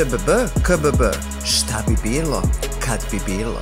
ČBB, 0.00 0.30
KBB. 0.66 1.02
Šta 1.44 1.82
bi 1.88 2.10
bilo, 2.10 2.42
kad 2.86 3.00
bi 3.10 3.18
bilo? 3.26 3.60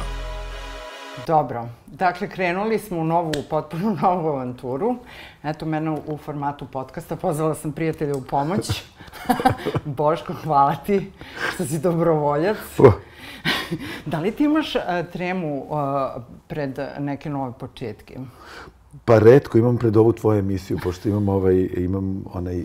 Dobro, 1.26 1.68
dakle 1.86 2.28
krenuli 2.28 2.78
smo 2.78 2.98
u 2.98 3.04
novu, 3.04 3.32
potpuno 3.50 3.96
novu 4.02 4.28
avanturu. 4.28 4.96
Eto, 5.42 5.66
mene 5.66 5.90
u 6.06 6.16
formatu 6.16 6.66
podcasta 6.66 7.16
pozvala 7.16 7.54
sam 7.54 7.72
prijatelja 7.72 8.14
u 8.16 8.20
pomoć. 8.20 8.84
Boško, 9.84 10.34
hvala 10.44 10.76
ti 10.76 11.12
što 11.54 11.64
si 11.64 11.78
dobrovoljac. 11.78 12.56
da 14.06 14.20
li 14.20 14.30
ti 14.30 14.44
imaš 14.44 14.74
uh, 14.74 14.82
tremu 15.12 15.66
uh, 15.68 16.22
pred 16.48 16.78
neke 16.98 17.30
nove 17.30 17.52
početke? 17.58 18.18
Pa 19.04 19.18
redko 19.18 19.58
imam 19.58 19.78
pred 19.78 19.96
ovu 19.96 20.12
tvoju 20.12 20.38
emisiju, 20.38 20.78
pošto 20.82 21.08
imam, 21.08 21.28
ovaj, 21.28 21.68
imam 21.76 22.24
onaj 22.32 22.64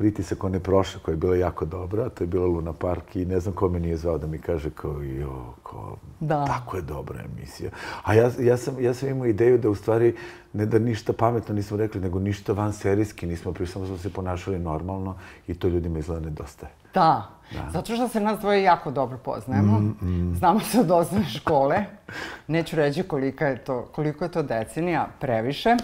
pritisak 0.00 0.44
one 0.44 0.60
prošle 0.60 1.00
koja 1.00 1.12
je 1.12 1.16
bila 1.16 1.36
jako 1.36 1.64
dobra, 1.64 2.08
to 2.08 2.24
je 2.24 2.28
bila 2.28 2.46
Luna 2.46 2.72
Park 2.72 3.16
i 3.16 3.24
ne 3.24 3.40
znam 3.40 3.54
ko 3.54 3.68
me 3.68 3.80
nije 3.80 3.96
zvao 3.96 4.18
da 4.18 4.26
mi 4.26 4.38
kaže 4.38 4.70
kao, 4.70 5.02
jo, 5.02 5.54
ko, 5.62 5.96
da. 6.20 6.44
tako 6.44 6.76
je 6.76 6.82
dobra 6.82 7.18
emisija. 7.24 7.70
A 8.02 8.14
ja, 8.14 8.30
ja, 8.38 8.56
sam, 8.56 8.80
ja 8.80 8.94
sam 8.94 9.08
imao 9.08 9.26
ideju 9.26 9.58
da 9.58 9.70
u 9.70 9.74
stvari 9.74 10.16
ne 10.52 10.66
da 10.66 10.78
ništa 10.78 11.12
pametno 11.12 11.54
nismo 11.54 11.76
rekli, 11.76 12.00
nego 12.00 12.18
ništa 12.18 12.52
van 12.52 12.72
serijski 12.72 13.26
nismo 13.26 13.52
prišli, 13.52 13.72
samo 13.72 13.86
smo 13.86 13.98
se 13.98 14.12
ponašali 14.12 14.58
normalno 14.58 15.16
i 15.46 15.54
to 15.54 15.68
ljudima 15.68 15.98
izgleda 15.98 16.24
nedostaje. 16.24 16.72
Da, 16.94 17.28
da. 17.52 17.70
zato 17.70 17.94
što 17.94 18.08
se 18.08 18.20
nas 18.20 18.40
dvoje 18.40 18.62
jako 18.62 18.90
dobro 18.90 19.18
poznajemo. 19.18 19.78
Mm, 19.78 20.06
mm. 20.06 20.34
Znamo 20.36 20.60
se 20.60 20.80
od 20.80 20.90
osnovne 20.90 21.28
škole. 21.28 21.84
Neću 22.46 22.76
reći 22.76 23.02
koliko 23.02 23.44
je 23.44 23.64
to, 23.64 23.88
koliko 23.92 24.24
je 24.24 24.30
to 24.30 24.42
decenija, 24.42 25.08
previše. 25.20 25.76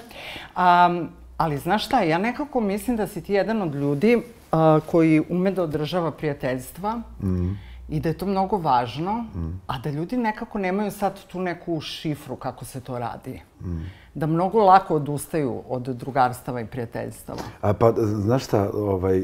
Um, 0.57 1.09
Ali 1.37 1.59
znaš 1.59 1.87
šta, 1.87 2.01
ja 2.01 2.19
nekako 2.19 2.61
mislim 2.61 2.97
da 2.97 3.07
si 3.07 3.21
ti 3.21 3.33
jedan 3.33 3.63
od 3.63 3.75
ljudi 3.75 4.17
uh, 4.17 4.59
koji 4.87 5.23
ume 5.29 5.51
da 5.51 5.63
održava 5.63 6.11
prijateljstva 6.11 6.97
mm. 7.23 7.51
i 7.89 8.01
da 8.01 8.09
je 8.09 8.19
to 8.19 8.27
mnogo 8.27 8.57
važno, 8.57 9.13
mm. 9.13 9.61
a 9.67 9.79
da 9.79 9.91
ljudi 9.91 10.17
nekako 10.17 10.59
nemaju 10.59 10.91
sad 10.91 11.27
tu 11.27 11.41
neku 11.41 11.81
šifru 11.81 12.37
kako 12.37 12.65
se 12.65 12.81
to 12.81 12.99
radi. 12.99 13.43
Mm. 13.61 13.85
Da 14.15 14.27
mnogo 14.27 14.65
lako 14.65 14.95
odustaju 14.95 15.63
od 15.69 15.83
drugarstava 15.83 16.61
i 16.61 16.67
prijateljstava. 16.67 17.43
A 17.61 17.73
pa, 17.73 17.93
znaš 17.97 18.45
šta, 18.45 18.71
ovaj, 18.75 19.23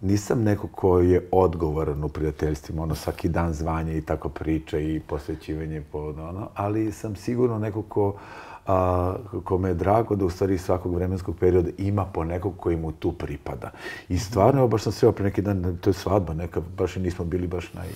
nisam 0.00 0.42
neko 0.42 0.68
ko 0.68 0.98
je 0.98 1.28
odgovoran 1.32 2.04
u 2.04 2.08
prijateljstvima, 2.08 2.82
ono 2.82 2.94
svaki 2.94 3.28
dan 3.28 3.52
zvanje 3.52 3.96
i 3.96 4.02
tako 4.02 4.28
priče 4.28 4.94
i 4.94 5.00
posvećivanje 5.00 5.82
po 5.92 5.98
ono, 5.98 6.48
ali 6.54 6.92
sam 6.92 7.16
sigurno 7.16 7.58
neko 7.58 7.82
ko 7.82 8.14
a, 8.68 9.14
kome 9.44 9.68
je 9.68 9.74
drago 9.74 10.16
da 10.16 10.24
u 10.24 10.30
stvari 10.30 10.58
svakog 10.58 10.94
vremenskog 10.94 11.36
perioda 11.40 11.70
ima 11.78 12.04
po 12.04 12.24
nekog 12.24 12.54
koji 12.56 12.76
mu 12.76 12.92
tu 12.92 13.12
pripada. 13.12 13.70
I 14.08 14.18
stvarno, 14.18 14.60
evo 14.60 14.68
baš 14.68 14.82
sam 14.82 14.92
sreo 14.92 15.12
pre 15.12 15.24
neki 15.24 15.42
dan, 15.42 15.78
to 15.80 15.90
je 15.90 15.94
svadba 15.94 16.34
neka, 16.34 16.60
baš 16.76 16.96
i 16.96 17.00
nismo 17.00 17.24
bili 17.24 17.46
baš 17.46 17.72
naj, 17.72 17.88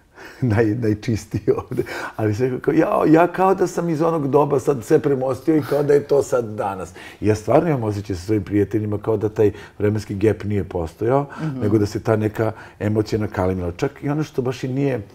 naj, 0.54 0.64
najčistiji 0.64 1.54
ovde. 1.56 1.82
Ali 2.16 2.34
sve 2.34 2.60
kao, 2.60 2.74
ja, 2.74 3.02
ja 3.06 3.26
kao 3.26 3.54
da 3.54 3.66
sam 3.66 3.88
iz 3.88 4.02
onog 4.02 4.28
doba 4.28 4.60
sad 4.60 4.84
sve 4.84 4.98
premostio 4.98 5.56
i 5.56 5.62
kao 5.62 5.82
da 5.82 5.94
je 5.94 6.04
to 6.04 6.22
sad 6.22 6.44
danas. 6.44 6.92
I 7.20 7.26
ja 7.26 7.34
stvarno 7.34 7.68
imam 7.68 7.84
osjećaj 7.84 8.16
sa 8.16 8.22
svojim 8.22 8.44
prijateljima 8.44 8.98
kao 8.98 9.16
da 9.16 9.28
taj 9.28 9.52
vremenski 9.78 10.14
gap 10.14 10.44
nije 10.44 10.64
postojao, 10.64 11.22
mm 11.22 11.44
-hmm. 11.44 11.62
nego 11.62 11.78
da 11.78 11.86
se 11.86 12.02
ta 12.02 12.16
neka 12.16 12.52
emocija 12.78 13.18
nakalimila. 13.18 13.72
Čak 13.72 14.02
i 14.02 14.08
ono 14.08 14.22
što 14.22 14.42
baš 14.42 14.64
i 14.64 14.68
nije 14.68 15.06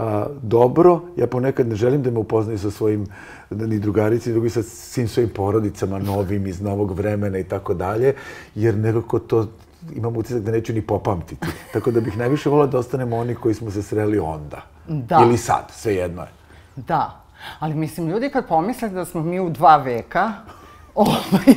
a, 0.00 0.26
dobro, 0.42 1.00
ja 1.16 1.26
ponekad 1.26 1.68
ne 1.68 1.74
želim 1.74 2.02
da 2.02 2.10
me 2.10 2.18
upoznaju 2.18 2.58
sa 2.58 2.70
svojim 2.70 3.06
ni 3.50 3.78
drugarici, 3.78 4.28
ni 4.28 4.32
drugi 4.32 4.50
sa 4.50 4.62
svim 4.62 5.08
svojim 5.08 5.30
porodicama 5.30 5.98
novim 5.98 6.46
iz 6.46 6.60
novog 6.60 6.92
vremena 6.92 7.38
i 7.38 7.44
tako 7.44 7.74
dalje, 7.74 8.14
jer 8.54 8.76
nekako 8.76 9.18
to 9.18 9.46
imam 9.94 10.16
utisak 10.16 10.42
da 10.42 10.52
neću 10.52 10.72
ni 10.72 10.82
popamtiti. 10.82 11.46
Tako 11.72 11.90
da 11.90 12.00
bih 12.00 12.18
najviše 12.18 12.48
volao 12.48 12.66
da 12.66 12.78
ostanemo 12.78 13.16
oni 13.16 13.34
koji 13.34 13.54
smo 13.54 13.70
se 13.70 13.82
sreli 13.82 14.18
onda. 14.18 14.62
Da. 14.88 15.20
Ili 15.24 15.38
sad, 15.38 15.64
sve 15.72 15.94
jedno 15.94 16.22
je. 16.22 16.28
Da. 16.76 17.20
Ali 17.58 17.74
mislim, 17.74 18.08
ljudi 18.08 18.30
kad 18.30 18.48
pomisle 18.48 18.88
da 18.88 19.04
smo 19.04 19.22
mi 19.22 19.40
u 19.40 19.50
dva 19.50 19.76
veka, 19.76 20.32
ovaj, 20.94 21.54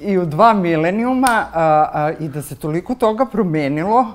i 0.00 0.18
u 0.18 0.26
dva 0.26 0.54
milenijuma 0.54 1.46
a, 1.52 1.90
a, 1.92 2.12
i 2.20 2.28
da 2.28 2.42
se 2.42 2.56
toliko 2.56 2.94
toga 2.94 3.26
promenilo, 3.26 4.06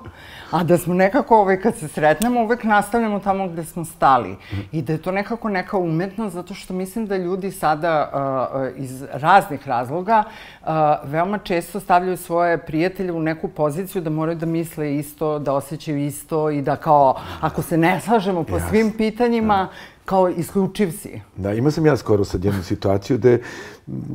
a 0.56 0.64
da 0.64 0.78
smo 0.78 0.94
nekako, 0.94 1.38
ovaj, 1.38 1.62
kad 1.62 1.76
se 1.76 1.88
sretnemo, 1.88 2.44
uvek 2.44 2.64
nastavljamo 2.64 3.20
tamo 3.20 3.48
gde 3.48 3.64
smo 3.64 3.86
stali. 3.86 4.36
I 4.72 4.82
da 4.82 4.94
je 4.94 5.02
to 5.02 5.12
nekako 5.12 5.50
neka 5.50 5.78
umetnost, 5.78 6.34
zato 6.34 6.54
što 6.54 6.74
mislim 6.74 7.06
da 7.06 7.18
ljudi 7.18 7.52
sada 7.52 8.12
uh, 8.14 8.84
iz 8.84 9.04
raznih 9.12 9.68
razloga 9.68 10.24
uh, 10.62 10.68
veoma 11.04 11.38
često 11.38 11.80
stavljaju 11.80 12.18
svoje 12.18 12.58
prijatelje 12.58 13.12
u 13.12 13.20
neku 13.20 13.48
poziciju 13.48 14.02
da 14.02 14.10
moraju 14.10 14.38
da 14.38 14.46
misle 14.46 14.96
isto, 14.96 15.40
da 15.40 15.54
osjećaju 15.54 15.98
isto 15.98 16.50
i 16.50 16.62
da 16.62 16.76
kao, 16.76 17.20
ako 17.42 17.62
se 17.62 17.78
ne 17.78 18.02
slažemo 18.02 18.44
po 18.44 18.60
svim 18.70 18.94
pitanjima, 18.98 19.68
kao 20.06 20.30
isključiv 20.30 20.92
si. 20.92 21.22
Da, 21.36 21.54
imao 21.54 21.72
sam 21.72 21.86
ja 21.86 21.98
skoro 21.98 22.26
sad 22.26 22.46
jednu 22.46 22.64
situaciju 22.64 23.18
gde 23.18 23.40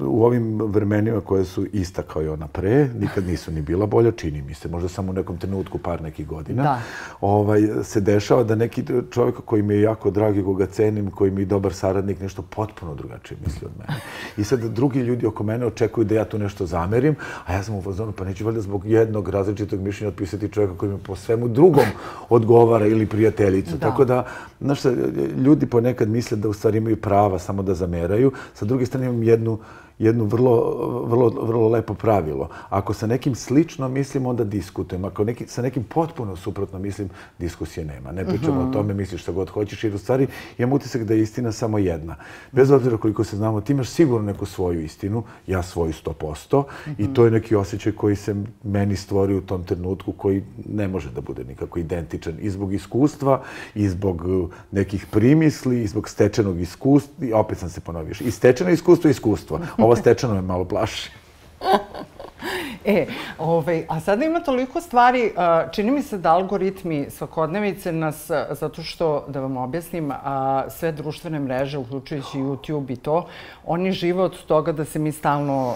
u 0.04 0.24
ovim 0.24 0.62
vremenima 0.62 1.20
koje 1.20 1.44
su 1.44 1.66
ista 1.72 2.02
kao 2.02 2.22
i 2.22 2.28
ona 2.28 2.46
pre, 2.46 2.88
nikad 2.98 3.26
nisu 3.26 3.52
ni 3.52 3.62
bila 3.62 3.86
bolja, 3.86 4.12
čini 4.12 4.42
mi 4.42 4.54
se, 4.54 4.68
možda 4.68 4.88
samo 4.88 5.10
u 5.10 5.14
nekom 5.14 5.38
trenutku 5.38 5.78
par 5.78 6.02
nekih 6.02 6.26
godina, 6.26 6.62
da. 6.62 6.80
ovaj, 7.20 7.62
se 7.82 8.00
dešava 8.00 8.42
da 8.44 8.54
neki 8.54 8.84
čovjek 9.10 9.34
koji 9.44 9.62
mi 9.62 9.74
je 9.74 9.80
jako 9.80 10.10
drag 10.10 10.36
i 10.36 10.42
koga 10.42 10.66
cenim, 10.66 11.10
koji 11.10 11.30
mi 11.30 11.42
je 11.42 11.46
dobar 11.46 11.74
saradnik, 11.74 12.20
nešto 12.20 12.42
potpuno 12.42 12.94
drugačije 12.94 13.38
misli 13.44 13.66
od 13.66 13.72
mene. 13.78 14.00
I 14.36 14.44
sad 14.44 14.60
drugi 14.60 15.00
ljudi 15.00 15.26
oko 15.26 15.44
mene 15.44 15.66
očekuju 15.66 16.04
da 16.04 16.14
ja 16.14 16.24
tu 16.24 16.38
nešto 16.38 16.66
zamerim, 16.66 17.16
a 17.46 17.52
ja 17.52 17.62
sam 17.62 17.74
u 17.74 17.82
fazonu, 17.82 18.12
pa 18.12 18.24
neću 18.24 18.44
valjda 18.44 18.60
zbog 18.60 18.86
jednog 18.86 19.28
različitog 19.28 19.80
mišljenja 19.80 20.08
otpisati 20.08 20.48
čovjeka 20.48 20.74
koji 20.76 20.92
mi 20.92 20.98
po 20.98 21.16
svemu 21.16 21.48
drugom 21.48 21.84
odgovara 22.28 22.86
ili 22.86 23.06
prijateljicu. 23.06 23.72
Da. 23.72 23.78
Tako 23.78 24.04
da, 24.04 24.26
znaš, 24.60 24.80
ljudi 25.36 25.66
ponekad 25.66 26.08
misle 26.08 26.36
da 26.36 26.48
u 26.48 26.52
stvari 26.52 26.78
imaju 26.78 26.96
prava 26.96 27.38
samo 27.38 27.62
da 27.62 27.74
zameraju. 27.74 28.32
Sa 28.54 28.64
druge 28.64 28.86
strane 28.86 29.06
imam 29.06 29.22
jednu 29.22 29.59
jedno 30.00 30.24
vrlo, 30.24 30.54
vrlo, 31.06 31.28
vrlo 31.28 31.68
lepo 31.68 31.94
pravilo. 31.94 32.48
Ako 32.68 32.94
sa 32.94 33.06
nekim 33.06 33.34
slično 33.34 33.88
mislim, 33.88 34.26
onda 34.26 34.44
diskutujem. 34.44 35.04
Ako 35.04 35.24
neki, 35.24 35.46
sa 35.46 35.62
nekim 35.62 35.84
potpuno 35.84 36.36
suprotno 36.36 36.78
mislim, 36.78 37.08
diskusije 37.38 37.84
nema. 37.86 38.12
Ne 38.12 38.24
pričamo 38.24 38.52
uh 38.52 38.56
-huh. 38.56 38.62
o 38.62 38.64
mhm. 38.64 38.72
tome, 38.72 38.94
misliš 38.94 39.22
što 39.22 39.32
god 39.32 39.50
hoćeš. 39.50 39.84
Jer 39.84 39.94
u 39.94 39.98
stvari 39.98 40.26
imam 40.58 40.72
utisak 40.72 41.04
da 41.04 41.14
je 41.14 41.22
istina 41.22 41.52
samo 41.52 41.78
jedna. 41.78 42.16
Bez 42.52 42.70
obzira 42.70 42.96
koliko 42.96 43.24
se 43.24 43.36
znamo, 43.36 43.60
ti 43.60 43.72
imaš 43.72 43.88
sigurno 43.88 44.26
neku 44.26 44.46
svoju 44.46 44.80
istinu, 44.80 45.22
ja 45.46 45.62
svoju 45.62 45.92
100%. 45.92 46.56
Uh 46.56 46.64
-huh. 46.64 46.94
I 46.98 47.02
mhm. 47.02 47.12
to 47.12 47.24
je 47.24 47.30
neki 47.30 47.54
osjećaj 47.54 47.92
koji 47.92 48.16
se 48.16 48.34
meni 48.64 48.96
stvori 48.96 49.34
u 49.34 49.40
tom 49.40 49.64
trenutku 49.64 50.12
koji 50.12 50.44
ne 50.68 50.88
može 50.88 51.10
da 51.10 51.20
bude 51.20 51.44
nikako 51.44 51.78
identičan. 51.78 52.34
I 52.40 52.50
zbog 52.50 52.74
iskustva, 52.74 53.42
i 53.74 53.88
zbog 53.88 54.24
uh, 54.24 54.50
nekih 54.70 55.06
primisli, 55.06 55.82
i 55.82 55.86
zbog 55.86 56.08
stečenog 56.08 56.60
iskustva. 56.60 57.26
I 57.26 57.32
opet 57.32 57.58
sam 57.58 57.68
se 57.68 57.80
ponovio. 57.80 58.14
I 58.20 58.30
stečeno 58.30 58.70
iskustvo 58.70 59.08
i 59.08 59.10
iskustvo. 59.10 59.60
Ovo 59.78 59.89
stečeno 59.96 60.34
me 60.34 60.42
malo 60.42 60.64
plaši. 60.64 61.10
E, 62.84 63.06
ovaj, 63.38 63.84
a 63.88 64.00
sada 64.00 64.24
ima 64.24 64.40
toliko 64.40 64.80
stvari, 64.80 65.32
čini 65.72 65.90
mi 65.90 66.02
se 66.02 66.18
da 66.18 66.32
algoritmi 66.32 67.06
svakodnevice 67.10 67.92
nas, 67.92 68.30
zato 68.50 68.82
što, 68.82 69.24
da 69.28 69.40
vam 69.40 69.56
objasnim, 69.56 70.12
sve 70.68 70.92
društvene 70.92 71.38
mreže, 71.38 71.78
uključujući 71.78 72.38
YouTube 72.38 72.92
i 72.92 72.96
to, 72.96 73.26
oni 73.66 73.92
žive 73.92 74.22
od 74.22 74.44
toga 74.46 74.72
da 74.72 74.84
se 74.84 74.98
mi 74.98 75.12
stalno 75.12 75.74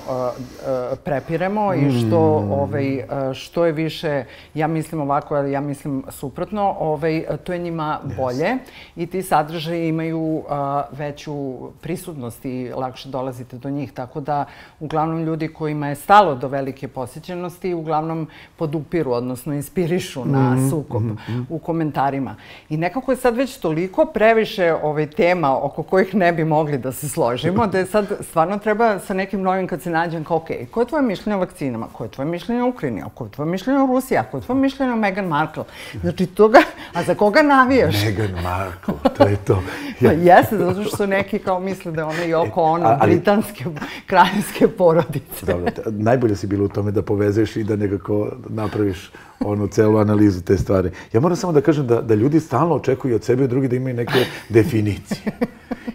prepiremo 1.05 1.75
i 1.75 1.91
što, 1.91 2.41
mm. 2.41 2.53
ovaj, 2.53 3.05
što 3.35 3.67
je 3.67 3.73
više, 3.73 4.25
ja 4.55 4.67
mislim 4.67 5.01
ovako, 5.01 5.37
ja 5.37 5.61
mislim 5.61 6.05
suprotno, 6.09 6.77
ovaj, 6.79 7.25
to 7.45 7.53
je 7.53 7.59
njima 7.59 8.01
bolje 8.17 8.57
i 8.97 9.07
ti 9.07 9.23
sadržaje 9.23 9.89
imaju 9.89 10.45
veću 10.91 11.35
prisutnost 11.81 12.45
i 12.45 12.71
lakše 12.77 13.09
dolazite 13.09 13.57
do 13.57 13.71
njih. 13.71 13.93
Tako 13.93 14.21
da, 14.21 14.45
uglavnom, 14.81 15.25
ljudi 15.25 15.49
kojima 15.49 15.89
je 15.89 15.95
stalo 15.95 16.35
do 16.35 16.49
velike 16.55 16.89
posjećenosti 16.89 17.75
uglavnom 17.75 18.27
podupiru, 18.57 19.13
odnosno 19.13 19.55
inspirišu 19.55 20.25
na 20.25 20.51
mhm, 20.51 20.69
sukob 20.71 21.03
mm 21.03 21.17
-hmm. 21.29 21.45
u 21.49 21.59
komentarima. 21.59 22.37
I 22.69 22.77
nekako 22.77 23.13
je 23.13 23.17
sad 23.17 23.37
već 23.37 23.59
toliko 23.59 24.07
previše 24.07 24.75
ovaj 24.83 25.07
tema 25.07 25.65
oko 25.65 25.83
kojih 25.83 26.15
ne 26.15 26.33
bi 26.33 26.45
mogli 26.45 26.79
da 26.79 26.93
se 26.93 27.09
složimo, 27.09 27.67
da 27.67 27.79
je 27.79 27.87
sad 27.87 28.07
stvarno 28.21 28.59
treba 28.59 28.99
sa 28.99 29.15
nekim 29.15 29.43
novim 29.43 29.67
kad 29.67 29.83
se 29.83 29.91
nađem 29.91 30.25
kao, 30.25 30.37
ok, 30.37 30.49
koje 30.71 30.83
je 30.83 30.89
tvoje 30.89 31.03
mišljenje 31.03 31.37
o 31.37 31.41
vakcinama? 31.41 31.87
Koje 31.93 32.07
je 32.07 32.11
tvoje 32.11 32.29
mišljenje 32.31 32.63
o 32.63 32.69
Ukrajini? 32.69 33.03
Koje 33.15 33.27
je 33.27 33.33
tvoje 33.33 33.51
mišljenje 33.51 33.81
o 33.81 33.87
Rusiji? 33.87 34.19
Koje 34.31 34.41
je 34.41 34.45
tvoje 34.45 34.61
mišljenje 34.61 34.93
o 34.93 34.97
Meghan 34.97 35.27
Markle? 35.27 35.65
Znači, 36.01 36.27
toga, 36.27 36.61
a 36.95 37.03
za 37.03 37.15
koga 37.15 37.43
navijaš? 37.43 38.05
Meghan 38.05 38.43
Markle, 38.43 38.95
to 39.17 39.27
je 39.27 39.37
to. 39.37 39.63
Ja. 40.01 40.11
Pa 40.11 40.13
jeste, 40.13 40.57
zato 40.59 40.85
što 40.85 40.97
su 40.97 41.07
neki 41.07 41.39
kao 41.39 41.61
misle 41.61 41.93
da 41.93 42.07
ona 42.07 42.25
i 42.25 42.35
oko 42.35 42.63
ona, 42.63 42.99
britanske 43.03 43.65
kraljevske 44.07 44.69
porodice. 44.69 45.47
Dobro, 45.47 45.73
najbolje 45.87 46.37
si 46.37 46.44
bilo 46.47 46.65
u 46.65 46.69
tom 46.69 46.85
tome 46.85 46.93
da 46.93 47.03
povezeš 47.03 47.57
i 47.57 47.65
da 47.65 47.77
nekako 47.77 48.29
napraviš 48.49 49.11
onu 49.41 49.67
celu 49.67 49.99
analizu 49.99 50.43
te 50.43 50.59
stvari. 50.59 50.91
Ja 51.13 51.21
moram 51.21 51.37
samo 51.37 51.53
da 51.53 51.61
kažem 51.61 51.87
da, 51.87 52.03
da 52.03 52.15
ljudi 52.15 52.41
stalno 52.41 52.75
očekuju 52.75 53.15
od 53.15 53.25
sebe 53.25 53.43
i 53.43 53.45
od 53.45 53.51
drugih 53.51 53.71
da 53.71 53.77
imaju 53.77 53.95
neke 53.97 54.25
definicije. 54.49 55.33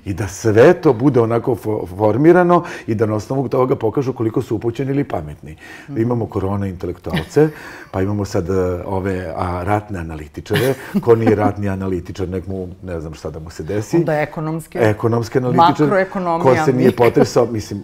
I 0.06 0.14
da 0.14 0.28
sve 0.28 0.74
to 0.74 0.94
bude 0.94 1.22
onako 1.22 1.56
formirano 1.98 2.64
i 2.88 2.96
da 2.96 3.06
na 3.06 3.16
osnovu 3.16 3.50
toga 3.50 3.76
pokažu 3.76 4.14
koliko 4.14 4.42
su 4.42 4.56
upućeni 4.56 4.92
ili 4.92 5.04
pametni. 5.04 5.56
Da 5.88 6.02
imamo 6.02 6.26
korona 6.26 6.68
intelektualce, 6.68 7.50
pa 7.92 8.02
imamo 8.02 8.26
sad 8.26 8.50
e, 8.50 8.54
ove 8.86 9.34
a, 9.36 9.64
ratne 9.64 10.00
analitičare. 10.00 10.74
Ko 11.02 11.16
nije 11.16 11.36
ratni 11.36 11.70
analitičar, 11.70 12.30
nek 12.30 12.48
mu, 12.48 12.68
ne 12.84 13.00
znam 13.02 13.14
šta 13.14 13.30
da 13.30 13.40
mu 13.40 13.50
se 13.50 13.64
desi. 13.64 13.98
Onda 13.98 14.14
ekonomske. 14.14 14.80
Ekonomske 14.82 15.40
analitičar. 15.40 15.88
Makroekonomija. 15.88 16.44
Ko 16.44 16.66
se 16.66 16.74
nije 16.74 16.92
potresao, 16.92 17.46
mislim, 17.46 17.84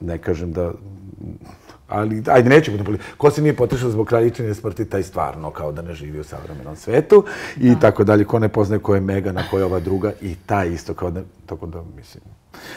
ne 0.00 0.18
kažem 0.18 0.52
da 0.52 0.72
ali 1.88 2.22
ajde 2.26 2.50
nećemo 2.50 2.76
da 2.76 2.84
ko 3.16 3.30
se 3.30 3.42
nije 3.42 3.56
potrešao 3.56 3.90
zbog 3.90 4.06
kraljičine 4.06 4.54
smrti 4.54 4.84
taj 4.84 5.02
stvarno 5.02 5.50
kao 5.50 5.72
da 5.72 5.82
ne 5.82 5.94
živi 5.94 6.20
u 6.20 6.24
savremenom 6.24 6.76
svetu 6.76 7.24
i 7.56 7.74
tako 7.80 8.04
dalje 8.04 8.24
ko 8.24 8.38
ne 8.38 8.48
poznaje 8.48 8.82
ko 8.82 8.94
je 8.94 9.00
Megana 9.00 9.42
ko 9.50 9.58
je 9.58 9.64
ova 9.64 9.80
druga 9.80 10.12
i 10.20 10.34
taj 10.46 10.68
isto 10.68 10.94
kao 10.94 11.10
da 11.10 11.22
tako 11.46 11.66
da 11.66 11.82
mislim 11.96 12.24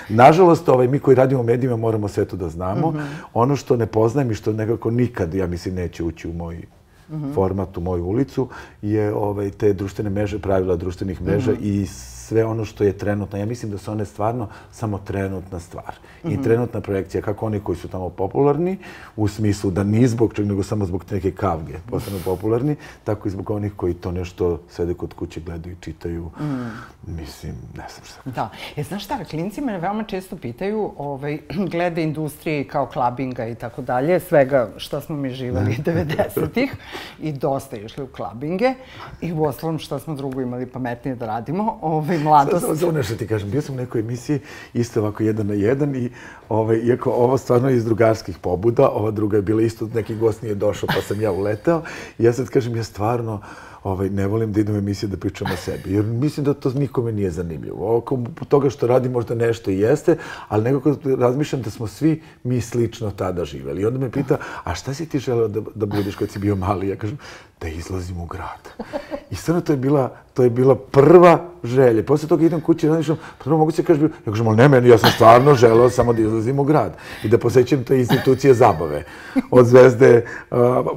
Nažalost, 0.09 0.69
ovaj, 0.69 0.87
mi 0.87 0.99
koji 0.99 1.15
radimo 1.15 1.41
u 1.41 1.43
medijima 1.43 1.77
moramo 1.77 2.07
sve 2.07 2.25
to 2.25 2.35
da 2.35 2.49
znamo. 2.49 2.91
Mm 2.91 2.95
-hmm. 2.95 3.05
Ono 3.33 3.55
što 3.55 3.75
ne 3.75 3.85
poznajem 3.85 4.31
i 4.31 4.35
što 4.35 4.53
nekako 4.53 4.91
nikad, 4.91 5.33
ja 5.33 5.47
mislim, 5.47 5.75
neće 5.75 6.03
ući 6.03 6.27
u 6.27 6.33
moj 6.33 6.55
mm 6.55 7.15
-hmm. 7.15 7.33
format, 7.33 7.77
u 7.77 7.81
moju 7.81 8.05
ulicu, 8.05 8.47
je 8.81 9.13
ovaj, 9.13 9.49
te 9.49 9.73
društvene 9.73 10.09
mreže, 10.09 10.39
pravila 10.39 10.75
društvenih 10.75 11.21
mreža 11.21 11.51
mm 11.51 11.55
-hmm. 11.55 11.83
i 11.83 11.87
sve 12.27 12.45
ono 12.45 12.65
što 12.65 12.83
je 12.83 12.97
trenutno. 12.97 13.37
Ja 13.39 13.45
mislim 13.45 13.71
da 13.71 13.77
su 13.77 13.91
one 13.91 14.05
stvarno 14.05 14.47
samo 14.71 14.97
trenutna 14.97 15.59
stvar. 15.59 15.95
I 16.23 16.27
mhm. 16.27 16.43
trenutna 16.43 16.81
projekcija, 16.81 17.21
kako 17.21 17.45
oni 17.45 17.59
koji 17.59 17.77
su 17.77 17.87
tamo 17.87 18.09
popularni, 18.09 18.77
u 19.15 19.27
smislu 19.27 19.71
da 19.71 19.83
ni 19.83 20.07
zbog 20.07 20.33
čeg, 20.33 20.47
nego 20.47 20.63
samo 20.63 20.85
zbog 20.85 21.05
neke 21.11 21.31
kavge 21.31 21.73
postanu 21.89 22.19
popularni, 22.25 22.75
tako 23.03 23.27
i 23.27 23.31
zbog 23.31 23.49
onih 23.49 23.73
koji 23.75 23.93
to 23.93 24.11
nešto 24.11 24.59
sede 24.69 24.93
kod 24.93 25.13
kuće, 25.13 25.41
gledaju 25.41 25.75
i 25.75 25.81
čitaju. 25.81 26.25
Mm. 26.25 26.96
Mislim, 27.07 27.55
ne 27.77 27.85
znam 27.89 28.05
šta. 28.05 28.21
Da. 28.25 28.49
E, 28.75 28.83
znaš 28.83 29.03
šta, 29.03 29.23
klinci 29.23 29.61
me 29.61 29.79
veoma 29.79 30.03
često 30.03 30.35
pitaju, 30.35 30.91
ovaj, 30.97 31.39
glede 31.71 32.03
industrije 32.03 32.67
kao 32.67 32.85
klabinga 32.85 33.47
i 33.47 33.55
tako 33.55 33.81
dalje, 33.81 34.19
svega 34.19 34.69
što 34.77 35.01
smo 35.01 35.15
mi 35.15 35.29
živali 35.29 35.77
90-ih 35.85 36.75
i 37.19 37.31
dosta 37.31 37.77
išli 37.77 38.03
u 38.03 38.07
klabinge 38.07 38.73
i 39.21 39.33
u 39.33 39.43
osnovom 39.43 39.79
što 39.79 39.99
smo 39.99 40.15
drugo 40.15 40.41
imali 40.41 40.65
pametnije 40.65 41.15
da 41.15 41.25
radimo. 41.25 41.79
Ovaj, 41.81 42.17
mladost. 42.17 42.65
Samo, 42.65 42.75
samo 42.75 42.91
nešto 42.91 43.15
ti 43.15 43.27
kažem, 43.27 43.51
bio 43.51 43.61
sam 43.61 43.75
u 43.75 43.77
nekoj 43.77 44.01
emisiji 44.01 44.39
isto 44.73 45.01
ovako 45.01 45.23
jedan 45.23 45.47
na 45.47 45.53
jedan 45.53 45.95
i 45.95 46.09
ovaj, 46.49 46.77
iako 46.77 47.11
ovo 47.11 47.37
stvarno 47.37 47.69
iz 47.69 47.85
drugarskih 47.85 48.37
pobuda, 48.37 48.89
ova 48.89 49.11
druga 49.11 49.37
je 49.37 49.41
bila 49.41 49.61
isto, 49.61 49.89
neki 49.93 50.15
gost 50.15 50.41
nije 50.41 50.55
došao 50.55 50.87
pa 50.87 51.01
sam 51.01 51.21
ja 51.21 51.31
uletao 51.31 51.81
i 52.19 52.23
ja 52.23 52.33
sad 52.33 52.49
kažem, 52.49 52.75
ja 52.75 52.83
stvarno, 52.83 53.41
ovaj, 53.87 54.09
ne 54.09 54.27
volim 54.27 54.51
da 54.53 54.59
idem 54.59 54.75
u 54.75 54.77
emisiju 54.77 55.09
da 55.09 55.17
pričam 55.17 55.51
o 55.53 55.55
sebi, 55.55 55.93
jer 55.93 56.05
mislim 56.05 56.43
da 56.45 56.53
to 56.53 56.69
nikome 56.69 57.11
nije 57.11 57.31
zanimljivo. 57.31 57.97
Oko 57.97 58.19
toga 58.49 58.69
što 58.69 58.87
radi 58.87 59.09
možda 59.09 59.35
nešto 59.35 59.71
i 59.71 59.79
jeste, 59.79 60.17
ali 60.47 60.63
nekako 60.63 60.95
razmišljam 61.19 61.61
da 61.61 61.69
smo 61.69 61.87
svi 61.87 62.21
mi 62.43 62.61
slično 62.61 63.11
tada 63.11 63.45
živeli. 63.45 63.81
I 63.81 63.85
onda 63.85 63.99
me 63.99 64.11
pita, 64.11 64.37
a 64.63 64.75
šta 64.75 64.93
si 64.93 65.05
ti 65.05 65.19
želeo 65.19 65.47
da, 65.47 65.61
da 65.75 65.85
budeš 65.85 66.15
kad 66.15 66.29
si 66.29 66.39
bio 66.39 66.55
mali? 66.55 66.89
Ja 66.89 66.95
kažem, 66.95 67.17
da 67.61 67.67
izlazim 67.67 68.21
u 68.21 68.25
grad. 68.25 68.87
I 69.31 69.35
stvarno 69.35 69.61
to 69.61 69.73
je 69.73 69.77
bila, 69.77 70.11
to 70.33 70.43
je 70.43 70.49
bila 70.49 70.75
prva 70.75 71.39
želja. 71.63 72.03
Posle 72.03 72.29
toga 72.29 72.45
idem 72.45 72.61
kući 72.61 72.85
i 72.85 72.89
razmišljam, 72.89 73.17
pa 73.37 73.43
prvo 73.43 73.57
mogu 73.57 73.71
se 73.71 73.83
kaži, 73.83 74.03
ja 74.03 74.09
kažem, 74.25 74.47
ali 74.47 74.57
ne 74.57 74.67
meni, 74.67 74.89
ja 74.89 74.97
sam 74.97 75.11
stvarno 75.11 75.55
želeo 75.55 75.89
samo 75.89 76.13
da 76.13 76.21
izlazim 76.21 76.59
u 76.59 76.63
grad 76.63 76.97
i 77.23 77.29
da 77.29 77.37
posećam 77.37 77.83
te 77.83 77.99
institucije 77.99 78.53
zabave. 78.53 79.03
Od 79.51 79.65
zvezde, 79.65 80.25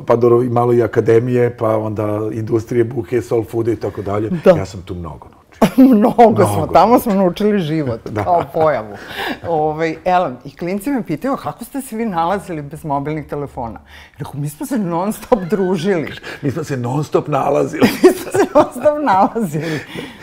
pa 0.06 0.16
do 0.16 0.44
malo 0.50 0.72
i 0.72 0.82
akademije, 0.82 1.56
pa 1.56 1.76
onda 1.78 2.28
industrije, 2.32 2.84
buke, 2.84 3.22
soul 3.22 3.44
food 3.44 3.68
i 3.68 3.76
tako 3.76 4.02
dalje. 4.02 4.30
Ja 4.56 4.66
sam 4.66 4.82
tu 4.82 4.94
mnogo 4.94 5.39
Mnogo 5.94 6.46
smo, 6.46 6.66
tamo 6.66 6.98
smo 6.98 7.14
naučili 7.14 7.58
život 7.58 8.00
kao 8.24 8.42
pojavu. 8.54 8.96
Ove, 9.48 9.94
Elen, 10.04 10.36
i 10.44 10.56
klinci 10.56 10.90
me 10.90 11.02
pitaju 11.02 11.36
kako 11.36 11.64
ste 11.64 11.80
se 11.80 11.96
vi 11.96 12.06
nalazili 12.06 12.62
bez 12.62 12.84
mobilnih 12.84 13.26
telefona. 13.26 13.80
Rekao, 14.18 14.32
mi 14.34 14.48
smo 14.48 14.66
se 14.66 14.78
non 14.78 15.12
stop 15.12 15.38
družili. 15.50 16.12
mi 16.42 16.50
smo 16.50 16.64
se 16.64 16.76
non 16.76 17.04
stop 17.04 17.28
nalazili. 17.28 17.88
mi 18.02 18.12
smo 18.12 18.32
se 18.32 18.46
non 18.54 18.66
stop 18.72 18.98
nalazili. 19.02 19.80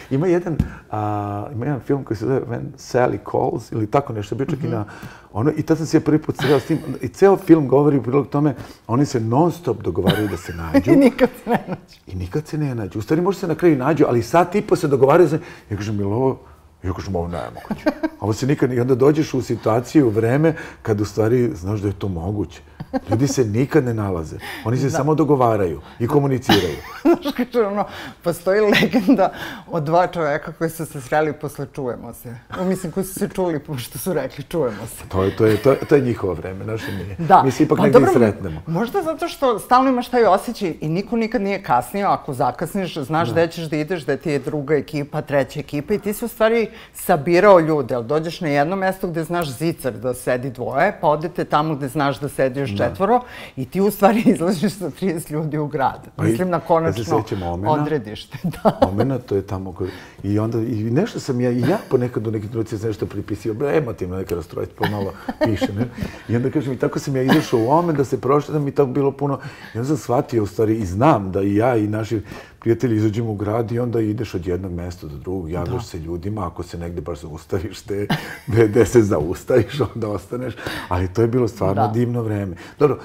Ima 0.09 0.27
jedan, 0.27 0.57
a, 0.91 1.47
ima 1.53 1.65
jedan 1.65 1.79
film 1.79 2.03
koji 2.03 2.17
se 2.17 2.25
zove 2.25 2.41
When 2.41 2.63
Sally 2.77 3.17
Calls, 3.31 3.71
ili 3.71 3.87
tako 3.87 4.13
nešto, 4.13 4.35
bio 4.35 4.45
čak 4.45 4.63
i 4.63 4.67
na 4.67 4.85
ono, 5.33 5.51
i 5.57 5.61
tad 5.61 5.77
sam 5.77 5.85
se 5.85 5.99
prvi 5.99 6.21
put 6.21 6.35
sreo 6.37 6.59
s 6.59 6.65
tim, 6.65 6.79
i 7.01 7.07
ceo 7.07 7.37
film 7.37 7.67
govori 7.67 7.97
u 7.97 8.03
prilog 8.03 8.27
tome, 8.27 8.55
oni 8.87 9.05
se 9.05 9.19
non 9.19 9.51
stop 9.51 9.81
dogovaraju 9.83 10.27
da 10.27 10.37
se 10.37 10.53
nađu. 10.73 10.91
I 10.91 10.95
nikad 10.95 11.29
se 11.43 11.49
ne 11.49 11.59
nađu. 11.67 11.99
I 12.07 12.15
nikad 12.15 12.47
se 12.47 12.57
ne 12.57 12.75
nađu. 12.75 12.99
U 12.99 13.01
stvari 13.01 13.21
možda 13.21 13.39
se 13.39 13.47
na 13.47 13.55
kraju 13.55 13.77
nađu, 13.77 14.05
ali 14.07 14.23
sad 14.23 14.51
tipa 14.51 14.75
se 14.75 14.87
dogovaraju, 14.87 15.27
za... 15.29 15.39
ja 15.69 15.77
kažem, 15.77 15.99
ili 15.99 16.13
ovo, 16.13 16.39
ja 16.83 16.93
kažem, 16.93 17.15
ovo 17.15 17.27
ne 17.27 17.41
moguće. 17.53 17.85
Ovo 18.19 18.33
se 18.33 18.47
nikad, 18.47 18.73
i 18.73 18.79
onda 18.79 18.95
dođeš 18.95 19.33
u 19.33 19.41
situaciju, 19.41 20.07
u 20.07 20.09
vreme, 20.09 20.55
kad 20.81 21.01
u 21.01 21.05
stvari 21.05 21.51
znaš 21.55 21.79
da 21.79 21.87
je 21.87 21.93
to 21.93 22.07
moguće. 22.07 22.61
Ljudi 23.09 23.27
se 23.27 23.45
nikad 23.45 23.85
ne 23.85 23.93
nalaze. 23.93 24.37
Oni 24.65 24.77
se 24.77 24.83
da. 24.83 24.89
samo 24.89 25.15
dogovaraju 25.15 25.81
i 25.99 26.07
komuniciraju. 26.07 26.77
Znaš 27.21 27.33
kaže 27.37 27.65
ono, 27.65 27.85
postoji 28.23 28.61
legenda 28.61 29.31
od 29.67 29.83
dva 29.83 30.07
čoveka 30.07 30.51
koji 30.51 30.69
su 30.69 30.85
se 30.85 31.01
sreli 31.01 31.33
posle 31.33 31.67
čujemo 31.75 32.13
se. 32.13 32.35
O, 32.59 32.63
mislim, 32.63 32.91
koji 32.91 33.05
su 33.05 33.13
se 33.13 33.29
čuli 33.29 33.59
pošto 33.59 33.99
su 33.99 34.13
rekli 34.13 34.43
čujemo 34.43 34.87
se. 34.87 35.03
To 35.09 35.23
je, 35.23 35.35
to 35.35 35.45
je, 35.45 35.57
to 35.57 35.71
je, 35.71 35.77
to 35.77 35.95
je 35.95 36.01
njihovo 36.01 36.33
vreme, 36.33 36.65
naše 36.65 36.91
nije. 36.91 37.15
Da. 37.19 37.43
Mi 37.43 37.51
se 37.51 37.63
ipak 37.63 37.77
pa, 37.77 37.83
negdje 37.83 37.99
dobro, 37.99 38.13
sretnemo. 38.13 38.61
Možda 38.67 39.01
zato 39.01 39.27
što 39.27 39.59
stalno 39.59 39.89
imaš 39.89 40.09
taj 40.09 40.25
osjećaj 40.25 40.73
i 40.81 40.89
niko 40.89 41.17
nikad 41.17 41.41
nije 41.41 41.63
kasnio. 41.63 42.07
Ako 42.07 42.33
zakasniš, 42.33 42.97
znaš 42.97 43.27
da. 43.27 43.33
gde 43.33 43.47
ćeš 43.47 43.65
da 43.65 43.77
ideš, 43.77 44.05
da 44.05 44.17
ti 44.17 44.29
je 44.29 44.39
druga 44.39 44.75
ekipa, 44.75 45.21
treća 45.21 45.59
ekipa 45.59 45.93
i 45.93 45.99
ti 45.99 46.13
si 46.13 46.25
u 46.25 46.27
stvari 46.27 46.67
sabirao 46.93 47.59
ljude. 47.59 47.95
Ali 47.95 48.05
dođeš 48.05 48.41
na 48.41 48.47
jedno 48.47 48.75
mesto 48.75 49.07
gde 49.07 49.23
znaš 49.23 49.57
zicar 49.57 49.93
da 49.93 50.13
sedi 50.13 50.49
dvoje, 50.49 50.97
pa 51.01 51.07
odete 51.07 51.45
tamo 51.45 51.75
gde 51.75 51.87
znaš 51.87 52.19
da 52.19 52.29
sedi 52.29 52.66
izađeš 52.67 52.89
četvoro 52.89 53.21
i 53.55 53.65
ti 53.65 53.81
u 53.81 53.91
stvari 53.91 54.23
izlaziš 54.33 54.73
sa 54.73 54.89
30 54.89 55.31
ljudi 55.31 55.57
u 55.57 55.67
grad. 55.67 56.07
Pa 56.15 56.23
Mislim 56.23 56.49
na 56.49 56.59
konačno 56.59 57.23
omena, 57.43 57.71
odredište. 57.71 58.37
Da. 58.63 58.79
Omena, 58.81 59.19
to 59.19 59.35
je 59.35 59.41
tamo 59.41 59.73
koji... 59.73 59.89
I 60.23 60.39
onda, 60.39 60.57
i 60.57 60.83
nešto 60.91 61.19
sam 61.19 61.41
ja, 61.41 61.51
i 61.51 61.59
ja 61.59 61.77
ponekad 61.89 62.27
u 62.27 62.31
nekim 62.31 62.49
trojci 62.49 62.75
nešto 62.85 63.05
pripisio, 63.05 63.55
emotivno 63.73 64.17
neka 64.17 64.35
rastrojiti, 64.35 64.73
pomalo 64.75 65.13
piše. 65.45 65.73
Ne? 65.73 65.87
I 66.29 66.35
onda 66.35 66.49
kažem, 66.49 66.73
i 66.73 66.77
tako 66.77 66.99
sam 66.99 67.15
ja 67.15 67.21
izašao 67.21 67.59
u 67.59 67.69
omen 67.69 67.95
da 67.95 68.05
se 68.05 68.21
prošetam 68.21 68.67
i 68.67 68.71
tako 68.71 68.89
bilo 68.89 69.11
puno. 69.11 69.39
I 69.75 69.77
onda 69.77 69.87
sam 69.87 69.97
shvatio, 69.97 70.43
u 70.43 70.47
stvari, 70.47 70.75
i 70.75 70.85
znam 70.85 71.31
da 71.31 71.41
i 71.41 71.55
ja 71.55 71.75
i 71.75 71.87
naši 71.87 72.21
prijatelji 72.59 72.95
izađemo 72.95 73.31
u 73.31 73.35
grad 73.35 73.71
i 73.71 73.79
onda 73.79 73.99
ideš 73.99 74.33
od 74.33 74.47
jednog 74.47 74.71
mjesta 74.71 75.07
do 75.07 75.17
drugog, 75.17 75.49
javljaš 75.49 75.85
se 75.85 75.99
ljudima, 75.99 76.47
ako 76.47 76.63
se 76.63 76.77
negde 76.77 77.01
baš 77.01 77.21
zaustaviš, 77.21 77.81
te, 77.81 78.07
gde 78.69 78.85
se 78.85 79.01
zaustaviš, 79.01 79.81
onda 79.95 80.07
ostaneš. 80.07 80.53
Ali 80.89 81.13
to 81.13 81.21
je 81.21 81.27
bilo 81.27 81.47
stvarno 81.47 81.91
divno 81.93 82.21
vreme. 82.21 82.55
Dobro, 82.79 82.99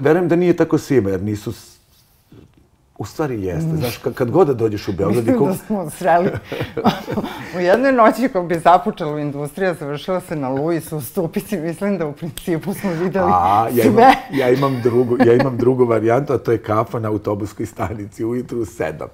verujem 0.00 0.28
da 0.28 0.36
nije 0.36 0.56
tako 0.56 0.78
svima, 0.78 1.10
jer 1.10 1.22
nisu 1.22 1.52
U 3.00 3.04
stvari 3.04 3.42
jeste. 3.42 3.76
Znaš, 3.76 3.96
kad, 3.96 4.14
kad 4.14 4.30
god 4.30 4.46
da 4.46 4.54
dođeš 4.54 4.88
u 4.88 4.92
Beograd... 4.92 5.26
Mislim 5.26 5.46
da 5.48 5.54
smo 5.54 5.90
sreli. 5.90 6.30
u 7.56 7.60
jednoj 7.60 7.92
noći 7.92 8.28
kako 8.28 8.46
bi 8.46 8.58
započela 8.58 9.20
industrija, 9.20 9.74
završila 9.74 10.20
se 10.20 10.36
na 10.36 10.48
Luis 10.48 10.92
u 10.92 11.00
Stupici. 11.00 11.56
Mislim 11.56 11.98
da 11.98 12.06
u 12.06 12.12
principu 12.12 12.74
smo 12.74 12.90
videli 12.90 13.30
a, 13.32 13.68
ja 13.72 13.82
sve. 13.82 13.92
Imam, 13.92 14.14
ja, 14.32 14.50
imam 14.50 14.80
drugu, 14.82 15.16
ja 15.26 15.34
imam 15.34 15.56
drugu 15.56 15.84
varijantu, 15.84 16.32
a 16.32 16.38
to 16.38 16.52
je 16.52 16.58
kafa 16.58 16.98
na 16.98 17.08
autobuskoj 17.08 17.66
stanici 17.66 18.24
ujutru 18.24 18.60
u 18.60 18.64
sedam. 18.64 19.08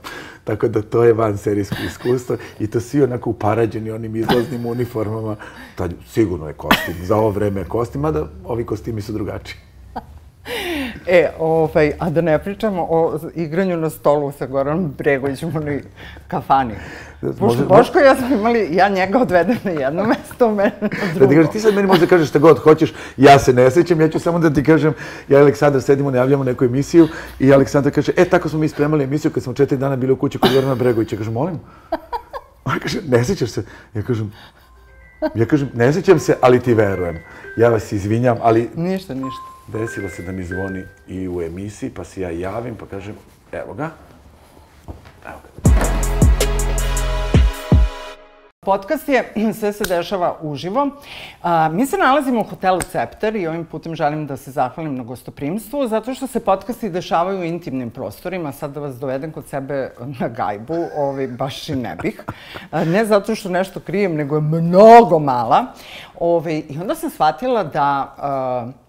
Tako 0.44 0.68
da 0.68 0.82
to 0.82 1.04
je 1.04 1.12
van 1.12 1.38
serijsko 1.38 1.76
iskustvo. 1.86 2.36
I 2.60 2.66
to 2.66 2.80
svi 2.80 3.02
onako 3.02 3.30
uparađeni 3.30 3.90
onim 3.90 4.16
izlaznim 4.16 4.66
uniformama. 4.66 5.36
Ta, 5.74 5.88
sigurno 6.08 6.48
je 6.48 6.54
kostim. 6.54 6.94
Za 7.02 7.16
ovo 7.16 7.30
vreme 7.30 7.60
je 7.60 7.64
kostim, 7.64 8.00
mada 8.00 8.26
ovi 8.44 8.66
kostimi 8.66 9.02
su 9.02 9.12
drugačiji. 9.12 9.65
E, 11.06 11.30
ovaj, 11.38 11.92
a 11.98 12.10
da 12.10 12.20
ne 12.20 12.38
pričamo 12.38 12.86
o 12.90 13.18
igranju 13.34 13.76
na 13.76 13.90
stolu 13.90 14.32
sa 14.32 14.46
Goranom 14.46 14.94
Bregovićem 14.98 15.48
u 15.48 15.52
kafani. 16.28 16.74
Pošto 17.38 17.64
Boško 17.64 17.98
ja 17.98 18.16
sam 18.16 18.32
imali, 18.32 18.68
ja 18.76 18.88
njega 18.88 19.18
odvedem 19.18 19.56
na 19.64 19.70
jedno 19.70 20.04
mesto, 20.08 20.50
mene 20.50 20.72
na 20.80 20.88
drugo. 21.14 21.26
Da 21.26 21.28
ti 21.28 21.36
kažeš, 21.36 21.52
ti 21.52 21.60
sad 21.60 21.74
meni 21.74 21.86
možda 21.86 22.06
kažeš 22.06 22.28
šta 22.28 22.38
god 22.38 22.58
hoćeš, 22.58 22.92
ja 23.16 23.38
se 23.38 23.52
ne 23.52 23.70
sećam, 23.70 24.00
ja 24.00 24.08
ću 24.08 24.18
samo 24.18 24.38
da 24.38 24.50
ti 24.50 24.64
kažem, 24.64 24.94
ja 25.28 25.38
i 25.38 25.42
Aleksandar 25.42 25.82
sedimo, 25.82 26.10
najavljamo 26.10 26.44
neku 26.44 26.64
emisiju 26.64 27.08
i 27.38 27.52
Aleksandar 27.52 27.92
kaže, 27.92 28.12
e, 28.16 28.24
tako 28.24 28.48
smo 28.48 28.58
mi 28.58 28.68
spremali 28.68 29.04
emisiju 29.04 29.30
kad 29.30 29.42
smo 29.42 29.52
četiri 29.52 29.78
dana 29.78 29.96
bili 29.96 30.12
u 30.12 30.16
kući 30.16 30.38
kod 30.38 30.52
Gorana 30.54 30.74
Bregovića. 30.74 31.16
Kažem, 31.16 31.32
molim? 31.32 31.60
On 32.64 32.78
kaže, 32.82 33.00
ne 33.08 33.24
sećaš 33.24 33.50
se? 33.50 33.64
Ja 33.94 34.02
kažem, 34.02 34.32
ja 35.34 35.46
kažem, 35.46 35.70
ne 35.74 35.92
sećam 35.92 36.18
se, 36.18 36.36
ali 36.40 36.60
ti 36.60 36.74
verujem. 36.74 37.18
Ja 37.56 37.68
vas 37.68 37.92
izvinjam, 37.92 38.36
ali... 38.42 38.70
Ništa, 38.74 39.14
ništa 39.14 39.55
desilo 39.68 40.08
se 40.08 40.22
da 40.22 40.32
mi 40.32 40.44
zvoni 40.44 40.84
i 41.08 41.28
u 41.28 41.42
emisiji, 41.42 41.90
pa 41.90 42.04
se 42.04 42.20
ja 42.20 42.30
javim, 42.30 42.74
pa 42.74 42.86
kažem, 42.86 43.14
evo 43.52 43.74
ga. 43.74 43.90
Evo 45.26 45.40
ga. 45.54 45.76
podcast 48.66 49.08
je 49.08 49.32
Sve 49.60 49.72
se 49.72 49.84
dešava 49.84 50.36
uživo. 50.42 50.88
A, 51.42 51.68
mi 51.68 51.86
se 51.86 51.96
nalazimo 51.96 52.40
u 52.40 52.44
hotelu 52.44 52.80
Scepter 52.80 53.36
i 53.36 53.46
ovim 53.46 53.64
putem 53.64 53.94
želim 53.94 54.26
da 54.26 54.36
se 54.36 54.50
zahvalim 54.50 54.96
na 54.96 55.04
gostoprimstvu, 55.04 55.86
zato 55.88 56.14
što 56.14 56.26
se 56.26 56.40
podcasti 56.40 56.90
dešavaju 56.90 57.40
u 57.40 57.44
intimnim 57.44 57.90
prostorima. 57.90 58.52
Sad 58.52 58.72
da 58.74 58.80
vas 58.80 58.96
dovedem 58.98 59.32
kod 59.32 59.46
sebe 59.46 59.90
na 60.20 60.28
gajbu, 60.28 60.76
ovaj, 60.96 61.28
baš 61.28 61.68
i 61.68 61.76
ne 61.76 61.96
bih. 62.02 62.24
A, 62.70 62.84
ne 62.84 63.04
zato 63.04 63.34
što 63.34 63.48
nešto 63.48 63.80
krijem, 63.80 64.14
nego 64.14 64.34
je 64.34 64.40
mnogo 64.40 65.18
mala. 65.18 65.66
Ovaj, 66.20 66.62
I 66.68 66.78
onda 66.80 66.94
sam 66.94 67.10
shvatila 67.10 67.64
da... 67.64 68.14
A, 68.18 68.85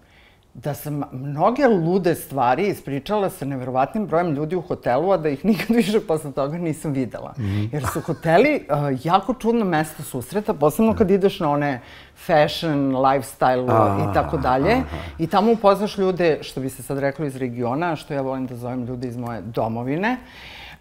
da 0.62 0.74
sam 0.74 1.02
mnoge 1.12 1.68
lude 1.68 2.14
stvari 2.14 2.68
ispričala 2.68 3.30
sa 3.30 3.44
neverovatnim 3.44 4.06
brojem 4.06 4.34
ljudi 4.34 4.56
u 4.56 4.60
hotelu, 4.60 5.12
a 5.12 5.16
da 5.16 5.28
ih 5.28 5.44
nikad 5.44 5.76
više 5.76 6.00
posle 6.00 6.32
toga 6.32 6.58
nisam 6.58 6.92
videla. 6.92 7.32
Mhm. 7.38 7.64
Jer 7.72 7.86
su 7.92 8.00
hoteli 8.00 8.66
uh, 8.70 9.06
jako 9.06 9.34
čudno 9.34 9.64
mesto 9.64 10.02
susreta, 10.02 10.54
posebno 10.54 10.94
kad 10.94 11.10
ideš 11.10 11.40
na 11.40 11.50
one 11.50 11.80
fashion, 12.26 12.92
lifestyle 12.92 14.10
i 14.10 14.14
tako 14.14 14.36
dalje. 14.36 14.76
I 15.18 15.26
tamo 15.26 15.52
upoznaš 15.52 15.98
ljude, 15.98 16.38
što 16.42 16.60
bi 16.60 16.70
se 16.70 16.82
sad 16.82 16.98
reklo, 16.98 17.24
iz 17.26 17.36
regiona, 17.36 17.96
što 17.96 18.14
ja 18.14 18.20
volim 18.20 18.46
da 18.46 18.56
zovem 18.56 18.84
ljude 18.84 19.08
iz 19.08 19.16
moje 19.16 19.40
domovine. 19.40 20.16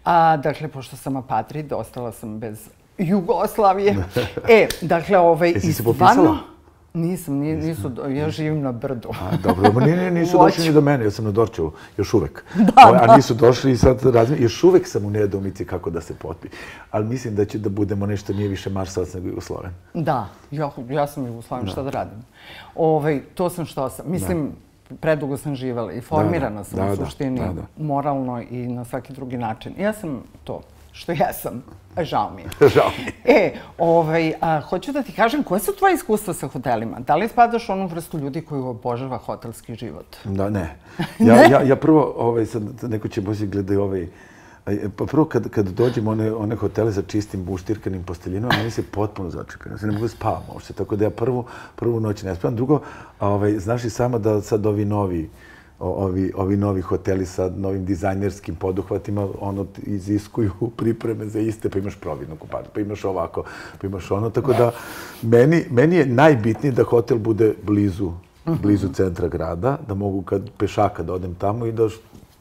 A, 0.04 0.38
dakle, 0.38 0.68
pošto 0.68 0.96
sam 0.96 1.16
apatrid, 1.18 1.74
ostala 1.74 2.12
sam 2.12 2.40
bez 2.40 2.70
Jugoslavije. 2.98 3.96
e, 4.50 4.68
dakle, 4.82 5.18
ovaj, 5.18 5.50
Jesi 5.50 5.74
se 5.74 5.84
popisala? 5.84 6.57
Nisam, 6.98 7.36
nisu, 7.38 7.92
ja 8.10 8.30
živim 8.30 8.62
na 8.62 8.72
brdu. 8.72 9.10
A, 9.10 9.38
dobro, 9.44 9.72
ma 9.74 9.86
nije, 9.86 10.12
nisu 10.12 10.38
došli 10.44 10.68
ni 10.68 10.74
do 10.74 10.82
mene, 10.82 11.04
ja 11.04 11.12
sam 11.12 11.26
na 11.26 11.32
Dorčevu, 11.32 11.72
još 11.98 12.14
uvek. 12.14 12.44
Da, 12.56 12.72
da. 12.76 13.06
A 13.08 13.16
nisu 13.16 13.34
došli 13.34 13.72
i 13.72 13.78
sad 13.78 14.06
razmijem, 14.06 14.44
još 14.44 14.64
uvek 14.64 14.88
sam 14.88 15.06
u 15.06 15.10
nedomici 15.10 15.66
kako 15.66 15.90
da 15.90 16.02
se 16.02 16.14
potpi. 16.14 16.48
Ali 16.92 17.06
mislim 17.06 17.36
da 17.36 17.46
će 17.46 17.60
da 17.60 17.70
budemo 17.70 18.06
nešto, 18.06 18.34
nije 18.34 18.48
više 18.48 18.70
Marsac 18.70 19.14
nego 19.14 19.28
Jugosloven. 19.28 19.72
Da, 19.94 20.30
ja, 20.52 20.72
ja 20.90 21.08
sam 21.08 21.26
Jugosloven, 21.26 21.68
šta 21.68 21.84
da 21.84 21.90
radim. 21.90 22.18
Ove, 22.76 22.96
ovaj, 22.96 23.22
to 23.36 23.50
sam 23.50 23.66
što 23.66 23.90
sam. 23.90 24.12
Mislim, 24.12 24.52
predugo 25.00 25.38
sam 25.38 25.56
živela 25.56 25.94
i 25.94 26.02
formirana 26.02 26.64
sam 26.64 26.80
da, 26.80 26.92
u 26.92 26.96
suštini, 26.96 27.40
da, 27.40 27.54
da. 27.54 27.62
moralno 27.78 28.42
i 28.42 28.68
na 28.68 28.86
svaki 28.86 29.14
drugi 29.14 29.38
način. 29.38 29.74
Ja 29.80 29.94
sam 29.94 30.24
to 30.44 30.62
što 30.98 31.12
ja 31.12 31.34
sam. 31.34 31.64
Žao 32.02 32.32
mi 32.36 32.42
je. 32.42 32.48
Žao 32.74 32.92
mi 32.98 33.04
je. 33.06 33.38
E, 33.38 33.54
ovaj, 33.78 34.34
a, 34.42 34.62
hoću 34.62 34.92
da 34.92 35.04
ti 35.04 35.12
kažem, 35.12 35.44
koje 35.44 35.60
su 35.60 35.76
tvoje 35.76 35.94
iskustva 35.94 36.34
sa 36.34 36.48
hotelima? 36.48 37.00
Da 37.00 37.16
li 37.16 37.28
spadaš 37.28 37.70
u 37.70 37.72
onu 37.72 37.88
vrstu 37.88 38.18
ljudi 38.18 38.42
koji 38.42 38.62
obožava 38.62 39.18
hotelski 39.18 39.76
život? 39.76 40.16
Da, 40.24 40.50
ne. 40.50 40.76
Ja, 41.20 41.36
ne? 41.36 41.50
ja, 41.52 41.62
ja 41.62 41.76
prvo, 41.76 42.14
ovaj, 42.18 42.46
sad 42.46 42.64
neko 42.84 43.08
će 43.08 43.22
možda 43.22 43.46
gledati 43.46 43.76
ovaj, 43.76 44.08
Pa 44.96 45.06
prvo, 45.06 45.26
kad, 45.26 45.50
kad 45.50 45.68
dođem 45.68 46.08
one, 46.08 46.34
one 46.34 46.56
hotele 46.56 46.94
sa 46.94 47.02
čistim 47.02 47.44
buštirkanim 47.44 48.04
posteljinom, 48.04 48.52
meni 48.58 48.72
se 48.72 48.84
potpuno 48.84 49.30
začepio. 49.30 49.72
Ja 49.72 49.78
se 49.78 49.88
ne 49.88 49.94
mogu 49.94 50.08
spavati 50.08 50.52
uopšte. 50.54 50.74
Tako 50.74 50.96
da 50.96 51.06
ja 51.06 51.10
prvu, 51.10 51.46
prvu 51.76 52.00
noć 52.00 52.24
ne 52.24 52.36
spavam. 52.36 52.56
Drugo, 52.56 52.82
ovaj, 53.20 53.60
znaš 53.60 53.84
i 53.84 53.90
sama 53.90 54.18
da 54.18 54.42
sad 54.42 54.66
ovi 54.66 54.86
novi, 54.86 55.30
ovi, 55.80 56.32
ovi 56.36 56.58
novi 56.58 56.82
hoteli 56.82 57.26
sa 57.26 57.50
novim 57.50 57.86
dizajnerskim 57.86 58.56
poduhvatima 58.56 59.28
ono 59.40 59.66
iziskuju 59.84 60.52
pripreme 60.78 61.26
za 61.26 61.40
iste, 61.40 61.70
pa 61.70 61.80
imaš 61.80 61.96
providnu 61.96 62.36
kupanu, 62.36 62.66
pa 62.74 62.80
imaš 62.80 63.06
ovako, 63.06 63.44
pa 63.82 63.88
imaš 63.88 64.12
ono. 64.12 64.30
Tako 64.30 64.54
da 64.54 64.72
meni, 65.22 65.66
meni 65.70 65.96
je 65.96 66.06
najbitnije 66.06 66.72
da 66.72 66.84
hotel 66.84 67.18
bude 67.18 67.54
blizu, 67.64 68.12
blizu 68.46 68.90
centra 68.94 69.28
grada, 69.28 69.78
da 69.88 69.94
mogu 69.94 70.22
kad 70.22 70.50
pešaka 70.58 71.04
da 71.04 71.14
odem 71.14 71.36
tamo 71.36 71.66
i 71.66 71.72
da 71.72 71.90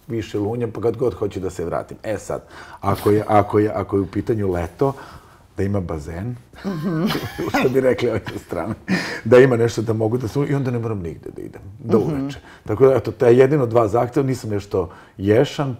više 0.09 0.39
lunjam, 0.39 0.71
pa 0.71 0.81
kad 0.81 0.97
god 0.97 1.15
hoću 1.15 1.41
da 1.41 1.51
se 1.51 1.65
vratim. 1.65 1.97
E 2.03 2.19
sad, 2.19 2.45
ako 2.81 3.11
je, 3.11 3.25
ako 3.29 3.59
je, 3.59 3.71
ako 3.75 3.97
je 3.97 4.01
u 4.03 4.07
pitanju 4.07 4.51
leto, 4.53 4.93
da 5.57 5.63
ima 5.63 5.81
bazen, 5.81 6.37
što 7.61 7.69
bi 7.69 7.81
rekli 7.81 8.09
ovoj 8.09 8.21
strane, 8.47 8.75
da 9.25 9.39
ima 9.39 9.57
nešto 9.57 9.83
da 9.83 9.93
mogu 9.93 10.19
da 10.19 10.29
se 10.29 10.41
i 10.49 10.55
onda 10.55 10.71
ne 10.71 10.79
moram 10.79 10.99
nigde 10.99 11.31
da 11.37 11.43
idem, 11.43 11.63
do 11.79 11.99
mhm. 11.99 12.21
uveče. 12.21 12.39
Tako 12.65 12.87
da, 12.87 12.95
eto, 12.95 13.13
te 13.13 13.37
jedino 13.37 13.67
dva 13.67 13.89
zahtjeva, 13.89 14.27
nisam 14.27 14.51
nešto 14.51 14.91
ješan, 15.17 15.77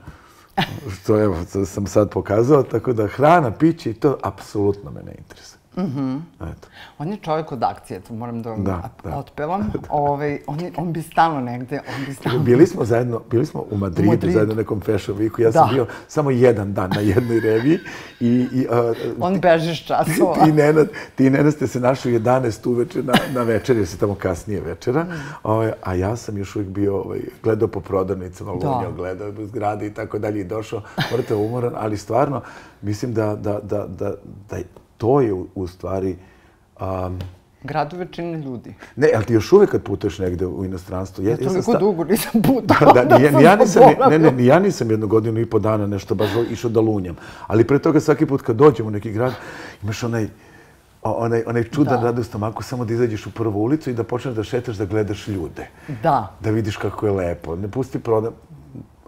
što 0.93 1.23
evo, 1.23 1.37
sam 1.67 1.87
sad 1.87 2.11
pokazao, 2.11 2.63
tako 2.63 2.93
da 2.93 3.07
hrana, 3.07 3.51
piće 3.51 3.91
i 3.91 3.95
to, 3.95 4.19
apsolutno 4.23 4.91
me 4.91 5.03
ne 5.03 5.15
interesuje. 5.19 5.57
Mm 5.77 6.17
Eto. 6.41 6.69
On 6.99 7.09
je 7.09 7.17
čovjek 7.17 7.53
od 7.53 7.63
akcije, 7.63 8.01
to 8.01 8.15
moram 8.15 8.43
da 8.43 8.51
vam 8.51 8.65
da, 8.65 8.91
da. 9.05 9.17
otpevam. 9.17 9.73
Ove, 9.89 10.11
ovaj, 10.11 10.39
on, 10.47 10.61
je, 10.61 10.73
on 10.77 10.93
bi 10.93 11.03
stalo 11.03 11.41
negde, 11.41 11.81
on 11.99 12.05
bi 12.07 12.15
stalo... 12.15 12.39
Bili 12.39 12.67
smo 12.67 12.85
zajedno, 12.85 13.23
bili 13.31 13.47
smo 13.47 13.65
u 13.71 13.77
Madridu, 13.77 14.09
u 14.09 14.13
Madridu. 14.13 14.33
zajedno 14.33 14.55
na 14.55 14.61
nekom 14.61 14.81
fashion 14.81 15.19
weeku. 15.19 15.43
Ja 15.43 15.53
sam 15.53 15.69
bio 15.73 15.87
samo 16.09 16.31
jedan 16.31 16.73
dan 16.75 16.91
na 16.95 17.01
jednoj 17.01 17.41
reviji. 17.41 17.79
I, 18.21 18.47
i, 18.53 18.67
uh, 18.71 18.97
on 19.21 19.41
bežiš 19.41 19.87
časova. 19.87 20.35
Ti, 20.45 20.53
Nenad, 20.53 20.89
ti 21.15 21.31
Nenad 21.31 21.53
ste 21.53 21.67
se 21.67 21.81
našli 21.81 22.17
u 22.17 22.21
11 22.21 22.69
uveče 22.69 23.03
na, 23.03 23.13
na 23.35 23.43
večer, 23.43 23.77
jer 23.77 23.87
se 23.87 23.99
tamo 23.99 24.15
kasnije 24.15 24.61
večera. 24.61 25.05
Mm. 25.05 25.09
Ove, 25.43 25.57
ovaj, 25.57 25.73
a 25.83 25.95
ja 25.95 26.17
sam 26.17 26.39
još 26.39 26.57
uvijek 26.57 26.71
bio 26.71 26.97
ovaj, 26.97 27.21
gledao 27.43 27.69
po 27.69 27.81
prodavnicama, 27.81 28.53
lunio, 28.53 28.93
gledao 28.97 29.33
zgrade 29.47 29.87
i 29.87 29.95
tako 29.95 30.19
dalje 30.19 30.41
i 30.41 30.45
došao. 30.45 30.83
Morate 31.11 31.35
umoran, 31.35 31.73
ali 31.77 31.97
stvarno 31.97 32.41
mislim 32.83 33.15
da, 33.15 33.35
da, 33.35 33.61
da, 33.63 33.87
da, 33.87 34.15
da 34.49 34.59
to 34.97 35.21
je 35.21 35.33
u, 35.55 35.67
stvari... 35.67 36.17
Um, 36.81 37.19
Gradove 37.63 38.07
čine 38.11 38.39
ljudi. 38.39 38.75
Ne, 38.97 39.09
ali 39.15 39.25
ti 39.25 39.33
još 39.33 39.53
uvek 39.53 39.71
kad 39.71 39.83
putuješ 39.83 40.19
negde 40.19 40.47
u 40.47 40.65
inostranstvu... 40.65 41.25
Ja, 41.25 41.31
ja 41.31 41.37
toliko 41.37 41.63
sta... 41.63 41.79
dugo 41.79 42.05
nisam 42.05 42.43
putao, 42.43 42.93
da, 42.93 43.05
da, 43.05 43.19
da, 43.19 43.41
ja 43.41 43.57
nisam, 43.57 43.83
ne, 44.11 44.19
ne, 44.19 44.45
ja 44.45 44.59
nisam 44.59 44.91
jednu 44.91 45.07
godinu 45.07 45.41
i 45.41 45.47
po 45.47 45.59
dana 45.59 45.87
nešto 45.87 46.15
baš 46.15 46.31
išao 46.51 46.71
da 46.71 46.81
lunjam. 46.81 47.17
Ali 47.47 47.67
pre 47.67 47.79
toga 47.79 48.01
svaki 48.01 48.27
put 48.27 48.43
kad 48.43 48.57
dođem 48.57 48.87
u 48.87 48.91
neki 48.91 49.13
grad, 49.13 49.33
imaš 49.83 50.03
onaj, 50.03 50.29
onaj, 51.03 51.43
onaj 51.47 51.65
čudan 51.65 52.01
da. 52.01 52.05
rad 52.05 52.19
u 52.19 52.25
stomaku, 52.25 52.63
samo 52.63 52.85
da 52.85 52.95
izađeš 52.95 53.27
u 53.27 53.31
prvu 53.31 53.63
ulicu 53.63 53.91
i 53.91 53.95
da 53.95 54.05
počneš 54.05 54.35
da 54.35 54.45
šetaš, 54.45 54.77
da 54.77 54.85
gledaš 54.85 55.29
ljude. 55.29 55.69
Da. 56.03 56.37
Da 56.41 56.51
vidiš 56.51 56.77
kako 56.77 57.07
je 57.07 57.13
lepo. 57.13 57.57
Ne 57.57 57.69
pusti 57.69 57.99
prodam, 57.99 58.33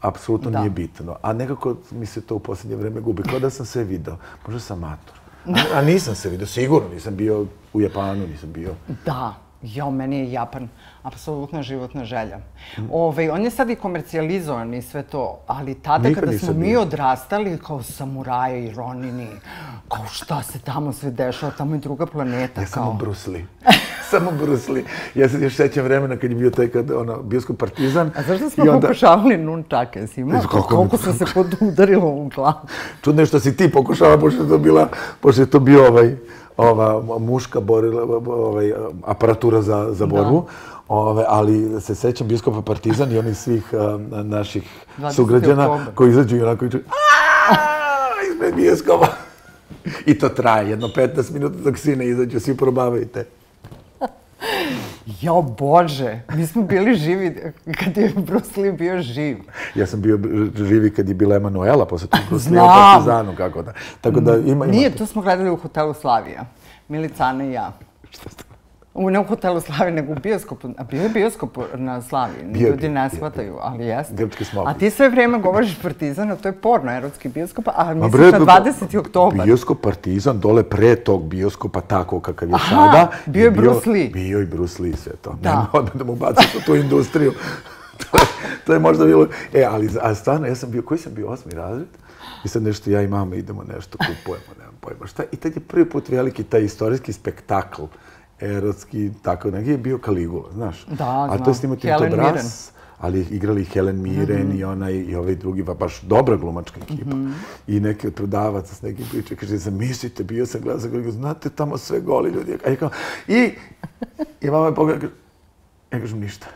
apsolutno 0.01 0.51
nije 0.51 0.71
bitno. 0.71 1.17
A 1.23 1.33
nekako 1.33 1.77
mi 1.91 2.07
se 2.07 2.21
to 2.21 2.35
u 2.35 2.39
posljednje 2.39 2.77
vreme 2.77 3.01
gubi. 3.01 3.23
Kao 3.23 3.39
da 3.39 3.51
sam 3.51 3.67
sve 3.67 3.85
video. 3.85 4.17
Možda 4.47 4.61
sam 4.61 4.79
mator. 4.79 5.28
A 5.75 5.83
nisam 5.83 6.15
se 6.15 6.29
vidio, 6.29 6.47
sigurno 6.47 6.89
nisam 6.89 7.17
bio 7.17 7.47
u 7.73 7.81
Japanu, 7.81 8.27
nisam 8.27 8.53
bio. 8.53 8.75
Da, 9.05 9.35
jo, 9.63 9.91
meni 9.91 10.19
je 10.19 10.33
Japan 10.33 10.69
apsolutna 11.03 11.63
životna 11.63 12.05
želja. 12.05 12.39
Ove, 12.93 13.31
on 13.31 13.45
je 13.45 13.51
sad 13.51 13.71
i 13.71 13.75
komercijalizovan 13.75 14.75
i 14.75 14.83
sve 14.83 15.03
to, 15.03 15.41
ali 15.47 15.75
tada 15.75 16.09
Nikad 16.09 16.25
kada 16.25 16.39
smo 16.39 16.53
mi 16.53 16.77
odrastali 16.77 17.59
kao 17.67 17.83
samuraje 17.83 18.67
i 18.67 18.75
ronini, 18.75 19.29
kao 19.89 20.07
šta 20.11 20.43
se 20.43 20.59
tamo 20.59 20.93
sve 20.93 21.11
dešava, 21.11 21.53
tamo 21.59 21.75
je 21.75 21.79
druga 21.79 22.07
planeta. 22.07 22.61
Ja 22.61 22.67
kao... 22.67 22.85
samo 22.85 22.93
Bruce 22.93 23.31
samo 24.11 24.31
Bruce 24.31 24.73
Lee. 24.73 24.85
Ja 25.15 25.29
se 25.29 25.41
još 25.41 25.55
sećam 25.55 25.85
vremena 25.85 26.17
kad 26.17 26.31
je 26.31 26.37
bio 26.37 26.51
taj 26.51 26.69
kad, 26.69 26.91
ono, 26.91 27.23
bioskop 27.23 27.59
Partizan. 27.59 28.11
A 28.17 28.23
zašto 28.23 28.51
smo 28.51 28.65
onda... 28.65 28.81
pokušavali 28.81 29.37
nunčake, 29.37 30.07
si 30.07 30.21
imao? 30.21 30.43
Koliko, 30.51 30.77
koliko 30.77 30.97
sam 30.97 31.13
se 31.13 31.25
podudarila 31.35 32.07
u 32.07 32.29
glavu. 32.35 32.67
Čudno 33.03 33.23
je 33.23 33.27
što 33.27 33.41
si 33.41 33.57
ti 33.57 33.71
pokušala, 33.73 34.19
pošto 34.19 34.43
je 34.43 34.49
to, 34.49 34.59
bila, 34.59 34.89
pošto 35.21 35.43
je 35.43 35.51
to 35.51 35.61
bio 35.61 35.89
ovaj, 35.89 36.17
ova 36.57 37.19
muška 37.19 37.61
borila, 37.61 38.03
ovaj, 38.27 38.73
aparatura 39.07 39.63
za, 39.63 39.89
za 39.91 40.07
borbu. 40.07 40.47
Ove, 40.89 41.25
ali 41.29 41.81
se 41.81 41.95
sećam 41.95 42.29
bioskopa 42.29 42.63
Partizan 42.63 43.13
i 43.13 43.19
onih 43.19 43.37
svih 43.37 43.73
uh, 43.73 44.01
naših 44.25 44.63
sugrađana 45.15 45.87
koji 45.95 46.11
izađu 46.11 46.37
i 46.37 46.43
onako 46.43 46.65
iđu 46.65 46.79
izmed 48.33 48.55
bioskopa. 48.55 49.07
I 50.07 50.19
to 50.19 50.29
traje 50.29 50.71
jedno 50.71 50.89
15 50.97 51.33
minuta 51.33 51.57
dok 51.65 51.79
svi 51.79 51.97
ne 51.97 52.07
izađu, 52.07 52.41
svi 52.41 52.57
probavajte. 52.57 53.27
Jo, 55.21 55.43
Bože, 55.43 56.21
mi 56.35 56.47
smo 56.47 56.63
bili 56.63 56.95
živi 56.95 57.53
kad 57.85 57.97
je 57.97 58.13
Bruce 58.17 58.61
Lee 58.61 58.73
bio 58.73 59.03
živ. 59.03 59.37
Ja 59.75 59.87
sam 59.87 60.01
bio 60.01 60.19
živi 60.57 60.91
kad 60.95 61.09
je 61.09 61.15
bila 61.15 61.37
Emanuela, 61.37 61.87
posle 61.87 62.09
tu 62.09 62.19
Bruce 62.29 62.51
Lee 62.51 62.63
u 62.63 62.67
Partizanu, 62.67 63.35
kako 63.37 63.63
da. 63.63 63.73
Tako 64.01 64.21
da 64.21 64.37
ima, 64.37 64.47
ima 64.47 64.67
Nije, 64.67 64.91
to 64.91 65.07
smo 65.07 65.23
gledali 65.23 65.51
u 65.51 65.57
hotelu 65.57 65.95
Slavija. 65.95 66.45
Milicana 66.89 67.45
i 67.45 67.53
ja. 67.53 67.73
U 68.99 69.11
ne 69.11 69.21
u 69.21 69.25
hotelu 69.25 69.61
Slavi, 69.61 69.93
nego 69.93 70.13
u 70.13 70.17
bioskopu. 70.23 70.69
A 70.79 70.85
bio 70.85 71.03
je 71.03 71.09
bioskop 71.09 71.59
na 71.75 72.03
Slavi. 72.03 72.45
Bio, 72.45 72.69
Ljudi 72.69 72.89
ne 72.89 73.11
shvataju, 73.15 73.57
ali 73.61 73.87
jeste. 73.87 74.15
Grčki 74.15 74.45
smok. 74.45 74.69
A 74.69 74.75
ti 74.75 74.91
sve 74.91 75.09
vrijeme 75.09 75.39
govoriš 75.39 75.79
Partizan, 75.83 76.37
to 76.43 76.49
je 76.49 76.53
porno, 76.53 76.93
erotski 76.97 77.29
bioskop, 77.29 77.69
a 77.77 77.95
misliš 77.95 78.33
na 78.33 78.39
20. 78.39 78.99
oktobar. 78.99 79.47
Bioskop 79.47 79.81
Partizan, 79.81 80.41
dole 80.41 80.63
pre 80.63 80.97
tog 80.97 81.29
bioskopa, 81.29 81.81
tako 81.81 82.21
kakav 82.21 82.49
je 82.49 82.55
Aha, 82.55 82.75
sada. 82.77 83.09
bio 83.27 83.45
je 83.45 83.51
Bruce 83.51 83.91
Lee. 83.91 84.09
Bio 84.09 84.39
je 84.39 84.47
Bruce 84.47 84.83
Lee, 84.83 84.97
sve 84.97 85.13
to. 85.13 85.37
Da. 85.43 85.51
Nema 85.51 85.67
odmah 85.73 85.95
da 85.95 86.05
mu 86.05 86.15
baciš 86.15 86.55
u 86.55 86.61
tu 86.67 86.75
industriju. 86.75 87.33
to, 88.11 88.19
je, 88.19 88.25
to 88.67 88.73
je 88.73 88.79
možda 88.79 89.05
bilo... 89.05 89.27
E, 89.55 89.65
ali 89.71 89.91
a 90.03 90.15
stvarno, 90.15 90.47
ja 90.47 90.55
sam 90.55 90.71
bio, 90.71 90.83
koji 90.83 90.99
sam 90.99 91.15
bio, 91.15 91.29
osmi 91.29 91.53
razred? 91.53 91.89
I 92.45 92.49
sad 92.49 92.63
nešto 92.63 92.91
ja 92.91 93.03
i 93.03 93.09
mama 93.09 93.37
idemo 93.37 93.63
nešto, 93.75 93.99
kupujemo, 93.99 94.53
nemam 94.59 94.75
pojma 94.81 95.07
šta. 95.07 95.23
I 95.33 95.37
tad 95.37 95.57
je 95.57 95.61
prvi 95.61 95.91
put 95.91 96.09
veliki 96.09 96.45
taj 96.45 96.61
istorijski 96.61 97.13
spektakl 97.13 97.83
erotski, 98.41 99.11
tako 99.23 99.51
neki 99.51 99.71
je 99.71 99.79
bio 99.79 99.99
Kaligula, 99.99 100.53
znaš. 100.53 100.87
Da, 100.87 100.95
znam. 100.95 101.31
A 101.31 101.39
to 101.39 101.51
je 101.51 101.55
snimao 101.55 101.77
Tinto 101.77 102.07
Brass, 102.11 102.73
ali 102.99 103.21
igrali 103.21 103.65
Helen 103.65 104.03
Mirren 104.03 104.47
mm 104.47 104.53
-hmm. 104.53 104.61
i 104.61 104.65
onaj 104.65 104.93
i 104.93 105.15
ovaj 105.15 105.35
drugi, 105.35 105.65
pa 105.65 105.75
baš 105.75 106.01
dobra 106.01 106.37
glumačka 106.37 106.81
ekipa. 106.81 107.15
Mm 107.15 107.27
-hmm. 107.27 107.33
I 107.67 107.81
neki 107.81 108.07
od 108.07 108.15
prodavaca 108.15 108.75
s 108.75 108.83
nekim 108.83 109.07
priče, 109.11 109.37
kaže, 109.37 109.57
zamislite, 109.57 110.25
bio 110.25 110.47
sam 110.47 110.61
gledao, 110.61 110.81
sam 110.81 111.13
znate, 111.13 111.51
tamo 111.51 111.79
sve 111.79 112.01
goli 112.01 112.31
ljudi. 112.31 112.59
A 112.67 112.71
ja 112.71 112.77
kao, 112.77 112.91
i, 113.29 113.53
i 114.41 114.51
mama 114.51 114.67
je 114.67 114.75
pogledala, 114.75 115.13
ja 115.93 116.01
kažem, 116.01 116.21
ništa. 116.21 116.47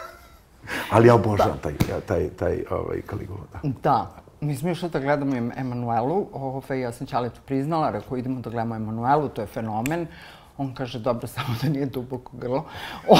ali 0.92 1.08
ja 1.08 1.14
obožavam 1.14 1.58
taj, 1.62 1.72
taj, 2.06 2.28
taj, 2.28 2.64
ovaj, 2.70 3.00
Kaligula. 3.00 3.40
Da. 3.52 3.70
da. 3.82 4.22
Mi 4.40 4.56
smo 4.56 4.70
išli 4.70 4.88
da 4.90 5.00
gledamo 5.00 5.36
Emanuelu, 5.56 6.26
ovaj, 6.32 6.80
ja 6.80 6.92
sam 6.92 7.06
Ćaletu 7.06 7.40
priznala, 7.46 7.90
rekao 7.90 8.16
idemo 8.16 8.40
da 8.40 8.50
gledamo 8.50 8.74
Emanuelu, 8.74 9.28
to 9.28 9.40
je 9.40 9.46
fenomen. 9.46 10.06
On 10.56 10.74
kaže, 10.74 10.98
dobro, 10.98 11.26
samo 11.26 11.48
da 11.62 11.68
nije 11.68 11.86
duboko 11.86 12.36
grlo. 12.36 12.64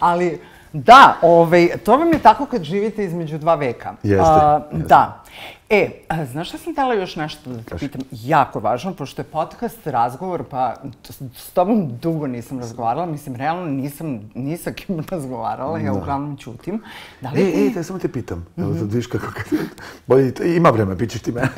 Ali, 0.00 0.40
da, 0.72 1.18
ovaj, 1.22 1.68
to 1.84 1.96
vam 1.96 2.12
je 2.12 2.18
tako 2.18 2.46
kad 2.46 2.62
živite 2.62 3.04
između 3.04 3.38
dva 3.38 3.54
veka. 3.54 3.94
Jeste. 4.02 4.24
A, 4.26 4.60
jeste. 4.72 4.88
Da. 4.88 5.22
E, 5.70 5.90
a, 6.08 6.24
znaš 6.24 6.48
šta 6.48 6.58
sam 6.58 6.72
htjela 6.72 6.94
još 6.94 7.16
nešto 7.16 7.50
da 7.50 7.62
te 7.62 7.78
pitam? 7.78 8.00
Jako 8.10 8.60
važno, 8.60 8.94
pošto 8.94 9.22
je 9.22 9.26
podcast 9.26 9.86
razgovor, 9.86 10.44
pa 10.50 10.74
s 11.36 11.50
tobom 11.50 11.98
dugo 11.98 12.26
nisam 12.26 12.58
razgovarala. 12.58 13.06
Mislim, 13.06 13.36
realno 13.36 13.66
nisam 13.66 14.30
ni 14.34 14.56
sa 14.56 14.72
kim 14.72 15.04
razgovarala, 15.10 15.78
ja 15.78 15.92
uglavnom 15.92 16.36
čutim. 16.36 16.82
Da 17.20 17.30
li 17.30 17.42
e, 17.42 17.52
ti... 17.52 17.66
e, 17.66 17.74
te 17.74 17.82
samo 17.82 17.98
te 17.98 18.08
pitam. 18.08 18.46
Mm 18.56 18.62
-hmm. 18.62 19.14
Evo, 19.14 19.28
kako... 19.28 19.50
Bolje, 20.06 20.32
ima 20.56 20.70
vreme, 20.70 20.94
bit 20.94 21.10
ćeš 21.10 21.22
ti 21.22 21.32
mene. 21.32 21.48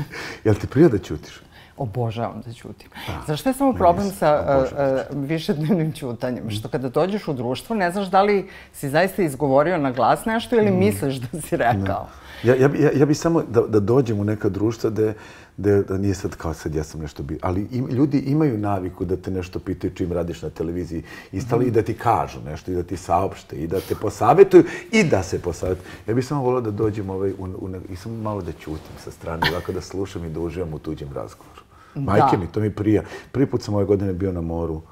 Jel 0.45 0.55
ti 0.55 0.67
prije 0.67 0.89
da 0.89 0.99
čutiš? 0.99 1.46
Obožavam 1.77 2.43
da 2.47 2.53
ćutim. 2.53 2.91
Zašto 3.27 3.49
je 3.49 3.55
samo 3.55 3.73
problem 3.73 4.11
sa 4.11 4.63
uh, 4.63 5.13
uh, 5.13 5.29
višednevnim 5.29 5.93
ćutanjem? 5.93 6.51
Što 6.51 6.69
kada 6.69 6.89
dođeš 6.89 7.29
u 7.29 7.33
društvo, 7.33 7.77
ne 7.77 7.91
znaš 7.91 8.07
da 8.07 8.23
li 8.23 8.49
si 8.73 8.89
zaista 8.89 9.23
izgovorio 9.23 9.79
na 9.79 9.91
glas 9.91 10.25
nešto 10.25 10.57
ili 10.57 10.71
mm. 10.71 10.79
misliš 10.79 11.17
da 11.17 11.41
si 11.41 11.57
rekao. 11.57 12.09
Ja, 12.45 12.55
ja, 12.55 12.71
ja, 12.79 12.91
ja 12.95 13.07
bih 13.07 13.19
samo 13.19 13.43
da, 13.43 13.61
da 13.61 13.81
dođem 13.81 14.21
u 14.21 14.25
neka 14.25 14.49
društva 14.49 14.91
da, 14.91 15.13
da, 15.57 15.83
da 15.83 15.99
nije 15.99 16.15
sad 16.15 16.37
kao 16.37 16.55
sad 16.55 16.75
ja 16.75 16.85
sam 16.85 17.01
nešto 17.01 17.23
bio. 17.23 17.39
Ali 17.43 17.67
im, 17.73 17.89
ljudi 17.91 18.19
imaju 18.19 18.59
naviku 18.59 19.05
da 19.05 19.17
te 19.17 19.31
nešto 19.31 19.59
pitaju 19.59 19.95
čim 19.95 20.13
radiš 20.13 20.43
na 20.43 20.51
televiziji 20.51 21.03
i 21.33 21.41
stali 21.41 21.65
mm. 21.65 21.69
i 21.69 21.71
da 21.71 21.83
ti 21.83 21.95
kažu 21.95 22.39
nešto 22.45 22.71
i 22.71 22.75
da 22.75 22.83
ti 22.83 22.97
saopšte 22.97 23.57
i 23.57 23.67
da 23.67 23.81
te 23.81 23.95
posavetuju 23.95 24.65
i 24.93 25.05
da 25.05 25.23
se 25.23 25.43
posavetuju. 25.43 25.87
Ja 26.09 26.15
bih 26.15 26.27
samo 26.27 26.43
volio 26.43 26.61
da 26.61 26.71
dođem 26.71 27.11
ovaj, 27.11 27.31
u, 27.31 27.45
u, 27.45 27.71
i 27.89 27.97
samo 27.97 28.17
malo 28.17 28.43
da 28.43 28.53
ćutim 28.53 28.97
sa 29.05 29.11
strane, 29.11 29.43
ovako 29.51 29.73
da 29.73 29.81
slušam 29.81 30.25
i 30.25 30.31
da 30.31 30.41
uživam 30.41 30.75
u 30.75 30.79
tuđem 30.79 31.09
razgovoru. 31.15 31.66
Majke 31.97 32.37
mi, 32.37 32.47
to 32.47 32.61
mi 32.61 32.75
prija. 32.75 33.03
Prvi 33.33 33.47
put 33.47 33.63
sam 33.63 33.75
ove 33.75 33.85
godine 33.85 34.13
bio 34.13 34.33
na 34.33 34.41
moru 34.41 34.83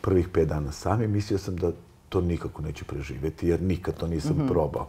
prvih 0.00 0.28
pet 0.28 0.48
dana 0.48 0.72
sam 0.72 1.02
i 1.02 1.06
mislio 1.06 1.38
sam 1.38 1.56
da 1.56 1.72
to 2.08 2.20
nikako 2.20 2.62
neću 2.62 2.84
preživjeti, 2.84 3.48
jer 3.48 3.62
nikad 3.62 3.96
to 3.96 4.06
nisam 4.06 4.36
mm 4.36 4.40
-hmm. 4.40 4.48
probao. 4.48 4.88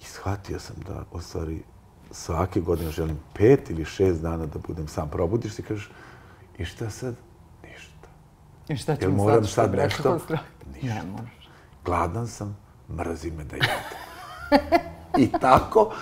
I 0.00 0.04
shvatio 0.04 0.58
sam 0.58 0.76
da, 0.86 1.04
u 1.12 1.20
stvari, 1.20 1.62
svake 2.10 2.60
godine 2.60 2.90
želim 2.90 3.18
pet 3.34 3.70
ili 3.70 3.84
šest 3.84 4.22
dana 4.22 4.46
da 4.46 4.58
budem 4.58 4.88
sam. 4.88 5.10
Probudiš 5.10 5.52
se 5.52 5.62
i 5.62 5.64
kažeš, 5.64 5.90
i 6.58 6.64
šta 6.64 6.90
sad? 6.90 7.14
Ništa. 7.62 8.08
I 8.68 8.76
šta 8.76 8.96
ćemo 8.96 9.16
sad? 9.16 9.26
Moram 9.26 9.44
sad 9.44 9.74
nešto? 9.74 10.18
Ništa. 10.74 11.02
Gladan 11.84 12.28
sam, 12.28 12.56
mrazi 12.90 13.30
me 13.30 13.44
da 13.44 13.56
jedem. 13.56 13.70
I 15.22 15.30
tako, 15.40 15.92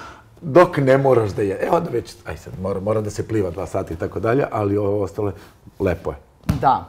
dok 0.40 0.76
ne 0.76 0.98
moraš 0.98 1.30
da 1.30 1.42
je. 1.42 1.58
Evo 1.66 1.80
da 1.80 1.90
već, 1.90 2.14
aj 2.26 2.36
sad, 2.36 2.60
mora, 2.60 2.80
mora 2.80 3.00
da 3.00 3.10
se 3.10 3.28
pliva 3.28 3.50
dva 3.50 3.66
sata 3.66 3.94
i 3.94 3.96
tako 3.96 4.20
dalje, 4.20 4.44
ali 4.52 4.76
ovo 4.76 5.02
ostale, 5.02 5.32
lepo 5.78 6.10
je. 6.10 6.16
Da. 6.60 6.84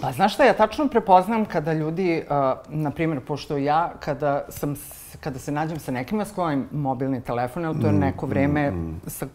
Pa 0.00 0.12
znaš 0.12 0.34
šta, 0.34 0.44
ja 0.44 0.52
tačno 0.52 0.88
prepoznam 0.88 1.44
kada 1.44 1.72
ljudi, 1.72 2.22
uh, 2.24 2.36
na 2.68 2.90
primjer, 2.90 3.20
pošto 3.20 3.56
ja, 3.56 3.92
kada, 4.00 4.44
sam, 4.48 4.74
kada 5.20 5.38
se 5.38 5.52
nađem 5.52 5.78
sa 5.78 5.92
nekima 5.92 6.24
s 6.24 6.32
kojim 6.32 6.68
mobilni 6.72 7.20
telefon, 7.20 7.64
ili 7.64 7.80
to 7.80 7.86
je 7.86 7.92
mm, 7.92 7.98
neko 7.98 8.26
vreme 8.26 8.70
mm, 8.70 8.74
mm. 8.74 9.00
sa 9.06 9.26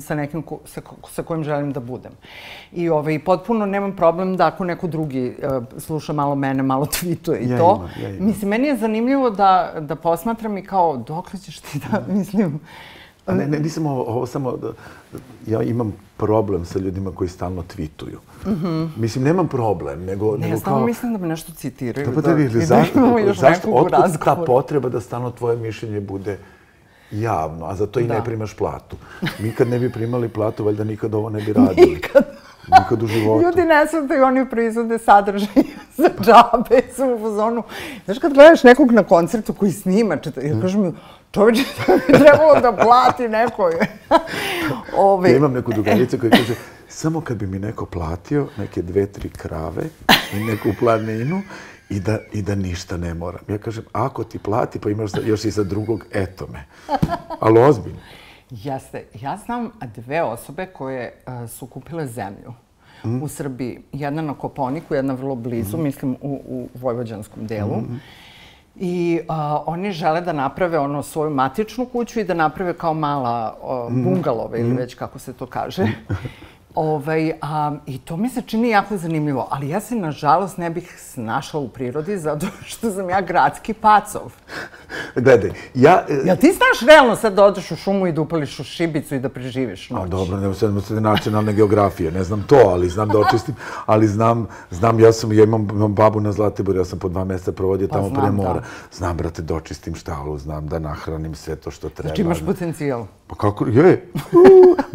sa 0.00 0.14
nekim 0.14 0.42
ko, 0.42 0.60
sa, 0.64 0.80
sa 1.10 1.22
kojim 1.22 1.44
želim 1.44 1.72
da 1.72 1.80
budem. 1.80 2.12
I 2.72 2.88
ovaj, 2.88 3.18
potpuno 3.24 3.66
nemam 3.66 3.96
problem 3.96 4.36
da 4.36 4.46
ako 4.46 4.64
neko 4.64 4.86
drugi 4.86 5.36
uh, 5.38 5.80
sluša 5.80 6.12
malo 6.12 6.34
mene, 6.34 6.62
malo 6.62 6.86
tweetuje 6.86 7.38
i 7.40 7.50
ja 7.50 7.58
to. 7.58 7.74
Ima, 7.74 8.06
ja 8.06 8.16
ima. 8.16 8.26
Mislim, 8.26 8.50
meni 8.50 8.68
je 8.68 8.76
zanimljivo 8.76 9.30
da, 9.30 9.72
da 9.80 9.96
posmatram 9.96 10.58
i 10.58 10.64
kao, 10.64 10.96
dok 10.96 11.30
ćeš 11.36 11.60
ti 11.60 11.80
da, 11.90 12.02
mislim, 12.18 12.60
Ne, 13.26 13.46
ne, 13.46 13.58
nisam 13.58 13.86
ovo, 13.86 14.02
ovo 14.02 14.26
samo 14.26 14.56
da, 14.56 14.72
ja 15.46 15.62
imam 15.62 15.92
problem 16.16 16.64
sa 16.64 16.78
ljudima 16.78 17.10
koji 17.10 17.28
stalno 17.28 17.62
tweetuju. 17.62 18.18
Mm 18.46 18.50
-hmm. 18.50 18.88
Mislim, 18.96 19.24
nemam 19.24 19.48
problem, 19.48 20.04
nego... 20.04 20.32
Ne, 20.32 20.38
nego 20.38 20.54
ja 20.54 20.60
samo 20.60 20.86
mislim 20.86 21.12
da 21.12 21.18
me 21.18 21.28
nešto 21.28 21.52
citiraju. 21.52 22.06
Da, 22.06 22.20
da, 22.20 22.34
da, 22.34 22.48
da, 22.48 22.60
zašto, 22.60 23.00
zašto, 23.34 23.70
otkud 23.70 24.24
ta 24.24 24.36
potreba 24.46 24.88
da 24.88 25.00
stalno 25.00 25.30
tvoje 25.30 25.56
mišljenje 25.56 26.00
bude 26.00 26.38
javno, 27.10 27.66
a 27.66 27.74
za 27.76 27.86
to 27.86 28.00
i 28.00 28.04
da. 28.04 28.14
ne 28.14 28.24
primaš 28.24 28.56
platu. 28.56 28.96
Mi 29.38 29.52
kad 29.52 29.68
ne 29.68 29.78
bi 29.78 29.92
primali 29.92 30.28
platu, 30.28 30.64
valjda 30.64 30.84
nikad 30.84 31.14
ovo 31.14 31.30
ne 31.30 31.40
bi 31.40 31.52
radili. 31.58 31.94
Nikad. 31.94 32.24
Nikad 32.78 33.02
u 33.02 33.06
životu. 33.06 33.42
Ljudi 33.42 33.62
ne 33.64 33.86
svataju, 33.86 34.24
oni 34.24 34.50
proizvode 34.50 34.98
sadržaj 34.98 35.62
za 35.96 36.10
džabe, 36.20 36.82
su 36.96 37.04
u 37.04 37.34
zonu. 37.36 37.62
Znaš, 38.04 38.18
kad 38.18 38.34
gledaš 38.34 38.62
nekog 38.62 38.92
na 38.92 39.02
koncertu 39.02 39.52
koji 39.52 39.72
snima, 39.72 40.16
četa, 40.16 40.40
ja 40.40 40.60
kažem 40.60 40.82
mi, 40.82 40.92
čovječe, 41.30 41.62
to 41.86 41.92
bi 41.96 42.18
trebalo 42.18 42.60
da 42.60 42.72
plati 42.72 43.28
neko. 43.28 43.70
Ove... 44.96 45.30
Ja 45.30 45.36
imam 45.36 45.52
neku 45.52 45.72
drugaricu 45.72 46.18
koja 46.18 46.30
kaže, 46.30 46.54
samo 46.88 47.20
kad 47.20 47.36
bi 47.36 47.46
mi 47.46 47.58
neko 47.58 47.86
platio 47.86 48.46
neke 48.56 48.82
dve, 48.82 49.06
tri 49.06 49.28
krave 49.28 49.82
i 50.32 50.44
neku 50.44 50.68
planinu, 50.80 51.42
i 51.90 52.00
da, 52.00 52.18
i 52.32 52.42
da 52.42 52.54
ništa 52.54 52.96
ne 52.96 53.14
moram. 53.14 53.40
Ja 53.48 53.58
kažem, 53.58 53.84
ako 53.92 54.24
ti 54.24 54.38
plati, 54.38 54.78
pa 54.78 54.90
imaš 54.90 55.10
još 55.24 55.44
i 55.44 55.50
za 55.50 55.64
drugog, 55.64 56.04
eto 56.12 56.46
me. 56.52 56.64
Ali 57.40 57.60
ozbiljno. 57.60 57.98
Jeste. 58.50 59.04
Ja 59.20 59.36
znam 59.36 59.70
dve 59.96 60.22
osobe 60.22 60.66
koje 60.66 61.12
uh, 61.26 61.50
su 61.50 61.66
kupile 61.66 62.06
zemlju 62.06 62.52
mm. 63.04 63.22
u 63.22 63.28
Srbiji. 63.28 63.80
Jedna 63.92 64.22
na 64.22 64.34
Koponiku, 64.34 64.94
jedna 64.94 65.14
vrlo 65.14 65.34
blizu, 65.34 65.76
mm. 65.76 65.82
mislim, 65.82 66.16
u, 66.20 66.40
u 66.46 66.68
Vojvođanskom 66.74 67.46
delu. 67.46 67.76
Mm. 67.76 68.00
I 68.76 69.20
uh, 69.28 69.34
oni 69.66 69.92
žele 69.92 70.20
da 70.20 70.32
naprave 70.32 70.78
ono 70.78 71.02
svoju 71.02 71.30
matičnu 71.30 71.86
kuću 71.86 72.20
i 72.20 72.24
da 72.24 72.34
naprave 72.34 72.74
kao 72.74 72.94
mala 72.94 73.56
uh, 73.62 73.92
bungalove 73.92 74.60
ili 74.60 74.74
već 74.74 74.94
kako 74.94 75.18
se 75.18 75.32
to 75.32 75.46
kaže. 75.46 75.86
Ovaj, 76.74 77.32
a, 77.40 77.72
I 77.86 77.98
to 77.98 78.16
mi 78.16 78.28
se 78.28 78.42
čini 78.42 78.68
jako 78.68 78.96
zanimljivo, 78.96 79.48
ali 79.50 79.68
ja 79.68 79.80
se 79.80 79.94
nažalost 79.94 80.58
ne 80.58 80.70
bih 80.70 80.94
snašla 80.98 81.60
u 81.60 81.68
prirodi 81.68 82.18
zato 82.18 82.46
što 82.70 82.90
sam 82.90 83.10
ja 83.10 83.20
gradski 83.20 83.74
pacov. 83.74 84.32
Gledaj, 85.14 85.50
ja... 85.74 86.04
E, 86.08 86.20
ja 86.24 86.36
ti 86.36 86.46
znaš 86.46 86.88
realno 86.88 87.16
sad 87.16 87.34
da 87.34 87.44
odeš 87.44 87.70
u 87.70 87.76
šumu 87.76 88.06
i 88.06 88.12
da 88.12 88.20
upališ 88.20 88.60
u 88.60 88.64
šibicu 88.64 89.14
i 89.14 89.18
da 89.18 89.28
preživiš 89.28 89.90
noć? 89.90 90.02
A 90.02 90.06
dobro, 90.06 90.36
ne 90.36 90.52
znam 90.52 90.80
se 90.80 91.00
nacionalne 91.00 91.52
geografije, 91.52 92.12
ne 92.12 92.24
znam 92.24 92.44
to, 92.46 92.56
ali 92.64 92.88
znam 92.88 93.08
da 93.08 93.18
očistim, 93.18 93.54
ali 93.86 94.08
znam, 94.08 94.46
znam, 94.70 95.00
ja 95.00 95.12
sam, 95.12 95.32
ja 95.32 95.44
imam, 95.44 95.68
imam 95.70 95.94
babu 95.94 96.20
na 96.20 96.32
Zlatiboru, 96.32 96.78
ja 96.78 96.84
sam 96.84 96.98
po 96.98 97.08
dva 97.08 97.24
mjeseca 97.24 97.52
provodio 97.52 97.88
pa 97.88 97.96
tamo 97.96 98.10
pre 98.10 98.30
mora. 98.30 98.62
Znam, 98.92 99.16
brate, 99.16 99.42
da 99.42 99.54
očistim 99.54 99.94
štalu, 99.94 100.38
znam 100.38 100.68
da 100.68 100.78
nahranim 100.78 101.34
sve 101.34 101.56
to 101.56 101.70
što 101.70 101.88
treba. 101.88 102.08
Znači 102.08 102.22
imaš 102.22 102.46
potencijal? 102.46 103.06
Pa 103.26 103.34
kako, 103.34 103.66
je, 103.66 104.10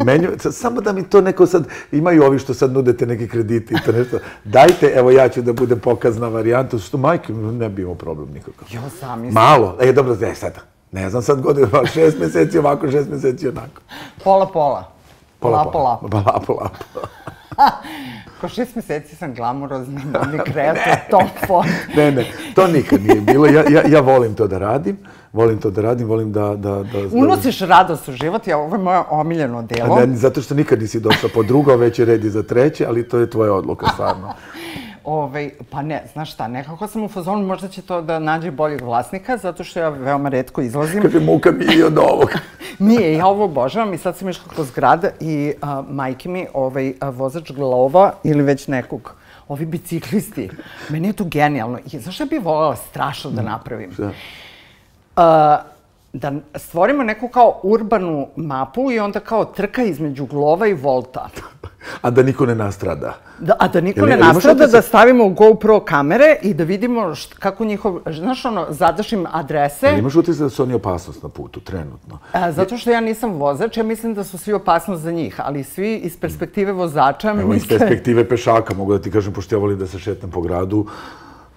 menju, 0.04 0.28
samo 0.50 0.80
da 0.80 0.92
mi 0.92 1.02
to 1.02 1.20
neko 1.20 1.46
sad, 1.46 1.68
imaju 1.92 2.24
ovi 2.24 2.38
što 2.38 2.54
sad 2.54 2.72
nudete 2.72 3.06
neke 3.06 3.28
kredite 3.28 3.74
i 3.74 3.78
to 3.86 3.92
nešto, 3.92 4.18
dajte, 4.44 4.92
evo 4.94 5.10
ja 5.10 5.28
ću 5.28 5.42
da 5.42 5.52
budem 5.52 5.78
pokazna 5.78 6.28
varijanta, 6.28 6.78
što 6.78 6.98
majke, 6.98 7.32
ne 7.32 7.68
bi 7.68 7.82
imao 7.82 7.94
problem 7.94 8.28
nikakav. 8.34 8.68
Jo, 8.70 8.80
sam 9.00 9.20
mislim. 9.20 9.34
Malo, 9.34 9.76
e, 9.80 9.92
dobro, 9.92 10.16
ne, 10.20 10.34
sad, 10.34 10.58
ne 10.92 11.10
znam 11.10 11.22
sad 11.22 11.40
godine, 11.40 11.68
šest 11.94 12.18
mjeseci 12.18 12.58
ovako, 12.58 12.90
šest 12.90 13.10
mjeseci 13.10 13.48
onako. 13.48 13.80
Pola, 14.24 14.46
pola. 14.46 14.92
Pola, 15.38 15.70
pola. 15.72 16.00
Pola, 16.10 16.42
pola. 16.46 16.70
Ko 18.40 18.48
šest 18.48 18.74
mjeseci 18.74 19.16
sam 19.16 19.34
glamurozni, 19.34 20.02
ni 20.32 20.38
kreator, 20.52 20.96
top 21.10 21.46
form. 21.46 21.68
ne, 21.96 22.12
ne, 22.12 22.26
to 22.54 22.66
nikad 22.66 23.02
nije 23.02 23.20
bilo. 23.20 23.46
Ja, 23.46 23.64
ja, 23.70 23.82
ja 23.88 24.00
volim 24.00 24.34
to 24.34 24.46
da 24.46 24.58
radim 24.58 24.96
volim 25.32 25.58
to 25.58 25.70
da 25.70 25.82
radim, 25.82 26.08
volim 26.08 26.32
da... 26.32 26.56
da, 26.56 26.82
da 26.82 26.98
Unosiš 27.12 27.60
radost 27.60 28.08
u 28.08 28.12
život, 28.12 28.46
ja, 28.46 28.58
ovo 28.58 28.76
je 28.76 28.82
moje 28.82 29.00
omiljeno 29.10 29.62
delo. 29.62 29.96
Ne, 29.96 30.16
zato 30.16 30.42
što 30.42 30.54
nikad 30.54 30.80
nisi 30.80 31.00
došla 31.00 31.28
po 31.34 31.42
drugo, 31.42 31.76
već 31.76 31.98
je 31.98 32.04
redi 32.04 32.30
za 32.30 32.42
treće, 32.42 32.86
ali 32.86 33.08
to 33.08 33.18
je 33.18 33.30
tvoja 33.30 33.52
odluka, 33.52 33.86
stvarno. 33.92 34.32
Ove, 35.04 35.50
pa 35.70 35.82
ne, 35.82 36.02
znaš 36.12 36.32
šta, 36.32 36.48
nekako 36.48 36.86
sam 36.86 37.04
u 37.04 37.08
fazonu, 37.08 37.46
možda 37.46 37.68
će 37.68 37.82
to 37.82 38.02
da 38.02 38.18
nađe 38.18 38.50
boljeg 38.50 38.82
vlasnika, 38.82 39.36
zato 39.36 39.64
što 39.64 39.80
ja 39.80 39.88
veoma 39.88 40.28
redko 40.28 40.60
izlazim. 40.60 41.02
Kaže, 41.02 41.20
muka 41.20 41.52
mi 41.52 41.64
i 41.64 41.82
od 41.82 41.98
ovog. 41.98 42.30
Nije, 42.78 43.14
ja 43.14 43.26
ovo 43.26 43.44
obožavam 43.44 43.94
i 43.94 43.98
sad 43.98 44.16
sam 44.16 44.28
išla 44.28 44.44
kroz 44.54 44.70
grad 44.70 45.12
i 45.20 45.52
a, 45.62 45.82
majke 45.90 46.28
mi, 46.28 46.46
ovaj, 46.54 46.92
a, 47.00 47.10
vozač 47.10 47.52
glova 47.52 48.12
ili 48.24 48.42
već 48.42 48.68
nekog, 48.68 49.14
ovi 49.48 49.66
biciklisti, 49.66 50.50
meni 50.88 51.08
je 51.08 51.12
to 51.12 51.24
genijalno. 51.24 51.78
I 51.92 51.98
zašto 51.98 52.22
ja 52.22 52.26
bih 52.26 52.42
voljela 52.42 52.76
strašno 52.76 53.30
da 53.30 53.42
napravim? 53.42 53.92
Šta? 53.92 54.10
Da 56.12 56.32
stvorimo 56.54 57.02
neku 57.02 57.28
kao 57.28 57.60
urbanu 57.62 58.28
mapu 58.36 58.92
i 58.92 58.98
onda 58.98 59.20
kao 59.20 59.44
trka 59.44 59.82
između 59.82 60.26
glova 60.26 60.66
i 60.66 60.74
volta. 60.74 61.28
a 62.02 62.10
da 62.10 62.22
niko 62.22 62.46
ne 62.46 62.54
nastrada. 62.54 63.14
Da, 63.38 63.56
a 63.58 63.68
da 63.68 63.80
niko 63.80 64.06
ne 64.06 64.16
nastrada, 64.16 64.66
da 64.66 64.82
stavimo 64.82 65.28
GoPro 65.28 65.80
kamere 65.80 66.36
i 66.42 66.54
da 66.54 66.64
vidimo 66.64 67.14
št, 67.14 67.34
kako 67.34 67.64
njihov, 67.64 67.98
znaš 68.06 68.44
ono, 68.44 68.66
zadaš 68.70 69.12
im 69.12 69.26
adrese. 69.32 69.86
Jel 69.86 69.98
imaš 69.98 70.16
utisak 70.16 70.42
da 70.42 70.50
su 70.50 70.62
oni 70.62 70.74
opasnost 70.74 71.22
na 71.22 71.28
putu, 71.28 71.60
trenutno? 71.60 72.18
A, 72.32 72.52
zato 72.52 72.76
što 72.76 72.90
ja 72.90 73.00
nisam 73.00 73.32
vozač, 73.32 73.76
ja 73.76 73.82
mislim 73.82 74.14
da 74.14 74.24
su 74.24 74.38
svi 74.38 74.52
opasnost 74.52 75.02
za 75.02 75.12
njih, 75.12 75.40
ali 75.44 75.64
svi 75.64 75.96
iz 75.96 76.16
perspektive 76.16 76.72
vozača 76.72 77.30
Evo, 77.30 77.54
iz 77.54 77.68
perspektive 77.68 78.28
pešaka, 78.28 78.74
mogu 78.74 78.92
da 78.92 79.02
ti 79.02 79.10
kažem, 79.10 79.32
pošto 79.32 79.54
ja 79.54 79.58
volim 79.58 79.78
da 79.78 79.86
se 79.86 79.98
šetam 79.98 80.30
po 80.30 80.40
gradu, 80.40 80.86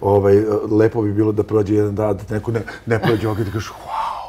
ovaj, 0.02 0.44
lepo 0.72 1.02
bi 1.02 1.14
bilo 1.14 1.32
da 1.32 1.44
prođe 1.44 1.76
jedan 1.76 1.96
dan, 1.96 2.18
da 2.18 2.36
neko 2.36 2.52
ne, 2.52 2.62
ne 2.86 3.00
prođe 3.00 3.28
ovdje, 3.28 3.46
da 3.46 3.52
kažeš, 3.52 3.70
wow, 3.70 4.23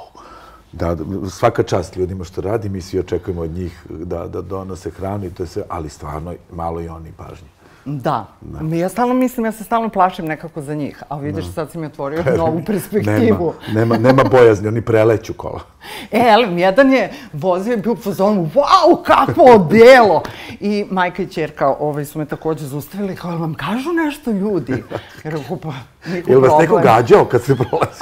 da, 0.78 0.96
svaka 1.30 1.62
čast 1.62 1.96
ljudima 1.96 2.24
što 2.24 2.40
radi, 2.40 2.68
mi 2.68 2.80
svi 2.80 2.98
očekujemo 2.98 3.42
od 3.42 3.50
njih 3.50 3.86
da, 3.88 4.26
da 4.26 4.42
donose 4.42 4.90
hranu 4.90 5.26
i 5.26 5.30
to 5.30 5.42
je 5.42 5.46
sve, 5.46 5.62
ali 5.68 5.88
stvarno 5.88 6.34
malo 6.52 6.80
i 6.80 6.88
oni 6.88 7.12
pažnje. 7.16 7.48
Da. 7.84 8.26
da. 8.40 8.76
Ja 8.76 8.88
stalno 8.88 9.14
mislim, 9.14 9.46
ja 9.46 9.52
se 9.52 9.64
stalno 9.64 9.88
plašim 9.88 10.24
nekako 10.24 10.62
za 10.62 10.74
njih, 10.74 11.02
a 11.08 11.18
vidiš, 11.18 11.44
da. 11.44 11.52
sad 11.52 11.70
si 11.70 11.78
mi 11.78 11.86
otvorio 11.86 12.24
novu 12.36 12.62
perspektivu. 12.66 13.54
nema, 13.72 13.96
nema, 13.96 13.98
nema 13.98 14.24
bojazni, 14.30 14.68
oni 14.68 14.80
preleću 14.80 15.32
kola. 15.32 15.60
E, 16.10 16.30
ali 16.30 16.60
jedan 16.60 16.92
je 16.92 17.12
vozio 17.32 17.74
i 17.74 17.76
bio 17.76 17.92
u 17.92 17.96
fazonu, 17.96 18.50
wow, 18.54 19.02
kako 19.04 19.68
delo! 19.70 20.22
I 20.60 20.86
majka 20.90 21.22
i 21.22 21.26
čerka 21.26 21.68
ovaj, 21.68 22.04
su 22.04 22.18
me 22.18 22.24
također 22.24 22.68
zustavili, 22.68 23.16
kao 23.16 23.38
vam 23.38 23.54
kažu 23.54 23.92
nešto 23.92 24.30
ljudi. 24.30 24.72
Jer 25.24 25.34
pa, 25.62 25.72
niko 26.10 26.30
Jel 26.30 26.40
vas 26.40 26.52
neko 26.60 26.80
gađao 26.82 27.24
kad 27.24 27.42
se 27.42 27.56
prolazi? 27.56 28.00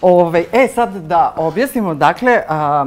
Ove, 0.00 0.48
e, 0.52 0.68
sad 0.68 0.96
da 1.06 1.32
objasnimo, 1.36 1.94
dakle, 1.94 2.44
a, 2.48 2.86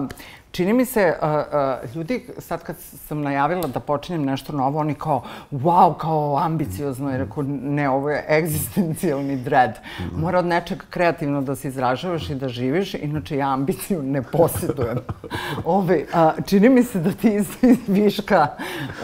Čini 0.51 0.73
mi 0.73 0.85
se, 0.85 1.13
uh, 1.21 1.29
uh, 1.29 1.95
ljudi, 1.95 2.25
sad 2.37 2.63
kad 2.63 2.75
sam 2.79 3.21
najavila 3.21 3.67
da 3.67 3.79
počinjem 3.79 4.23
nešto 4.25 4.53
novo, 4.53 4.79
oni 4.79 4.93
kao, 4.93 5.23
wow, 5.51 5.97
kao 5.97 6.37
ambiciozno, 6.37 7.11
jer 7.11 7.21
ako 7.21 7.43
ne, 7.47 7.89
ovo 7.89 8.09
je 8.09 8.25
egzistencijalni 8.29 9.35
dread. 9.35 9.79
Mora 10.15 10.39
od 10.39 10.45
nečeg 10.45 10.83
kreativno 10.89 11.41
da 11.41 11.55
se 11.55 11.67
izražavaš 11.67 12.29
i 12.29 12.35
da 12.35 12.49
živiš, 12.49 12.93
inače 12.93 13.37
ja 13.37 13.53
ambiciju 13.53 14.03
ne 14.03 14.21
posjedujem. 14.21 14.97
Ove, 15.65 16.05
uh, 16.13 16.45
čini 16.45 16.69
mi 16.69 16.83
se 16.83 16.99
da 16.99 17.11
ti 17.11 17.35
iz, 17.35 17.47
viška 17.87 18.47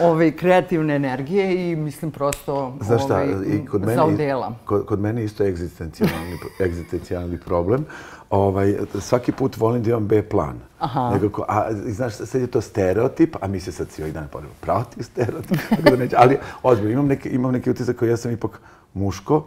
ove, 0.00 0.36
kreativne 0.36 0.96
energije 0.96 1.70
i 1.70 1.76
mislim 1.76 2.10
prosto 2.10 2.76
Znaš 2.80 3.04
šta, 3.04 3.16
ove, 3.16 3.46
i 3.46 3.66
kod 3.66 3.86
mene, 3.86 4.42
kod, 4.64 4.86
kod 4.86 5.00
mene 5.00 5.24
isto 5.24 5.44
egzistencijalni, 5.44 6.36
egzistencijalni 6.60 7.38
problem 7.40 7.86
ovaj, 8.30 8.76
svaki 9.00 9.32
put 9.32 9.56
volim 9.56 9.82
da 9.82 9.90
imam 9.90 10.06
B 10.06 10.22
plan. 10.22 10.60
Aha. 10.78 11.10
Nekako, 11.14 11.44
a 11.48 11.72
znaš, 11.72 12.14
sad 12.14 12.40
je 12.40 12.46
to 12.46 12.60
stereotip, 12.60 13.36
a 13.40 13.48
mi 13.48 13.60
se 13.60 13.72
sad 13.72 13.88
cijeli 13.88 14.12
dan 14.12 14.28
ponemo 14.32 14.52
protiv 14.60 15.02
stereotip. 15.02 15.58
da 15.84 15.96
neće, 15.96 16.16
ali 16.18 16.38
ozbiljno, 16.62 16.92
imam 16.92 17.06
neki, 17.06 17.28
imam 17.28 17.52
neki 17.52 17.70
utisak 17.70 17.96
koji 17.96 18.08
ja 18.08 18.16
sam 18.16 18.32
ipak 18.32 18.60
muško 18.94 19.44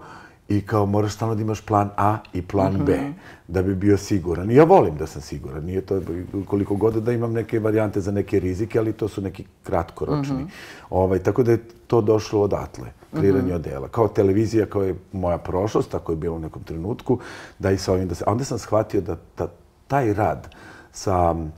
i 0.50 0.62
kao 0.62 0.86
moraš 0.86 1.14
stalno 1.14 1.36
da 1.36 1.42
imaš 1.42 1.62
plan 1.62 1.90
A 1.98 2.18
i 2.34 2.42
plan 2.42 2.86
B 2.86 2.96
mhm. 2.96 3.12
da 3.48 3.62
bi 3.62 3.76
bio 3.76 3.98
siguran. 3.98 4.52
I 4.52 4.56
ja 4.56 4.64
volim 4.64 4.98
da 4.98 5.08
sam 5.08 5.22
siguran. 5.22 5.64
Nije 5.64 5.82
to 5.82 6.02
koliko 6.46 6.76
god 6.76 6.94
da 6.94 7.12
imam 7.12 7.34
neke 7.34 7.60
varijante 7.60 8.02
za 8.02 8.12
neke 8.12 8.40
rizike, 8.40 8.80
ali 8.80 8.94
to 8.94 9.08
su 9.08 9.22
neki 9.22 9.46
kratkoročni. 9.64 10.36
Mm 10.36 10.46
-hmm. 10.46 10.50
ovaj, 10.90 11.20
tako 11.20 11.44
da 11.44 11.52
je 11.52 11.64
to 11.88 12.02
došlo 12.02 12.42
odatle 12.42 13.01
kreiranje 13.12 13.44
mm 13.44 13.50
-hmm. 13.50 13.56
odela. 13.56 13.88
Kao 13.88 14.08
televizija 14.08 14.66
koja 14.66 14.88
je 14.88 14.96
moja 15.12 15.38
prošlost, 15.38 15.92
tako 15.92 16.12
je 16.12 16.16
bilo 16.16 16.36
u 16.36 16.40
nekom 16.40 16.64
trenutku, 16.64 17.20
da 17.60 17.72
i 17.72 17.78
sa 17.78 17.94
ovim 17.94 18.08
da 18.08 18.16
se... 18.16 18.24
A 18.28 18.32
onda 18.32 18.44
sam 18.44 18.60
shvatio 18.60 19.02
da, 19.02 19.18
ta, 19.36 19.48
taj 19.88 20.14
rad 20.14 20.48
sa 20.92 21.34
mm, 21.34 21.52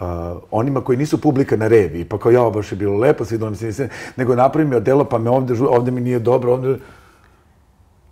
uh, 0.00 0.06
onima 0.50 0.80
koji 0.80 0.98
nisu 0.98 1.20
publika 1.20 1.56
na 1.56 1.68
reviji, 1.68 2.04
pa 2.04 2.18
kao 2.18 2.32
ja, 2.32 2.50
baš 2.50 2.72
je 2.72 2.76
bilo 2.76 2.96
lepo, 2.96 3.24
svi 3.24 3.38
donem 3.38 3.72
se, 3.72 3.88
nego 4.16 4.36
napravim 4.36 4.70
mi 4.70 4.76
odelo, 4.76 5.04
pa 5.04 5.18
me 5.18 5.30
ovdje, 5.30 5.56
ovdje 5.68 5.92
mi 5.92 6.00
nije 6.00 6.18
dobro, 6.18 6.52
ovdje... 6.52 6.78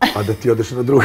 A 0.00 0.22
da 0.22 0.33
ti 0.33 0.50
odeš 0.50 0.70
na 0.70 0.83
drugo. 0.83 1.04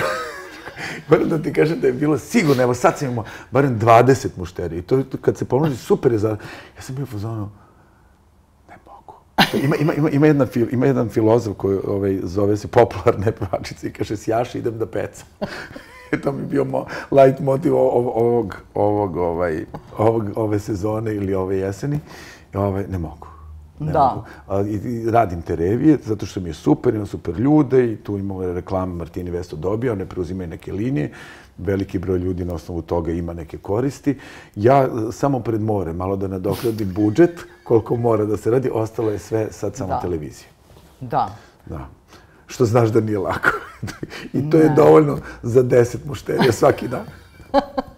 Moram 1.10 1.30
da 1.30 1.38
ti 1.38 1.54
kažem 1.54 1.80
da 1.80 1.88
je 1.88 1.94
bilo 1.94 2.18
sigurno, 2.18 2.64
evo 2.64 2.74
sad 2.74 2.98
sam 2.98 3.12
imao 3.12 3.26
barem 3.52 3.80
20 3.80 4.28
mušterija. 4.38 4.80
I 4.80 4.82
to 4.82 5.04
kad 5.22 5.38
se 5.38 5.46
pomoži, 5.46 5.78
super 5.78 6.12
je 6.12 6.18
za... 6.18 6.30
Ja 6.76 6.82
sam 6.82 6.96
bio 6.96 7.06
pozvano, 7.06 7.52
Ima, 9.64 9.76
ima, 9.76 9.94
ima, 9.94 10.10
ima, 10.10 10.28
jedan, 10.28 10.48
fil, 10.48 10.68
ima 10.72 10.86
jedan 10.86 11.10
filozof 11.10 11.58
koji 11.58 11.78
ovaj, 11.88 12.20
zove 12.24 12.58
se 12.58 12.68
popularne 12.68 13.32
pevačice 13.32 13.88
i 13.88 13.92
kaže 13.92 14.18
sjaši 14.18 14.58
idem 14.58 14.78
da 14.78 14.86
pecam. 14.86 15.28
E, 16.12 16.22
to 16.22 16.32
mi 16.32 16.46
bio 16.46 16.64
mo, 16.64 16.86
light 17.12 17.40
motiv 17.40 17.76
ovog, 17.76 18.56
ovog, 18.74 19.18
ovaj, 19.18 19.66
ovog, 19.98 20.30
ove 20.36 20.60
sezone 20.60 21.16
ili 21.16 21.34
ove 21.34 21.58
jeseni. 21.58 22.00
I 22.54 22.58
ovaj, 22.58 22.86
ne 22.88 22.98
mogu. 22.98 23.33
Ne 23.80 23.92
da. 23.92 24.24
Mogu. 24.48 24.70
I, 24.70 25.12
radim 25.12 25.42
te 25.42 25.56
revije 25.56 25.98
zato 26.06 26.26
što 26.26 26.40
mi 26.40 26.50
je 26.50 26.54
super, 26.54 26.94
imam 26.96 27.08
super 27.08 27.40
ljude 27.40 27.92
i 27.94 27.96
tu 27.96 28.18
imamo 28.18 28.54
reklame 28.54 28.94
Martini 28.94 29.32
Vesto 29.32 29.56
dobio, 29.56 29.92
one 29.92 30.06
preuzimaju 30.06 30.50
neke 30.50 30.74
linije 30.74 31.12
veliki 31.58 32.00
broj 32.00 32.18
ljudi 32.18 32.46
na 32.46 32.54
osnovu 32.54 32.82
toga 32.82 33.12
ima 33.12 33.34
neke 33.34 33.58
koristi. 33.58 34.20
Ja 34.56 34.84
e, 34.84 35.12
samo 35.12 35.40
pred 35.40 35.62
more, 35.62 35.94
malo 35.94 36.16
da 36.16 36.28
nadoknadim 36.28 36.94
budžet, 36.94 37.46
koliko 37.64 37.96
mora 37.96 38.26
da 38.26 38.38
se 38.38 38.52
radi, 38.52 38.70
ostalo 38.74 39.12
je 39.12 39.20
sve 39.20 39.48
sad 39.52 39.76
samo 39.76 39.90
da. 39.90 40.00
televizija. 40.00 40.48
Da. 41.00 41.36
Da. 41.66 41.88
Što 42.48 42.66
znaš 42.66 42.90
da 42.90 43.02
nije 43.02 43.18
lako. 43.18 43.50
I 44.34 44.50
to 44.50 44.58
ne. 44.58 44.64
je 44.64 44.74
dovoljno 44.76 45.18
za 45.44 45.64
deset 45.64 46.06
mušterija 46.06 46.52
svaki 46.52 46.88
dan. 46.88 47.06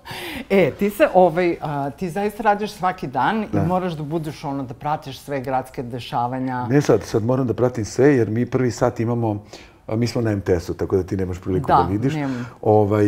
e, 0.50 0.72
ti 0.72 0.90
se, 0.90 1.08
ovaj, 1.14 1.58
a, 1.62 1.90
ti 1.90 2.10
zaista 2.10 2.44
radiš 2.44 2.72
svaki 2.72 3.08
dan 3.08 3.46
da. 3.54 3.60
i 3.60 3.66
moraš 3.68 3.94
da 3.94 4.04
budeš 4.04 4.44
ono, 4.44 4.64
da 4.64 4.74
pratiš 4.74 5.20
sve 5.20 5.42
gradske 5.42 5.84
dešavanja. 5.84 6.68
Ne 6.68 6.82
sad, 6.82 7.04
sad 7.04 7.24
moram 7.24 7.48
da 7.48 7.54
pratim 7.54 7.86
sve, 7.86 8.16
jer 8.16 8.30
mi 8.30 8.46
prvi 8.46 8.72
sat 8.72 9.00
imamo 9.00 9.44
Mi 9.88 10.08
smo 10.08 10.22
na 10.22 10.36
MTS-u, 10.36 10.74
tako 10.74 10.96
da 10.98 11.04
ti 11.04 11.18
nemaš 11.18 11.40
priliku 11.40 11.68
da, 11.68 11.76
da 11.76 11.84
vidiš. 11.92 12.14
Da, 12.14 12.30
ovaj, 12.62 13.06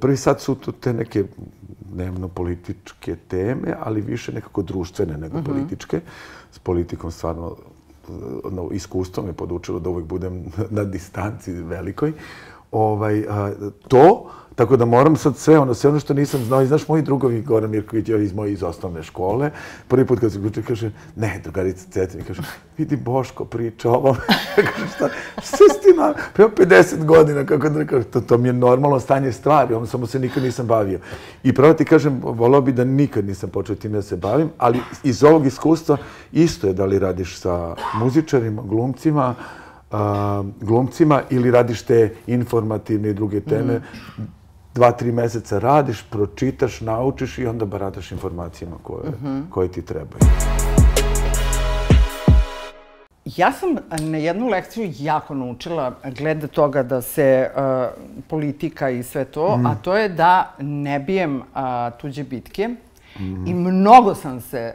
prvi 0.00 0.16
sad 0.16 0.40
su 0.40 0.54
tu 0.54 0.72
te 0.72 0.92
neke 0.92 1.24
dnevno 1.92 2.28
političke 2.28 3.16
teme, 3.28 3.74
ali 3.80 4.00
više 4.00 4.32
nekako 4.32 4.62
društvene 4.62 5.18
nego 5.18 5.38
uh 5.38 5.42
mhm. 5.44 5.52
političke. 5.52 6.00
S 6.52 6.58
politikom 6.58 7.10
stvarno 7.10 7.56
no, 8.50 8.68
iskustvom 8.72 9.26
je 9.26 9.32
podučilo 9.32 9.80
da 9.80 9.90
uvijek 9.90 10.06
budem 10.08 10.44
na 10.70 10.84
distanci 10.84 11.52
velikoj. 11.52 12.12
Ovaj, 12.70 13.24
a, 13.28 13.52
to, 13.88 14.30
Tako 14.58 14.76
da 14.76 14.84
moram 14.84 15.16
sad 15.16 15.36
sve 15.36 15.58
ono, 15.58 15.74
sve 15.74 15.90
ono 15.90 16.00
što 16.00 16.14
nisam 16.14 16.44
znao. 16.44 16.62
I 16.62 16.66
znaš, 16.66 16.88
moji 16.88 17.02
drugovi, 17.02 17.42
Goran 17.42 17.70
Mirković, 17.70 18.08
iz 18.08 18.34
moje 18.34 18.52
iz 18.52 18.62
osnovne 18.62 19.02
škole, 19.02 19.50
prvi 19.88 20.06
put 20.06 20.20
kad 20.20 20.32
se 20.32 20.38
uključio, 20.38 20.62
kaže, 20.66 20.90
ne, 21.16 21.40
drugarica 21.44 21.86
Cetin, 21.90 22.24
kaže, 22.26 22.42
vidi 22.78 22.96
Boško 22.96 23.44
priča 23.44 23.90
ovo. 23.90 24.16
kaže, 24.56 24.88
šta, 24.96 25.08
sustina, 25.42 26.14
prema 26.34 26.50
50 26.56 27.04
godina, 27.04 27.46
kako 27.46 27.68
da 27.68 27.86
kaže, 27.86 28.04
to, 28.04 28.20
to 28.20 28.38
mi 28.38 28.48
je 28.48 28.52
normalno 28.52 29.00
stanje 29.00 29.32
stvari, 29.32 29.74
ono 29.74 29.86
samo 29.86 30.06
se 30.06 30.18
nikad 30.18 30.42
nisam 30.42 30.66
bavio. 30.66 30.98
I 31.42 31.54
pravo 31.54 31.74
ti 31.74 31.84
kažem, 31.84 32.20
volao 32.22 32.60
bi 32.60 32.72
da 32.72 32.84
nikad 32.84 33.24
nisam 33.24 33.50
počeo 33.50 33.76
tim 33.76 33.92
da 33.92 34.02
se 34.02 34.16
bavim, 34.16 34.50
ali 34.58 34.80
iz 35.02 35.24
ovog 35.24 35.46
iskustva 35.46 35.96
isto 36.32 36.66
je 36.66 36.72
da 36.72 36.84
li 36.84 36.98
radiš 36.98 37.40
sa 37.40 37.74
muzičarima, 37.94 38.62
glumcima, 38.62 39.34
a, 39.90 40.42
glumcima 40.60 41.22
ili 41.30 41.50
radiš 41.50 41.82
te 41.82 42.14
informativne 42.26 43.10
i 43.10 43.14
druge 43.14 43.40
teme, 43.40 43.74
mm 43.74 44.38
dva, 44.78 44.92
tri 44.92 45.12
meseca 45.12 45.58
radiš, 45.58 46.04
pročitaš, 46.10 46.80
naučiš 46.80 47.38
i 47.38 47.46
onda 47.46 47.64
barataš 47.64 48.12
informacijama 48.12 48.76
koje, 48.82 49.10
mm 49.10 49.26
-hmm. 49.26 49.42
koje 49.50 49.68
ti 49.68 49.82
trebaju. 49.82 50.22
Ja 53.24 53.52
sam 53.52 53.76
na 54.10 54.18
jednu 54.18 54.48
lekciju 54.48 54.92
jako 54.98 55.34
naučila 55.34 55.94
glede 56.18 56.46
toga 56.46 56.82
da 56.82 57.02
se 57.02 57.50
uh, 57.50 57.62
politika 58.28 58.90
i 58.90 59.02
sve 59.02 59.24
to, 59.24 59.56
mm. 59.56 59.66
a 59.66 59.74
to 59.74 59.96
je 59.96 60.08
da 60.08 60.54
ne 60.60 61.00
bijem 61.00 61.36
uh, 61.36 61.42
tuđe 62.00 62.24
bitke. 62.24 62.68
Mm. 63.18 63.46
I 63.46 63.54
mnogo 63.54 64.14
sam 64.14 64.40
se 64.40 64.74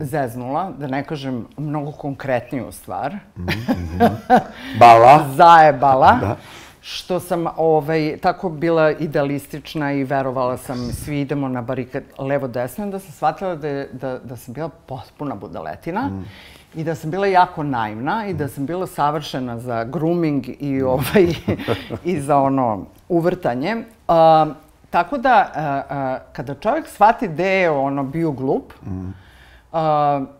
zeznula, 0.00 0.72
da 0.78 0.86
ne 0.86 1.04
kažem 1.04 1.46
mnogo 1.56 1.92
konkretniju 1.92 2.72
stvar. 2.72 3.14
Mm 3.36 3.46
-hmm. 3.46 4.40
Bala. 4.78 5.26
Zajebala. 5.36 6.12
Da 6.20 6.36
što 6.84 7.20
sam 7.20 7.46
ovaj, 7.56 8.18
tako 8.22 8.48
bila 8.48 8.90
idealistična 8.90 9.92
i 9.92 10.04
verovala 10.04 10.56
sam 10.56 10.92
svi 10.92 11.20
idemo 11.20 11.48
na 11.48 11.62
barikad 11.62 12.02
levo-desno, 12.18 12.86
da 12.86 12.98
sam 12.98 13.12
shvatila 13.12 13.54
da, 13.54 13.84
da, 13.92 14.18
da 14.18 14.36
sam 14.36 14.54
bila 14.54 14.68
potpuna 14.68 15.34
budaletina 15.34 16.00
mm. 16.00 16.24
i 16.74 16.84
da 16.84 16.94
sam 16.94 17.10
bila 17.10 17.26
jako 17.26 17.62
naivna 17.62 18.26
i 18.26 18.34
da 18.34 18.48
sam 18.48 18.66
bila 18.66 18.86
savršena 18.86 19.58
za 19.58 19.84
grooming 19.84 20.44
i, 20.60 20.82
ovaj, 20.82 21.34
i 22.04 22.20
za 22.20 22.38
ono 22.38 22.86
uvrtanje. 23.08 23.76
Uh, 23.76 24.54
tako 24.90 25.18
da, 25.18 25.52
uh, 25.54 25.96
uh, 25.96 26.32
kada 26.32 26.54
čovjek 26.54 26.88
shvati 26.88 27.28
da 27.28 27.44
je 27.44 27.70
ono 27.70 28.02
bio 28.02 28.30
glup, 28.30 28.72
mm 28.86 29.22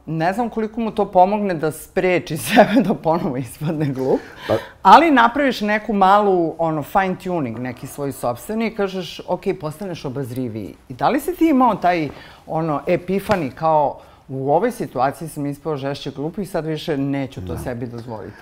ne 0.07 0.33
znam 0.33 0.51
koliko 0.51 0.81
mu 0.81 0.91
to 0.91 1.05
pomogne 1.05 1.55
da 1.55 1.73
spreči 1.73 2.37
sebe 2.47 2.83
da 2.85 2.95
ponovo 2.95 3.37
ispadne 3.37 3.87
glup, 3.87 4.21
pa... 4.49 4.55
ali 4.83 5.11
napraviš 5.11 5.61
neku 5.61 5.93
malu 5.93 6.55
ono, 6.59 6.83
fine 6.83 7.17
tuning, 7.25 7.59
neki 7.59 7.87
svoj 7.87 8.13
sobstveni 8.13 8.67
i 8.67 8.75
kažeš, 8.75 9.21
ok, 9.29 9.43
postaneš 9.61 10.05
obazriviji. 10.05 10.75
I 10.89 10.95
da 10.95 11.09
li 11.09 11.21
si 11.21 11.37
ti 11.37 11.49
imao 11.49 11.75
taj 11.75 12.09
ono, 12.47 12.81
epifani 12.87 13.51
kao, 13.51 13.99
U 14.29 14.53
ovoj 14.53 14.71
situaciji 14.71 15.29
sam 15.29 15.47
ispao 15.47 15.77
žešće 15.77 16.11
glupo 16.11 16.41
i 16.41 16.47
sad 16.47 16.67
više 16.67 16.97
neću 16.97 17.47
to 17.47 17.59
sebi 17.59 17.87
dozvoliti. 17.87 18.37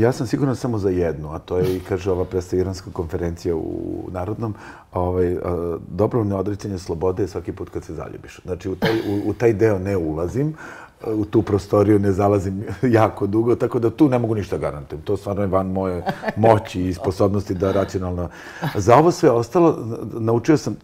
Ja 0.00 0.12
sam 0.12 0.26
siguran 0.26 0.56
samo 0.56 0.78
za 0.78 0.90
jednu, 0.90 1.32
a 1.32 1.38
to 1.38 1.58
je 1.58 1.76
i 1.76 1.80
kaže 1.80 2.10
ova 2.10 2.24
presta 2.24 2.56
konferencija 2.92 3.56
u 3.56 4.08
Narodnom, 4.12 4.54
ovaj, 4.92 5.36
dobrovne 5.88 6.34
odrećenje 6.34 6.78
slobode 6.78 7.22
je 7.22 7.28
svaki 7.28 7.52
put 7.52 7.70
kad 7.70 7.84
se 7.84 7.94
zaljubiš. 7.94 8.40
Znači, 8.44 8.68
u 8.68 8.76
taj, 8.76 8.98
u, 8.98 9.30
u 9.30 9.32
taj 9.32 9.52
deo 9.52 9.78
ne 9.78 9.96
ulazim, 9.96 10.54
u 11.06 11.24
tu 11.24 11.42
prostoriju 11.42 11.98
ne 11.98 12.12
zalazim 12.12 12.64
jako 13.00 13.26
dugo, 13.26 13.54
tako 13.54 13.78
da 13.78 13.90
tu 13.90 14.08
ne 14.08 14.18
mogu 14.18 14.34
ništa 14.34 14.58
garantujem. 14.58 15.02
To 15.02 15.16
stvarno 15.16 15.42
je 15.42 15.48
van 15.48 15.66
moje 15.66 16.04
moći 16.36 16.82
i 16.82 16.94
sposobnosti 16.94 17.54
da 17.54 17.72
racionalno... 17.72 18.28
Za 18.74 18.96
ovo 18.96 19.10
sve 19.10 19.30
ostalo, 19.30 19.78
naučio 20.12 20.56
sam 20.56 20.76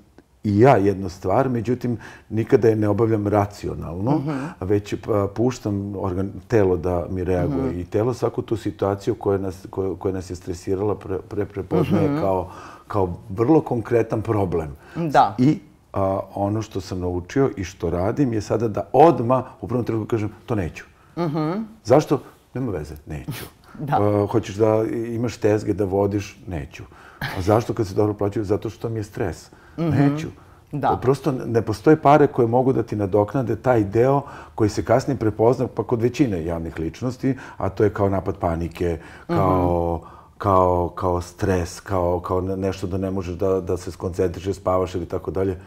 i 0.45 0.59
ja 0.59 0.77
jednu 0.77 1.09
stvar, 1.09 1.49
međutim, 1.49 1.99
nikada 2.31 2.69
je 2.69 2.77
ne 2.77 2.89
obavljam 2.89 3.27
racionalno, 3.27 4.17
uh 4.17 4.25
-huh. 4.25 4.49
već 4.61 4.95
pa, 5.07 5.29
puštam 5.35 5.97
organ, 5.97 6.33
telo 6.49 6.77
da 6.77 7.07
mi 7.11 7.25
reaguje. 7.25 7.65
Uh 7.65 7.75
-huh. 7.75 7.81
I 7.81 7.85
telo 7.85 8.15
svaku 8.15 8.43
tu 8.43 8.57
situaciju 8.57 9.15
koja 9.15 9.39
nas, 9.39 9.67
koja, 9.71 9.95
koja 9.95 10.15
nas 10.15 10.31
je 10.31 10.37
stresirala 10.37 10.95
pre, 10.95 11.19
pre, 11.29 11.45
prepoznaje 11.45 12.09
uh 12.09 12.13
-huh. 12.13 12.21
kao, 12.21 12.51
kao 12.89 13.17
vrlo 13.29 13.61
konkretan 13.61 14.23
problem. 14.23 14.77
Da. 14.97 15.35
I 15.39 15.59
a, 15.93 16.21
ono 16.35 16.63
što 16.63 16.81
sam 16.81 17.01
naučio 17.01 17.51
i 17.57 17.65
što 17.65 17.91
radim 17.91 18.33
je 18.33 18.41
sada 18.41 18.69
da 18.69 18.89
odma 18.93 19.45
u 19.61 19.69
prvom 19.69 19.85
trenutku 19.85 20.11
kažem 20.11 20.31
to 20.47 20.55
neću. 20.55 20.85
Uh 21.17 21.23
-huh. 21.23 21.65
Zašto? 21.85 22.23
Nema 22.55 22.73
veze, 22.73 22.95
neću. 23.07 23.45
Da. 23.79 23.97
A, 24.01 24.27
hoćeš 24.27 24.55
da 24.55 24.85
imaš 25.09 25.37
tezge, 25.37 25.73
da 25.73 25.85
vodiš? 25.85 26.39
Neću. 26.47 26.83
A 27.21 27.41
zašto 27.41 27.75
kad 27.75 27.87
se 27.87 27.95
dobro 27.95 28.15
plaćaju? 28.15 28.45
Zato 28.45 28.71
što 28.71 28.89
mi 28.89 28.99
je 28.99 29.05
stres. 29.05 29.51
Mm 29.79 29.83
-hmm. 29.83 30.11
Neću. 30.13 30.29
Da. 30.73 30.99
Prosto 31.03 31.33
ne 31.33 31.63
postoje 31.63 31.97
pare 31.97 32.27
koje 32.27 32.49
mogu 32.49 32.73
da 32.73 32.83
ti 32.83 32.97
nadoknade 32.97 33.57
taj 33.57 33.85
deo 33.85 34.23
koji 34.55 34.71
se 34.71 34.85
kasnije 34.85 35.19
prepozna 35.19 35.67
pa 35.75 35.83
kod 35.83 36.03
većine 36.03 36.45
javnih 36.45 36.79
ličnosti, 36.79 37.39
a 37.57 37.69
to 37.69 37.85
je 37.85 37.91
kao 37.91 38.09
napad 38.09 38.37
panike, 38.37 38.99
kao, 39.27 39.97
mm 39.97 40.07
-hmm. 40.07 40.09
kao, 40.39 40.89
kao 40.89 41.21
stres, 41.21 41.81
kao, 41.81 42.21
kao 42.21 42.41
nešto 42.41 42.87
da 42.87 42.99
ne 42.99 43.11
možeš 43.11 43.35
da, 43.35 43.61
da 43.61 43.77
se 43.77 43.91
skoncentrišeš, 43.91 44.57
spavaš 44.57 44.95
ili 44.95 45.07
tako 45.07 45.31
dalje 45.31 45.61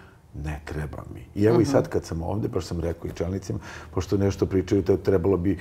ne 0.43 0.59
treba 0.65 1.03
mi. 1.13 1.41
I 1.41 1.45
evo 1.45 1.61
i 1.61 1.65
sad 1.65 1.89
kad 1.89 2.05
sam 2.05 2.21
ovdje, 2.21 2.49
baš 2.49 2.65
sam 2.65 2.79
rekao 2.79 3.07
i 3.07 3.13
čelnicima, 3.13 3.59
pošto 3.93 4.17
nešto 4.17 4.45
pričaju, 4.45 4.83
to 4.83 4.97
trebalo 4.97 5.37
bi, 5.37 5.59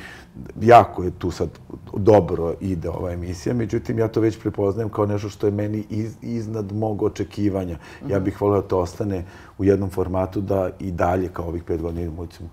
jako 0.60 1.02
je 1.02 1.10
tu 1.18 1.30
sad 1.30 1.48
dobro 1.96 2.54
ide 2.60 2.88
ova 2.88 3.12
emisija, 3.12 3.54
međutim 3.54 3.98
ja 3.98 4.08
to 4.08 4.20
već 4.20 4.38
prepoznajem 4.38 4.88
kao 4.88 5.06
nešto 5.06 5.28
što 5.28 5.46
je 5.46 5.50
meni 5.50 5.84
iz, 5.90 6.14
iznad 6.22 6.72
mog 6.72 7.02
očekivanja. 7.02 7.78
Ja 8.08 8.20
bih 8.20 8.40
volio 8.40 8.60
da 8.60 8.68
to 8.68 8.78
ostane 8.78 9.24
u 9.58 9.64
jednom 9.64 9.90
formatu 9.90 10.40
da 10.40 10.70
i 10.78 10.90
dalje 10.90 11.28
kao 11.28 11.46
ovih 11.46 11.62
pet 11.62 11.82
godina 11.82 12.10
moćem 12.10 12.50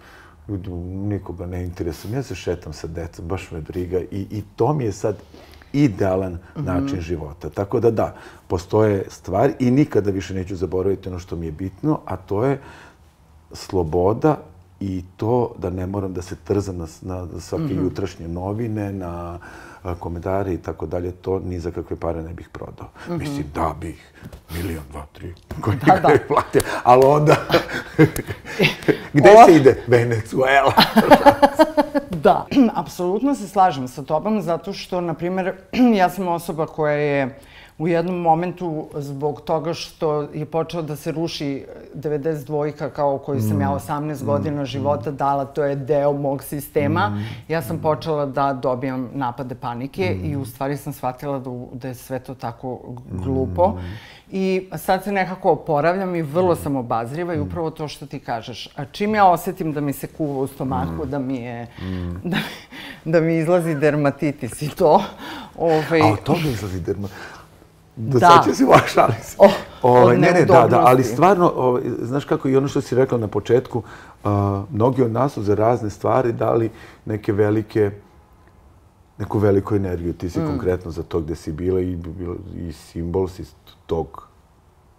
nikoga 1.08 1.46
ne 1.46 1.64
interesujem. 1.64 2.16
Ja 2.16 2.24
se 2.24 2.36
šetam 2.36 2.74
sa 2.74 2.88
decom, 2.88 3.28
baš 3.28 3.52
me 3.52 3.62
briga 3.62 4.00
i, 4.00 4.28
i 4.32 4.44
to 4.56 4.74
mi 4.74 4.84
je 4.84 4.92
sad 4.92 5.16
idealan 5.74 6.38
mhm. 6.58 6.66
način 6.66 7.02
života. 7.02 7.50
Tako 7.50 7.80
da 7.80 7.92
da, 7.92 8.16
postoje 8.48 9.06
stvari 9.10 9.54
i 9.60 9.72
nikada 9.72 10.12
više 10.12 10.34
neću 10.34 10.56
zaboraviti 10.56 11.10
ono 11.10 11.20
što 11.20 11.36
mi 11.36 11.46
je 11.46 11.52
bitno, 11.52 12.00
a 12.06 12.16
to 12.16 12.46
je 12.46 12.60
sloboda 13.54 14.38
i 14.80 15.04
to 15.18 15.56
da 15.58 15.70
ne 15.70 15.88
moram 15.88 16.14
da 16.14 16.22
se 16.22 16.36
trzam 16.36 16.78
na, 16.78 16.88
na 17.02 17.40
svake 17.40 17.74
mm 17.74 17.84
jutrašnje 17.84 18.28
novine, 18.28 18.94
na 18.94 19.40
komentare 20.00 20.54
i 20.54 20.58
tako 20.58 20.86
dalje, 20.86 21.12
to 21.12 21.40
ni 21.40 21.60
za 21.60 21.72
kakve 21.72 21.96
pare 21.96 22.24
ne 22.24 22.34
bih 22.34 22.50
prodao. 22.50 22.90
Mm 23.10 23.18
Mislim, 23.18 23.46
da 23.54 23.76
bih, 23.82 24.14
milion, 24.54 24.84
dva, 24.92 25.06
tri, 25.14 25.34
koji 25.62 25.78
da, 25.78 26.00
da. 26.00 26.18
plate, 26.28 26.60
ali 26.84 27.06
onda, 27.06 27.36
gde 29.14 29.30
se 29.46 29.56
ide? 29.56 29.84
Venezuela. 29.88 30.74
da, 32.24 32.46
apsolutno 32.76 33.36
se 33.36 33.48
slažem 33.48 33.88
sa 33.88 34.04
tobom, 34.04 34.42
zato 34.42 34.74
što, 34.74 35.02
na 35.02 35.14
primjer, 35.14 35.54
ja 36.00 36.10
sam 36.10 36.28
osoba 36.28 36.66
koja 36.66 36.94
je 36.94 37.40
u 37.82 37.88
jednom 37.88 38.16
momentu 38.16 38.88
zbog 38.96 39.42
toga 39.42 39.74
što 39.74 40.22
je 40.22 40.46
počeo 40.46 40.82
da 40.82 40.96
se 40.96 41.12
ruši 41.12 41.66
92-ka 41.96 42.90
kao 42.90 43.18
koju 43.18 43.42
sam 43.42 43.62
ja 43.62 43.70
18 43.70 44.24
mm. 44.24 44.26
godina 44.26 44.66
života 44.66 45.12
dala, 45.12 45.46
to 45.46 45.64
je 45.64 45.76
deo 45.76 46.14
mog 46.14 46.44
sistema. 46.44 47.10
Mm. 47.10 47.26
Ja 47.48 47.62
sam 47.62 47.80
počela 47.80 48.26
da 48.26 48.54
dobijam 48.54 49.10
napade 49.14 49.56
panike 49.56 50.18
i 50.24 50.36
u 50.36 50.46
stvari 50.46 50.78
sam 50.78 50.94
shvatila 50.94 51.40
da, 51.40 51.50
da 51.74 51.88
je 51.88 51.96
sve 51.96 52.20
to 52.20 52.36
tako 52.36 52.80
glupo. 53.12 53.78
I 54.34 54.70
sad 54.78 55.04
se 55.04 55.12
nekako 55.12 55.52
oporavljam 55.52 56.15
i 56.15 56.22
vrlo 56.22 56.56
sam 56.56 56.76
obazriva 56.76 57.34
i 57.34 57.39
upravo 57.39 57.70
to 57.70 57.88
što 57.88 58.06
ti 58.06 58.20
kažeš. 58.20 58.70
A 58.76 58.86
čim 58.86 59.15
ja 59.15 59.26
osjetim 59.26 59.74
da 59.74 59.82
mi 59.82 59.94
se 59.94 60.08
kuva 60.08 60.39
u 60.39 60.48
stomaku, 60.48 61.06
da 61.06 61.20
mi 61.20 61.36
je, 61.36 61.67
da, 62.24 62.38
da 63.06 63.22
mi 63.22 63.38
izlazi 63.38 63.76
dermatitis 63.76 64.62
i 64.62 64.70
to. 64.70 65.04
Ovaj... 65.58 66.02
A 66.02 66.06
od 66.06 66.24
toga 66.24 66.50
izlazi 66.54 66.80
dermatitis? 66.80 67.41
Da, 67.96 68.20
da. 68.20 68.28
sad 68.28 68.46
će 68.46 68.54
si 68.54 68.63
vaš, 68.63 68.98
ali 68.98 69.13
se. 69.24 69.36
Oh, 69.39 69.52
ovaj, 69.82 70.17
ne, 70.17 70.32
ne, 70.32 70.46
da, 70.46 70.67
da, 70.70 70.80
ali 70.86 71.04
stvarno, 71.04 71.52
ovaj, 71.56 71.82
znaš 72.02 72.26
kako 72.26 72.50
i 72.50 72.58
ono 72.58 72.67
što 72.67 72.82
si 72.82 72.96
rekla 72.96 73.17
na 73.17 73.28
početku, 73.28 73.84
uh, 74.24 74.32
mnogi 74.72 75.04
od 75.04 75.12
nas 75.12 75.34
su 75.34 75.44
za 75.44 75.56
razne 75.56 75.89
stvari 75.89 76.32
dali 76.32 76.70
neke 77.06 77.34
velike, 77.34 77.91
neku 79.17 79.39
veliku 79.39 79.76
energiju. 79.76 80.13
Ti 80.13 80.30
si 80.30 80.39
mm. 80.39 80.48
konkretno 80.48 80.91
za 80.91 81.04
to 81.04 81.20
gde 81.20 81.36
si 81.36 81.52
bila 81.52 81.82
i, 81.82 81.98
i 82.56 82.72
simbol 82.74 83.28
si 83.28 83.46
tog, 83.91 84.27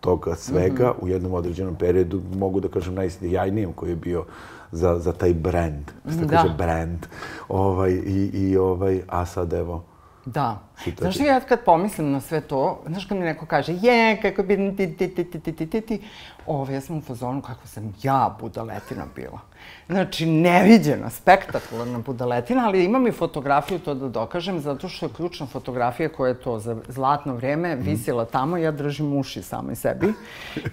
toga 0.00 0.35
svega 0.37 0.88
mm 0.88 0.92
-hmm. 0.92 1.05
u 1.05 1.09
jednom 1.09 1.35
određenom 1.35 1.74
periodu, 1.74 2.22
mogu 2.35 2.61
da 2.61 2.68
kažem 2.68 2.94
najsjajnijem 2.94 3.72
koji 3.72 3.90
je 3.90 3.96
bio 3.96 4.24
za, 4.72 4.98
za 4.98 5.12
taj 5.12 5.35
brand, 5.35 5.92
što 6.16 6.28
kaže 6.28 6.55
brand. 6.59 7.07
Ovaj, 7.48 7.90
i, 7.92 8.31
i, 8.35 8.57
ovaj, 8.57 9.02
a 9.09 9.26
sad 9.26 9.52
evo, 9.52 9.85
Da. 10.24 10.59
Znaš 10.98 11.18
li 11.18 11.24
ja 11.26 11.40
kad 11.40 11.64
pomislim 11.64 12.12
na 12.12 12.20
sve 12.20 12.40
to, 12.40 12.83
znaš 12.87 13.07
kad 13.07 13.18
mi 13.18 13.24
neko 13.24 13.46
kaže, 13.46 13.72
je, 13.72 14.20
kako 14.22 14.42
bi 14.42 14.57
ti, 14.76 14.96
ti, 14.96 15.14
ti, 15.14 15.24
ti, 15.24 15.40
ti, 15.40 15.52
ti, 15.52 15.66
ti, 15.66 15.81
ti, 15.81 16.00
ove, 16.46 16.74
ja 16.74 16.81
sam 16.81 16.98
u 16.98 17.00
fazonu 17.00 17.42
kako 17.42 17.66
sam 17.66 17.94
ja 18.02 18.37
budaletina 18.40 19.07
bila. 19.16 19.40
Znači, 19.88 20.27
neviđena, 20.27 21.11
spektakularna 21.11 21.98
budaletina, 21.98 22.66
ali 22.66 22.85
imam 22.85 23.07
i 23.07 23.12
fotografiju 23.12 23.79
to 23.79 23.94
da 23.94 24.09
dokažem, 24.09 24.61
zato 24.61 24.88
što 24.88 25.07
je 25.07 25.12
ključna 25.16 25.46
fotografija 25.46 26.09
koja 26.09 26.29
je 26.29 26.40
to 26.40 26.59
za 26.59 26.77
zlatno 26.88 27.35
vreme 27.35 27.77
mhm. 27.77 27.85
visila 27.85 28.25
tamo, 28.25 28.57
ja 28.57 28.70
držim 28.70 29.16
uši 29.16 29.42
samoj 29.42 29.77
sebi. 29.77 30.12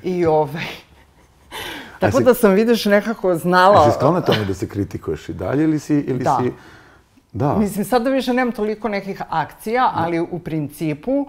I 0.04 0.26
ove, 0.42 0.62
Tako 2.00 2.20
da 2.20 2.34
sam, 2.34 2.54
vidiš, 2.54 2.86
nekako 2.86 3.36
znala... 3.36 3.86
Jesi 3.86 3.98
sklona 3.98 4.22
tome 4.22 4.46
da 4.46 4.54
se 4.54 4.68
kritikuješ 4.68 5.30
i 5.30 5.34
dalje 5.34 5.64
ili 5.64 5.80
si... 5.80 5.94
Ili 5.94 6.24
da. 6.24 6.38
si... 6.42 6.52
Da. 7.34 7.56
Mislim, 7.58 7.86
sada 7.86 8.10
više 8.10 8.34
nemam 8.34 8.52
toliko 8.52 8.90
nekih 8.90 9.22
akcija, 9.30 9.92
ali 9.96 10.20
u 10.20 10.40
principu, 10.40 11.28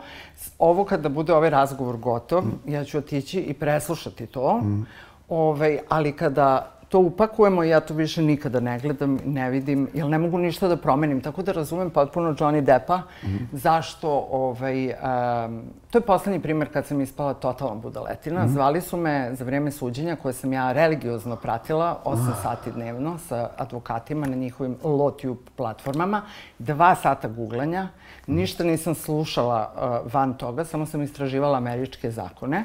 ovo 0.58 0.84
kada 0.84 1.08
bude 1.08 1.34
ovaj 1.34 1.50
razgovor 1.50 1.96
gotov, 1.96 2.44
mm. 2.44 2.72
ja 2.72 2.84
ću 2.84 2.98
otići 2.98 3.40
i 3.40 3.54
preslušati 3.54 4.26
to. 4.26 4.58
Mm. 4.58 4.86
Ovaj, 5.28 5.78
ali 5.88 6.12
kada 6.12 6.79
to 6.90 6.98
upakujemo, 6.98 7.62
ja 7.62 7.80
to 7.80 7.94
više 7.94 8.22
nikada 8.22 8.60
ne 8.60 8.78
gledam, 8.78 9.18
ne 9.24 9.50
vidim, 9.50 9.88
jer 9.94 10.06
ne 10.06 10.18
mogu 10.18 10.38
ništa 10.38 10.68
da 10.68 10.76
promenim. 10.76 11.20
Tako 11.20 11.42
da 11.42 11.52
razumem 11.52 11.90
potpuno 11.90 12.34
Johnny 12.34 12.60
Deppa 12.60 12.96
mm 12.96 13.26
-hmm. 13.26 13.46
zašto, 13.52 14.26
ovaj, 14.30 14.86
um, 14.86 15.62
to 15.90 15.98
je 15.98 16.02
poslednji 16.02 16.40
primjer 16.40 16.72
kad 16.72 16.86
sam 16.86 17.00
ispala 17.00 17.34
totalna 17.34 17.74
budaletina. 17.74 18.44
Mm 18.44 18.48
-hmm. 18.48 18.52
Zvali 18.52 18.80
su 18.80 18.96
me 18.96 19.30
za 19.34 19.44
vrijeme 19.44 19.70
suđenja 19.70 20.16
koje 20.16 20.34
sam 20.34 20.52
ja 20.52 20.72
religiozno 20.72 21.36
pratila 21.36 22.00
8 22.04 22.30
ah. 22.30 22.42
sati 22.42 22.72
dnevno 22.72 23.18
sa 23.18 23.50
advokatima 23.56 24.26
na 24.26 24.36
njihovim 24.36 24.76
LawTube 24.82 25.38
platformama. 25.56 26.22
Dva 26.58 26.94
sata 26.94 27.28
googlanja, 27.28 27.88
ništa 28.26 28.64
nisam 28.64 28.94
slušala 28.94 29.72
uh, 29.74 30.12
van 30.12 30.34
toga, 30.34 30.64
samo 30.64 30.86
sam 30.86 31.02
istraživala 31.02 31.58
američke 31.58 32.10
zakone. 32.10 32.64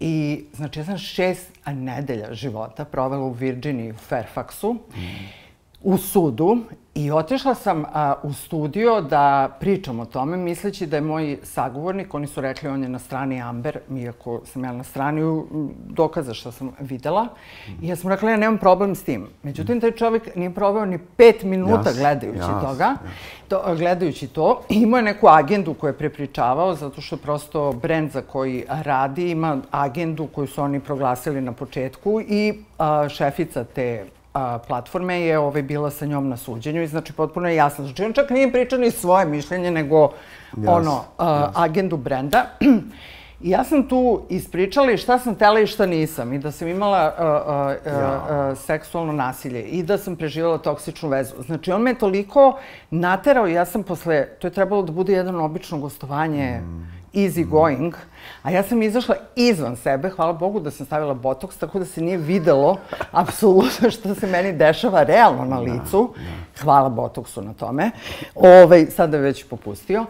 I, 0.00 0.44
znači, 0.52 0.78
ja 0.78 0.84
sam 0.84 0.98
šest 0.98 1.50
nedelja 1.66 2.34
života 2.34 2.84
provela 2.84 3.22
u 3.22 3.32
Virginiji, 3.32 3.90
u 3.90 3.94
Fairfaxu, 4.10 4.72
mm 4.72 5.45
u 5.86 5.98
sudu. 5.98 6.58
I 6.94 7.10
otišla 7.10 7.54
sam 7.54 7.84
a, 7.92 8.14
u 8.22 8.32
studio 8.32 9.00
da 9.00 9.56
pričam 9.60 10.00
o 10.00 10.04
tome, 10.04 10.36
misleći 10.36 10.86
da 10.86 10.96
je 10.96 11.00
moj 11.00 11.38
sagovornik, 11.42 12.14
oni 12.14 12.26
su 12.26 12.40
rekli 12.40 12.68
on 12.68 12.82
je 12.82 12.88
na 12.88 12.98
strani 12.98 13.42
Amber, 13.42 13.78
iako 13.96 14.40
sam 14.44 14.64
ja 14.64 14.72
na 14.72 14.84
strani 14.84 15.42
dokaza 15.88 16.34
što 16.34 16.52
sam 16.52 16.72
videla. 16.80 17.28
I 17.82 17.88
ja 17.88 17.96
sam 17.96 18.10
rekla, 18.10 18.30
ja 18.30 18.36
nemam 18.36 18.58
problem 18.58 18.94
s 18.94 19.02
tim. 19.02 19.26
Međutim, 19.42 19.80
taj 19.80 19.92
čovjek 19.92 20.36
nije 20.36 20.54
proveo 20.54 20.84
ni 20.84 20.98
pet 20.98 21.42
minuta 21.42 21.92
gledajući 21.98 22.40
toga. 22.68 22.94
To, 23.48 23.62
gledajući 23.76 24.26
to, 24.26 24.62
imao 24.68 24.98
je 24.98 25.02
neku 25.02 25.28
agendu 25.28 25.74
koju 25.74 25.88
je 25.88 25.98
prepričavao, 25.98 26.74
zato 26.74 27.00
što 27.00 27.16
prosto 27.16 27.72
brend 27.72 28.10
za 28.10 28.22
koji 28.22 28.64
radi 28.68 29.30
ima 29.30 29.58
agendu 29.70 30.26
koju 30.26 30.46
su 30.46 30.62
oni 30.62 30.80
proglasili 30.80 31.40
na 31.40 31.52
početku 31.52 32.20
i 32.20 32.54
a, 32.78 33.08
šefica 33.08 33.64
te 33.64 34.04
platforme 34.66 35.20
je 35.20 35.38
ovaj, 35.38 35.62
bila 35.62 35.90
sa 35.90 36.06
njom 36.06 36.28
na 36.28 36.36
suđenju 36.36 36.82
i 36.82 36.86
znači 36.86 37.12
potpuno 37.12 37.48
je 37.48 37.56
jasno. 37.56 37.84
Znači 37.84 38.04
on 38.04 38.12
čak 38.12 38.30
nije 38.30 38.52
pričao 38.52 38.78
ni 38.78 38.90
svoje 38.90 39.26
mišljenje, 39.26 39.70
nego 39.70 40.10
ono, 40.66 41.04
agendu 41.54 41.96
brenda. 41.96 42.44
I 43.40 43.50
ja 43.54 43.64
sam 43.64 43.88
tu 43.88 44.22
ispričala 44.28 44.92
i 44.92 44.96
šta 44.96 45.18
sam 45.18 45.34
tela 45.34 45.60
i 45.60 45.66
šta 45.66 45.86
nisam. 45.86 46.32
I 46.32 46.38
da 46.38 46.52
sam 46.52 46.68
imala 46.68 47.14
uh, 47.18 47.24
uh, 47.24 47.92
uh, 47.92 48.52
uh, 48.52 48.58
seksualno 48.58 49.12
nasilje 49.12 49.62
i 49.62 49.82
da 49.82 49.98
sam 49.98 50.16
preživala 50.16 50.58
toksičnu 50.58 51.08
vezu. 51.08 51.34
Znači, 51.46 51.72
on 51.72 51.82
me 51.82 51.94
toliko 51.94 52.58
naterao 52.90 53.48
i 53.48 53.52
ja 53.52 53.64
sam 53.64 53.82
posle... 53.82 54.26
To 54.38 54.46
je 54.46 54.52
trebalo 54.52 54.82
da 54.82 54.92
bude 54.92 55.12
jedno 55.12 55.44
obično 55.44 55.78
gostovanje, 55.78 56.60
mm. 56.60 56.95
Easy 57.16 57.44
going. 57.44 57.94
A 58.42 58.50
ja 58.50 58.62
sam 58.62 58.82
izašla 58.82 59.16
izvan 59.36 59.76
sebe, 59.76 60.08
hvala 60.08 60.32
Bogu 60.32 60.60
da 60.60 60.70
sam 60.70 60.86
stavila 60.86 61.14
botoks, 61.14 61.56
tako 61.56 61.78
da 61.78 61.84
se 61.84 62.00
nije 62.00 62.16
videlo 62.16 62.76
apsolutno 63.10 63.90
što 63.90 64.14
se 64.14 64.26
meni 64.26 64.52
dešava 64.52 65.02
realno 65.02 65.44
na 65.44 65.58
licu. 65.58 66.14
Hvala 66.60 66.88
botoksu 66.88 67.42
na 67.42 67.54
tome. 67.54 67.90
Ovaj, 68.34 68.86
sada 68.86 69.16
je 69.16 69.22
već 69.22 69.44
popustio. 69.44 70.04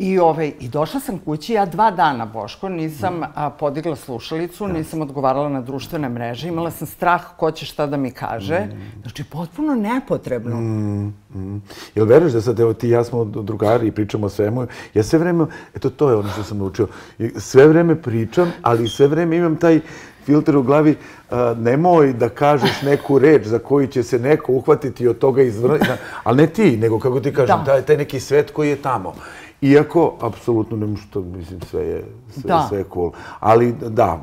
I, 0.00 0.18
ovaj, 0.18 0.52
I 0.60 0.68
došla 0.68 1.00
sam 1.00 1.18
kući, 1.18 1.52
ja 1.52 1.66
dva 1.66 1.90
dana, 1.90 2.26
Boško, 2.26 2.68
nisam 2.68 3.22
a, 3.34 3.50
podigla 3.50 3.96
slušalicu, 3.96 4.68
nisam 4.68 5.02
odgovarala 5.02 5.48
na 5.48 5.60
društvene 5.60 6.08
mreže, 6.08 6.48
imala 6.48 6.70
sam 6.70 6.86
strah 6.86 7.22
ko 7.36 7.50
će 7.50 7.66
šta 7.66 7.86
da 7.86 7.96
mi 7.96 8.10
kaže. 8.10 8.66
Znači, 9.02 9.24
potpuno 9.24 9.74
nepotrebno. 9.74 10.56
Mm, 10.56 11.14
mm. 11.34 11.62
Jel 11.94 12.06
veruješ 12.06 12.32
da 12.32 12.40
sad, 12.40 12.60
evo 12.60 12.72
ti 12.72 12.88
i 12.88 12.90
ja 12.90 13.04
smo 13.04 13.24
drugari 13.24 13.86
i 13.86 13.92
pričamo 13.92 14.26
o 14.26 14.30
svemu, 14.30 14.66
ja 14.94 15.02
sve 15.02 15.18
vreme, 15.18 15.46
eto 15.74 15.90
to 15.90 16.10
je 16.10 16.16
ono 16.16 16.28
što 16.28 16.42
sam 16.42 16.58
naučio, 16.58 16.88
sve 17.36 17.68
vreme 17.68 18.02
pričam, 18.02 18.52
ali 18.62 18.88
sve 18.88 19.06
vreme 19.06 19.36
imam 19.36 19.56
taj 19.56 19.80
filter 20.24 20.56
u 20.56 20.62
glavi, 20.62 20.96
uh, 21.30 21.36
nemoj 21.58 22.12
da 22.12 22.28
kažeš 22.28 22.82
neku 22.82 23.18
reč 23.18 23.46
za 23.46 23.58
koju 23.58 23.86
će 23.86 24.02
se 24.02 24.18
neko 24.18 24.52
uhvatiti 24.52 25.08
od 25.08 25.18
toga 25.18 25.42
izvrniti, 25.42 25.86
ali 26.24 26.36
ne 26.36 26.46
ti, 26.46 26.76
nego 26.76 26.98
kako 26.98 27.20
ti 27.20 27.32
kažem, 27.34 27.64
taj, 27.66 27.82
taj 27.82 27.96
neki 27.96 28.20
svet 28.20 28.50
koji 28.50 28.68
je 28.68 28.76
tamo. 28.76 29.14
Iako, 29.62 30.14
apsolutno 30.20 30.76
ne 30.76 30.96
što, 30.96 31.20
mislim, 31.20 31.60
sve 31.60 31.82
je, 31.82 32.04
sve, 32.30 32.48
da. 32.48 32.66
sve 32.68 32.78
je 32.78 32.84
cool. 32.94 33.10
Ali 33.40 33.72
da, 33.72 34.22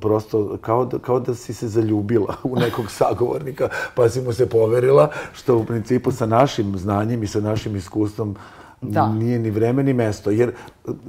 prosto 0.00 0.58
kao 0.60 0.84
da, 0.84 0.98
kao 0.98 1.20
da 1.20 1.34
si 1.34 1.54
se 1.54 1.68
zaljubila 1.68 2.34
u 2.44 2.56
nekog 2.56 2.90
sagovornika, 2.90 3.68
pa 3.94 4.08
si 4.08 4.20
mu 4.20 4.32
se 4.32 4.48
poverila, 4.48 5.10
što 5.32 5.56
u 5.56 5.64
principu 5.64 6.12
sa 6.12 6.26
našim 6.26 6.78
znanjem 6.78 7.22
i 7.22 7.26
sa 7.26 7.40
našim 7.40 7.76
iskustvom 7.76 8.36
da. 8.80 9.08
nije 9.08 9.38
ni 9.38 9.50
vreme 9.50 9.82
ni 9.82 9.92
mesto. 9.92 10.30
Jer, 10.30 10.52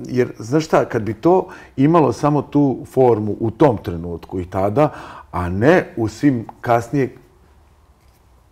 jer, 0.05 0.33
znaš 0.39 0.65
šta, 0.65 0.85
kad 0.85 1.01
bi 1.01 1.13
to 1.13 1.47
imalo 1.75 2.13
samo 2.13 2.41
tu 2.41 2.85
formu 2.85 3.35
u 3.39 3.51
tom 3.51 3.77
trenutku 3.77 4.39
i 4.39 4.45
tada, 4.45 4.89
a 5.31 5.49
ne 5.49 5.93
u 5.97 6.07
svim 6.07 6.45
kasnije 6.61 7.15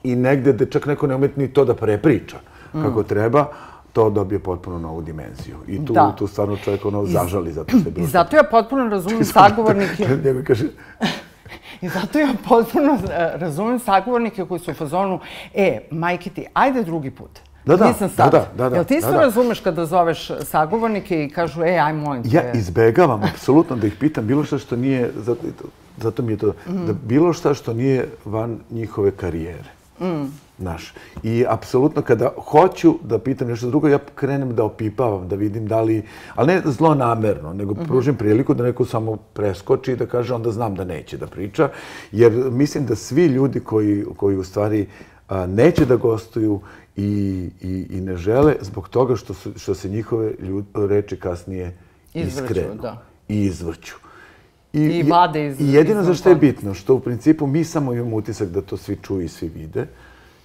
i 0.04 0.15
negde 0.15 0.54
da 0.54 0.65
čak 0.65 0.86
neko 0.86 1.08
ne 1.08 1.15
umeti 1.15 1.39
ni 1.39 1.48
to 1.48 1.65
da 1.65 1.74
prepriča 1.74 2.38
kako 2.71 3.02
mm. 3.02 3.04
treba, 3.04 3.45
to 3.96 4.10
dobije 4.10 4.40
potpuno 4.40 4.80
novu 4.80 5.02
dimenziju. 5.02 5.56
I 5.68 5.86
tu, 5.86 5.94
da. 5.94 6.16
tu 6.18 6.28
stvarno 6.28 6.58
čovjek 6.58 6.86
ono 6.86 7.06
zažali 7.06 7.52
zato 7.54 7.80
što 7.80 7.90
je 7.90 7.92
bilo... 7.92 8.08
I 8.08 8.10
zato 8.10 8.36
ja 8.36 8.44
potpuno 8.44 8.90
razumijem 8.90 9.26
sagovornike... 9.40 10.08
Njega 10.26 10.44
kaže... 10.44 10.66
I 11.82 11.90
zato 11.90 12.20
ja 12.20 12.28
potpuno 12.50 12.94
e, 12.94 13.32
razumijem 13.38 13.80
sagovornike 13.80 14.46
koji 14.46 14.60
su 14.60 14.72
u 14.72 14.74
fazonu, 14.74 15.20
e, 15.54 15.80
majke 15.92 16.30
ti, 16.30 16.46
ajde 16.54 16.84
drugi 16.84 17.12
put. 17.12 17.30
Da, 17.66 17.76
da, 17.76 17.88
Nisam 17.88 18.10
sad. 18.10 18.32
da, 18.32 18.48
da, 18.58 18.70
da. 18.70 18.76
Jel 18.76 18.86
ti 18.86 18.96
isto 18.96 19.12
razumeš 19.12 19.60
kada 19.60 19.86
zoveš 19.86 20.32
sagovornike 20.44 21.24
i 21.24 21.30
kažu, 21.30 21.64
e, 21.64 21.78
aj, 21.78 21.94
molim 21.94 22.24
te. 22.24 22.30
Ja 22.32 22.52
izbegavam, 22.52 23.24
apsolutno, 23.24 23.76
da 23.76 23.88
ih 23.88 23.96
pitam 24.00 24.28
bilo 24.28 24.44
što 24.44 24.58
što 24.58 24.76
nije, 24.76 25.12
zato, 25.16 25.42
zato 25.98 26.24
mi 26.24 26.34
je 26.34 26.38
to, 26.38 26.54
mm. 26.68 26.86
da 26.86 26.94
bilo 26.94 27.34
što 27.34 27.54
što 27.54 27.74
nije 27.74 28.08
van 28.26 28.60
njihove 28.72 29.12
karijere. 29.12 29.70
Mm. 30.00 30.45
Naš. 30.58 30.94
I 31.24 31.46
apsolutno 31.50 32.02
kada 32.02 32.32
hoću 32.38 32.96
da 33.04 33.20
pitam 33.20 33.48
nešto 33.48 33.68
drugo, 33.68 33.88
ja 33.88 34.00
krenem 34.15 34.56
da 34.56 34.63
opipavam, 34.63 35.28
da 35.28 35.36
vidim 35.36 35.68
da 35.68 35.82
li, 35.82 36.04
ali 36.36 36.48
ne 36.48 36.62
zlo 36.65 36.96
namerno, 36.96 37.54
nego 37.54 37.74
mm 37.74 37.78
-hmm. 37.78 37.88
pružim 37.88 38.15
priliku 38.15 38.54
da 38.54 38.63
neko 38.63 38.86
samo 38.86 39.15
preskoči 39.15 39.91
i 39.91 39.96
da 39.96 40.06
kaže 40.06 40.34
onda 40.34 40.52
znam 40.52 40.76
da 40.76 40.84
neće 40.84 41.18
da 41.18 41.28
priča. 41.28 41.70
Jer 42.12 42.32
mislim 42.52 42.86
da 42.86 42.96
svi 42.96 43.26
ljudi 43.26 43.60
koji, 43.60 44.06
koji 44.18 44.38
u 44.38 44.44
stvari 44.44 44.88
a, 45.28 45.46
neće 45.46 45.86
da 45.86 45.96
gostuju 45.96 46.62
i, 46.96 47.50
i, 47.62 47.88
i 47.89 48.02
ne 48.02 48.18
žele 48.18 48.56
zbog 48.62 48.89
toga 48.89 49.15
što, 49.15 49.34
su, 49.34 49.52
što 49.58 49.76
se 49.76 49.89
njihove 49.89 50.34
ljud, 50.39 50.65
reči 50.76 51.15
kasnije 51.15 51.78
izvrću, 52.13 52.44
iskrenu 52.44 52.76
da. 52.82 53.04
i 53.28 53.44
izvrću. 53.44 53.96
I, 54.74 54.80
I 54.80 55.04
vade 55.04 55.48
iz... 55.48 55.62
I 55.62 55.74
jedino 55.74 56.04
za 56.04 56.13
što 56.13 56.30
je 56.30 56.36
bitno, 56.36 56.74
što 56.74 56.96
u 56.96 57.00
principu 57.00 57.48
mi 57.48 57.63
samo 57.63 57.94
imamo 57.94 58.15
utisak 58.15 58.50
da 58.50 58.62
to 58.62 58.78
svi 58.78 58.98
čuju 59.02 59.22
i 59.22 59.28
svi 59.28 59.48
vide, 59.48 59.88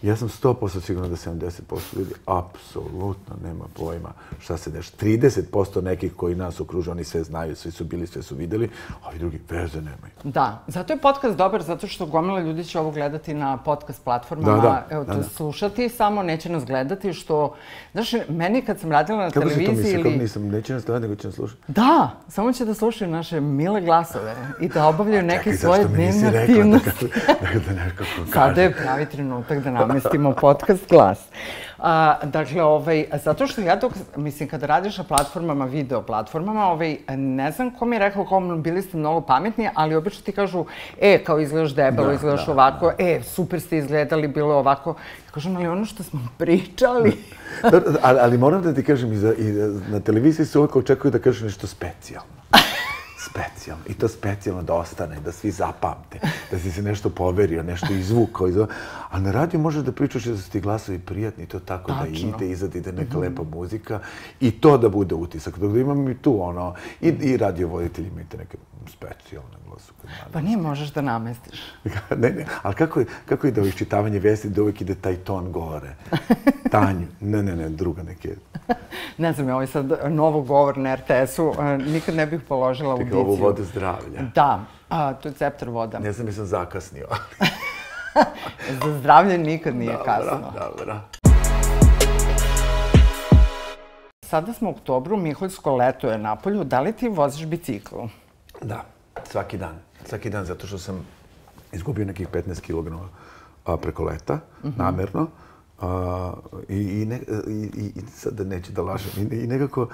Ja 0.03 0.17
sam 0.17 0.29
100% 0.29 0.81
sigurno 0.81 1.09
da 1.09 1.17
70% 1.17 1.61
ljudi 1.97 2.15
apsolutno 2.27 3.37
nema 3.45 3.65
pojma 3.75 4.09
šta 4.41 4.57
se 4.57 4.71
deša. 4.71 4.91
30% 5.01 5.83
nekih 5.83 6.13
koji 6.17 6.35
nas 6.35 6.61
okružu, 6.61 6.91
oni 6.91 7.05
sve 7.05 7.23
znaju, 7.23 7.57
svi 7.57 7.71
su 7.71 7.85
bili, 7.85 8.07
sve 8.07 8.23
su 8.23 8.35
videli, 8.35 8.71
a 9.05 9.09
ovi 9.09 9.19
drugi 9.19 9.41
veze 9.51 9.77
nemaju. 9.77 10.13
Da, 10.25 10.63
zato 10.67 10.93
je 10.93 10.99
podcast 10.99 11.37
dobar, 11.37 11.63
zato 11.63 11.87
što 11.87 12.07
gomila 12.07 12.41
ljudi 12.41 12.65
će 12.65 12.79
ovo 12.79 12.91
gledati 12.91 13.35
na 13.35 13.57
podcast 13.57 14.05
platformama, 14.05 14.57
da, 14.57 14.63
da, 14.63 14.87
evo, 14.91 15.05
da, 15.05 15.15
da. 15.15 15.23
slušati, 15.23 15.89
samo 15.89 16.23
neće 16.23 16.49
nas 16.49 16.65
gledati, 16.65 17.13
što... 17.13 17.55
Znaš, 17.93 18.11
meni 18.29 18.63
kad 18.63 18.81
sam 18.81 18.93
radila 18.93 19.19
na 19.19 19.31
Kako 19.31 19.41
televiziji... 19.41 19.67
Kako 19.67 19.77
si 19.77 19.83
to 19.83 19.89
mislio? 19.89 20.11
Kako 20.11 20.23
nisam? 20.23 20.49
Neće 20.49 20.73
nas 20.73 20.85
gledati, 20.85 21.03
nego 21.03 21.21
će 21.21 21.29
nas 21.29 21.35
slušati? 21.35 21.63
Da, 21.69 22.11
samo 22.29 22.53
će 22.53 22.65
da 22.65 22.75
slušaju 22.75 23.11
naše 23.11 23.41
mile 23.41 23.81
glasove 23.81 24.37
i 24.61 24.69
da 24.69 24.87
obavljaju 24.87 25.23
neke 25.23 25.57
svoje 25.57 25.85
dnevne 25.85 26.43
aktivnosti. 26.43 27.09
Da, 27.41 27.75
da, 27.75 27.75
da? 27.75 28.33
Sada 28.33 28.63
je 28.63 28.75
pravi 28.75 29.07
trenutak 29.07 29.65
da 29.65 29.71
nam 29.71 29.90
namestimo 29.91 30.33
podcast 30.33 30.89
glas. 30.89 31.19
A, 31.79 32.17
dakle, 32.25 32.63
ovaj, 32.63 33.05
zato 33.25 33.47
što 33.47 33.61
ja 33.61 33.77
dok, 33.77 33.93
mislim, 34.17 34.49
kada 34.49 34.67
radiš 34.67 34.99
na 34.99 35.05
platformama, 35.05 35.65
video 35.65 36.03
platformama, 36.03 36.67
ovaj, 36.67 36.97
ne 37.17 37.51
znam 37.53 37.71
ko 37.71 37.85
mi 37.85 37.97
je 37.97 38.01
rekao, 38.01 38.25
kao 38.25 38.41
bili 38.41 38.83
ste 38.83 38.97
mnogo 38.97 39.21
pametni, 39.21 39.69
ali 39.75 39.95
obično 39.95 40.23
ti 40.23 40.33
kažu, 40.33 40.65
e, 41.01 41.25
kao 41.25 41.41
izgledaš 41.41 41.75
debelo, 41.75 42.09
da, 42.09 42.15
izgledaš 42.15 42.47
da, 42.47 42.53
ovako, 42.53 42.87
da. 42.87 43.05
e, 43.05 43.23
super 43.23 43.61
ste 43.61 43.79
izgledali, 43.79 44.29
bilo 44.29 44.55
ovako. 44.55 44.91
Ja 45.27 45.33
kažem, 45.33 45.57
ali 45.57 45.67
ono 45.67 45.85
što 45.85 46.03
smo 46.03 46.21
pričali... 46.39 47.13
ali, 48.03 48.19
ali 48.21 48.39
moram 48.39 48.63
da 48.63 48.75
ti 48.75 48.85
kažem, 48.85 49.13
i, 49.13 49.17
za, 49.17 49.35
i 49.39 49.53
na 49.89 50.01
televiziji 50.01 50.47
se 50.47 50.59
uvijek 50.59 50.77
očekuju 50.77 51.11
da 51.11 51.19
kažeš 51.19 51.43
nešto 51.43 51.67
specijalno 51.67 52.41
specijalno. 53.31 53.85
I 53.89 53.95
to 53.95 54.09
specijalno 54.09 54.63
da 54.63 54.75
ostane, 54.75 55.21
da 55.21 55.33
svi 55.33 55.51
zapamte, 55.51 56.21
da 56.51 56.59
si 56.59 56.73
se 56.73 56.83
nešto 56.83 57.11
poverio, 57.11 57.63
nešto 57.63 57.93
izvukao. 57.93 58.49
Iz... 58.49 58.57
A 59.11 59.21
na 59.21 59.31
radiju 59.31 59.61
možeš 59.61 59.83
da 59.85 59.93
pričaš 59.93 60.25
da 60.25 60.37
su 60.37 60.51
ti 60.51 60.61
glasovi 60.61 60.99
prijatni, 60.99 61.47
to 61.47 61.61
tako 61.61 61.93
Tačno. 61.93 62.31
da 62.31 62.45
ide, 62.45 62.53
izad 62.53 62.75
ide 62.75 62.93
neka 62.93 63.19
mm 63.19 63.21
-hmm. 63.21 63.29
lepa 63.29 63.43
muzika 63.43 64.01
i 64.41 64.51
to 64.51 64.79
da 64.79 64.89
bude 64.89 65.15
utisak. 65.15 65.59
Dok 65.59 65.73
da 65.73 65.81
imam 65.81 66.09
i 66.09 66.19
tu 66.19 66.43
ono, 66.43 66.75
i, 67.01 67.09
i 67.09 67.37
radio 67.37 67.69
voditelji 67.69 68.09
imate 68.09 68.37
neke 68.37 68.57
specijalne 68.89 69.60
glasu. 69.71 69.93
Pa 70.33 70.41
nije 70.41 70.57
možeš 70.57 70.93
da 70.93 71.01
namestiš. 71.01 71.61
ne, 72.17 72.31
ne, 72.31 72.47
ali 72.63 72.75
kako 72.75 73.01
je, 73.01 73.07
kako 73.27 73.47
je 73.47 73.51
da 73.51 73.61
iščitavanje 73.61 74.19
vijesti 74.19 74.49
da 74.49 74.63
uvijek 74.63 74.81
ide 74.81 74.95
taj 74.95 75.17
ton 75.17 75.53
gore? 75.53 75.95
Tanju. 76.73 77.07
Ne, 77.21 77.43
ne, 77.43 77.57
ne, 77.57 77.69
druga 77.69 78.03
neke. 78.03 78.37
ne 79.19 79.33
znam, 79.33 79.49
ovo 79.49 79.61
je 79.61 79.67
sad 79.67 79.93
novo 80.09 80.43
govor 80.43 80.79
na 80.79 80.95
RTS-u. 80.95 81.55
Nikad 81.87 82.15
ne 82.15 82.27
bih 82.27 82.41
položila 82.49 82.93
audiciju. 82.93 83.19
Ovo 83.19 83.35
vode 83.35 83.65
zdravlja. 83.65 84.23
Da, 84.35 84.65
a, 84.89 85.15
to 85.15 85.29
je 85.29 85.35
ceptar 85.35 85.69
voda. 85.69 85.99
Ne 85.99 86.13
znam, 86.13 86.33
sam 86.33 86.47
zakasnio. 86.47 87.07
Za 88.85 88.99
zdravlje 88.99 89.39
nikad 89.39 89.77
nije 89.77 89.93
dobra, 89.93 90.05
kasno. 90.05 90.53
Dobro, 90.59 91.01
Sada 94.31 94.53
smo 94.53 94.69
u 94.69 94.73
oktobru, 94.73 95.17
Miholjsko 95.17 95.77
leto 95.77 96.11
je 96.11 96.19
na 96.19 96.37
polju. 96.37 96.65
Da 96.65 96.81
li 96.81 96.93
ti 96.93 97.09
voziš 97.09 97.47
bicikl? 97.47 97.97
Da, 98.63 98.85
svaki 99.25 99.59
dan. 99.59 99.75
Svaki 100.05 100.31
dan, 100.31 100.45
zato 100.45 100.67
što 100.67 100.79
sam 100.79 101.07
izgubio 101.73 102.05
nekih 102.05 102.29
15 102.29 102.61
kg 102.61 102.95
preko 103.83 104.05
leta, 104.05 104.35
mm 104.35 104.69
-hmm. 104.69 104.79
namerno. 104.79 105.27
A, 105.81 106.33
i, 106.69 106.77
i, 106.77 107.07
ne, 107.07 107.21
i, 107.49 107.93
i 107.97 108.03
sad 108.15 108.35
da 108.35 108.45
neću 108.45 108.73
da 108.73 108.83
lažem. 108.83 109.33
I, 109.33 109.37
I 109.37 109.47
nekako, 109.47 109.89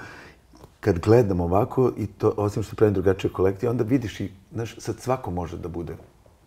kad 0.79 0.99
gledam 0.99 1.39
ovako, 1.41 1.91
i 1.97 2.07
to, 2.07 2.33
osim 2.37 2.63
što 2.63 2.75
pravim 2.75 2.93
drugačije 2.93 3.31
kolekcije, 3.31 3.69
onda 3.69 3.83
vidiš 3.83 4.19
i, 4.19 4.31
znaš, 4.53 4.75
sad 4.77 4.99
svako 4.99 5.31
može 5.31 5.57
da 5.57 5.67
bude. 5.67 5.93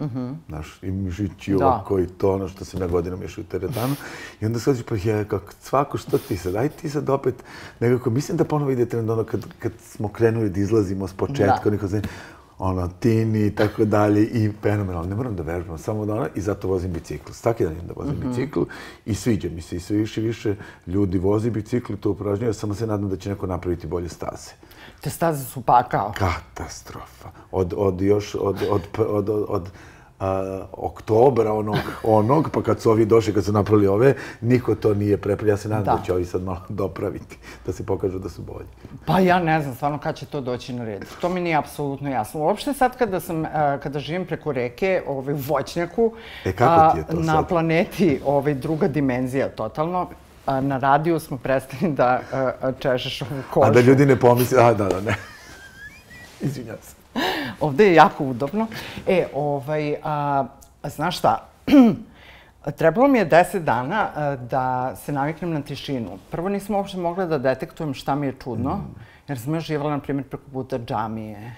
Mm 0.01 0.05
-hmm. 0.05 0.35
Znaš, 0.49 0.79
i 0.83 0.91
mišić 0.91 1.49
i 1.49 1.55
ovako 1.55 1.99
i 2.01 2.07
to 2.07 2.33
ono 2.33 2.49
što 2.49 2.65
sam 2.65 2.81
ja 2.81 2.87
godinom 2.87 3.23
išao 3.23 3.43
u 3.43 3.51
teretanu. 3.51 3.95
I 4.41 4.47
onda 4.47 4.59
sad 4.59 4.85
pa 4.85 4.95
je, 4.95 5.25
kako, 5.25 5.53
svako 5.61 5.99
što 5.99 6.19
ti 6.19 6.37
sad, 6.37 6.57
aj 6.57 6.69
ti 6.69 6.91
sad 6.91 7.11
opet, 7.11 7.35
nekako, 7.81 8.11
mislim 8.11 8.39
da 8.39 8.45
ponovo 8.45 8.71
ide 8.71 8.87
trend 8.87 9.11
ono 9.11 9.25
kad, 9.25 9.47
kad 9.59 9.73
smo 9.81 10.09
krenuli 10.09 10.51
da 10.51 10.61
izlazimo 10.61 11.09
s 11.09 11.13
početka, 11.13 11.65
da. 11.65 11.71
neko 11.71 11.87
znači, 11.87 12.09
ono, 12.61 12.89
tini 12.89 13.47
i 13.47 13.55
tako 13.55 13.85
dalje 13.85 14.23
i 14.23 14.53
fenomenalno. 14.63 15.09
Ne 15.09 15.17
moram 15.17 15.37
da 15.37 15.43
vežbam, 15.43 15.79
samo 15.79 16.07
da 16.07 16.15
ono, 16.15 16.27
i 16.35 16.41
zato 16.41 16.69
vozim 16.69 16.93
bicikl. 16.93 17.33
Svaki 17.33 17.65
dan 17.65 17.75
da 17.87 17.93
vozim 17.97 18.15
mm 18.15 18.23
-hmm. 18.23 18.29
bicikl 18.29 18.61
i 19.07 19.15
sviđa 19.15 19.49
mi 19.49 19.63
se 19.63 19.77
i 19.77 19.81
sve 19.81 19.97
više 19.97 20.21
više 20.21 20.57
ljudi 20.87 21.19
vozi 21.19 21.51
bicikl 21.51 21.95
to 22.01 22.11
upražnjaju, 22.11 22.55
samo 22.55 22.75
se 22.75 22.87
nadam 22.87 23.09
da 23.09 23.17
će 23.17 23.29
neko 23.31 23.47
napraviti 23.47 23.87
bolje 23.87 24.09
staze. 24.09 24.51
Te 25.01 25.11
staze 25.11 25.45
su 25.45 25.61
pakao. 25.61 26.13
Katastrofa. 26.19 27.31
Od, 27.53 27.75
od 27.77 28.01
još, 28.01 28.35
od, 28.35 28.63
od, 28.71 28.83
od, 28.99 29.29
od, 29.29 29.45
od 29.49 29.71
a, 30.21 30.63
oktobra 30.73 31.53
onog, 31.53 31.79
onog, 32.03 32.51
pa 32.51 32.63
kad 32.63 32.81
su 32.81 32.91
ovi 32.91 33.07
došli, 33.07 33.35
kad 33.35 33.45
su 33.45 33.53
napravili 33.53 33.87
ove, 33.87 34.15
niko 34.41 34.75
to 34.75 34.95
nije 34.95 35.17
prepravio. 35.17 35.53
Ja 35.53 35.57
se 35.57 35.69
nadam 35.69 35.85
da. 35.85 35.97
da 35.97 36.05
će 36.05 36.13
ovi 36.13 36.25
sad 36.25 36.43
malo 36.43 36.61
dopraviti, 36.83 37.39
da 37.67 37.73
se 37.73 37.87
pokažu 37.87 38.19
da 38.19 38.29
su 38.29 38.43
bolji. 38.43 38.67
Pa 39.07 39.19
ja 39.19 39.39
ne 39.39 39.63
znam 39.63 39.75
stvarno 39.75 39.99
kad 39.99 40.17
će 40.17 40.27
to 40.27 40.41
doći 40.41 40.73
na 40.73 40.85
red. 40.85 41.05
To 41.21 41.29
mi 41.29 41.41
nije 41.41 41.57
apsolutno 41.57 42.11
jasno. 42.11 42.41
Uopšte 42.41 42.73
sad 42.73 42.97
kada, 42.99 43.21
sam, 43.21 43.45
kada 43.83 43.99
živim 43.99 44.27
preko 44.27 44.53
reke 44.53 45.03
ovaj, 45.07 45.35
u 45.35 45.37
Voćnjaku, 45.37 46.13
e, 46.45 46.53
kako 46.53 46.93
ti 46.93 46.99
je 46.99 47.07
to 47.07 47.23
na 47.23 47.43
planeti 47.43 48.21
ovaj, 48.25 48.55
druga 48.55 48.89
dimenzija 48.89 49.49
totalno, 49.49 50.09
na 50.47 50.79
radiju 50.79 51.21
smo 51.21 51.37
prestali 51.37 51.93
da 51.93 52.21
češeš 52.79 53.23
ovu 53.23 53.43
kožu. 53.51 53.67
A 53.67 53.71
da 53.71 53.81
ljudi 53.81 54.07
ne 54.07 54.17
pomisli, 54.17 54.59
a 54.59 54.75
da, 54.75 54.85
da, 54.85 55.01
ne. 55.01 55.15
Izvinjam 56.41 56.77
se. 56.83 57.00
Ovde 57.61 57.87
je 57.87 57.95
jako 57.95 58.25
udobno. 58.25 58.67
E, 59.07 59.27
ovaj, 59.35 59.95
a, 60.05 60.45
znaš 60.85 61.19
šta, 61.19 61.49
Trebalo 62.77 63.09
mi 63.09 63.19
je 63.19 63.25
deset 63.25 63.63
dana 63.63 64.37
da 64.37 64.97
se 64.97 65.13
naviknem 65.13 65.53
na 65.53 65.63
tišinu. 65.63 66.19
Prvo 66.31 66.49
nisam 66.49 66.75
uopšte 66.75 66.99
mogla 66.99 67.25
da 67.27 67.39
detektujem 67.39 67.95
šta 67.95 68.15
mi 68.15 68.27
je 68.27 68.35
čudno, 68.43 68.75
mm. 68.75 69.01
jer 69.29 69.39
sam 69.39 69.55
još 69.55 69.65
živala, 69.65 69.91
na 69.91 69.99
primjer, 69.99 70.29
preko 70.29 70.45
puta 70.53 70.79
džamije 70.79 71.55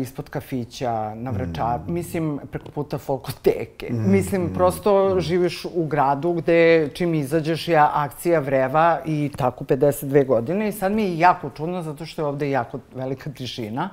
ispod 0.00 0.28
kafića, 0.30 1.14
na 1.14 1.30
vračar, 1.30 1.80
mm. 1.86 1.92
mislim, 1.92 2.40
preko 2.50 2.70
puta 2.70 2.98
folkoteke. 2.98 3.92
Mm. 3.92 4.10
Mislim, 4.10 4.54
prosto 4.54 5.20
živiš 5.20 5.64
u 5.74 5.86
gradu 5.86 6.32
gde 6.32 6.88
čim 6.94 7.14
izađeš 7.14 7.68
je 7.68 7.78
akcija 7.78 8.40
vreva 8.40 9.00
i 9.06 9.30
tako 9.36 9.64
52 9.64 10.26
godine. 10.26 10.68
I 10.68 10.72
sad 10.72 10.92
mi 10.92 11.02
je 11.02 11.18
jako 11.18 11.50
čudno 11.56 11.82
zato 11.82 12.06
što 12.06 12.22
je 12.22 12.26
ovde 12.26 12.50
jako 12.50 12.78
velika 12.94 13.30
tišina. 13.30 13.90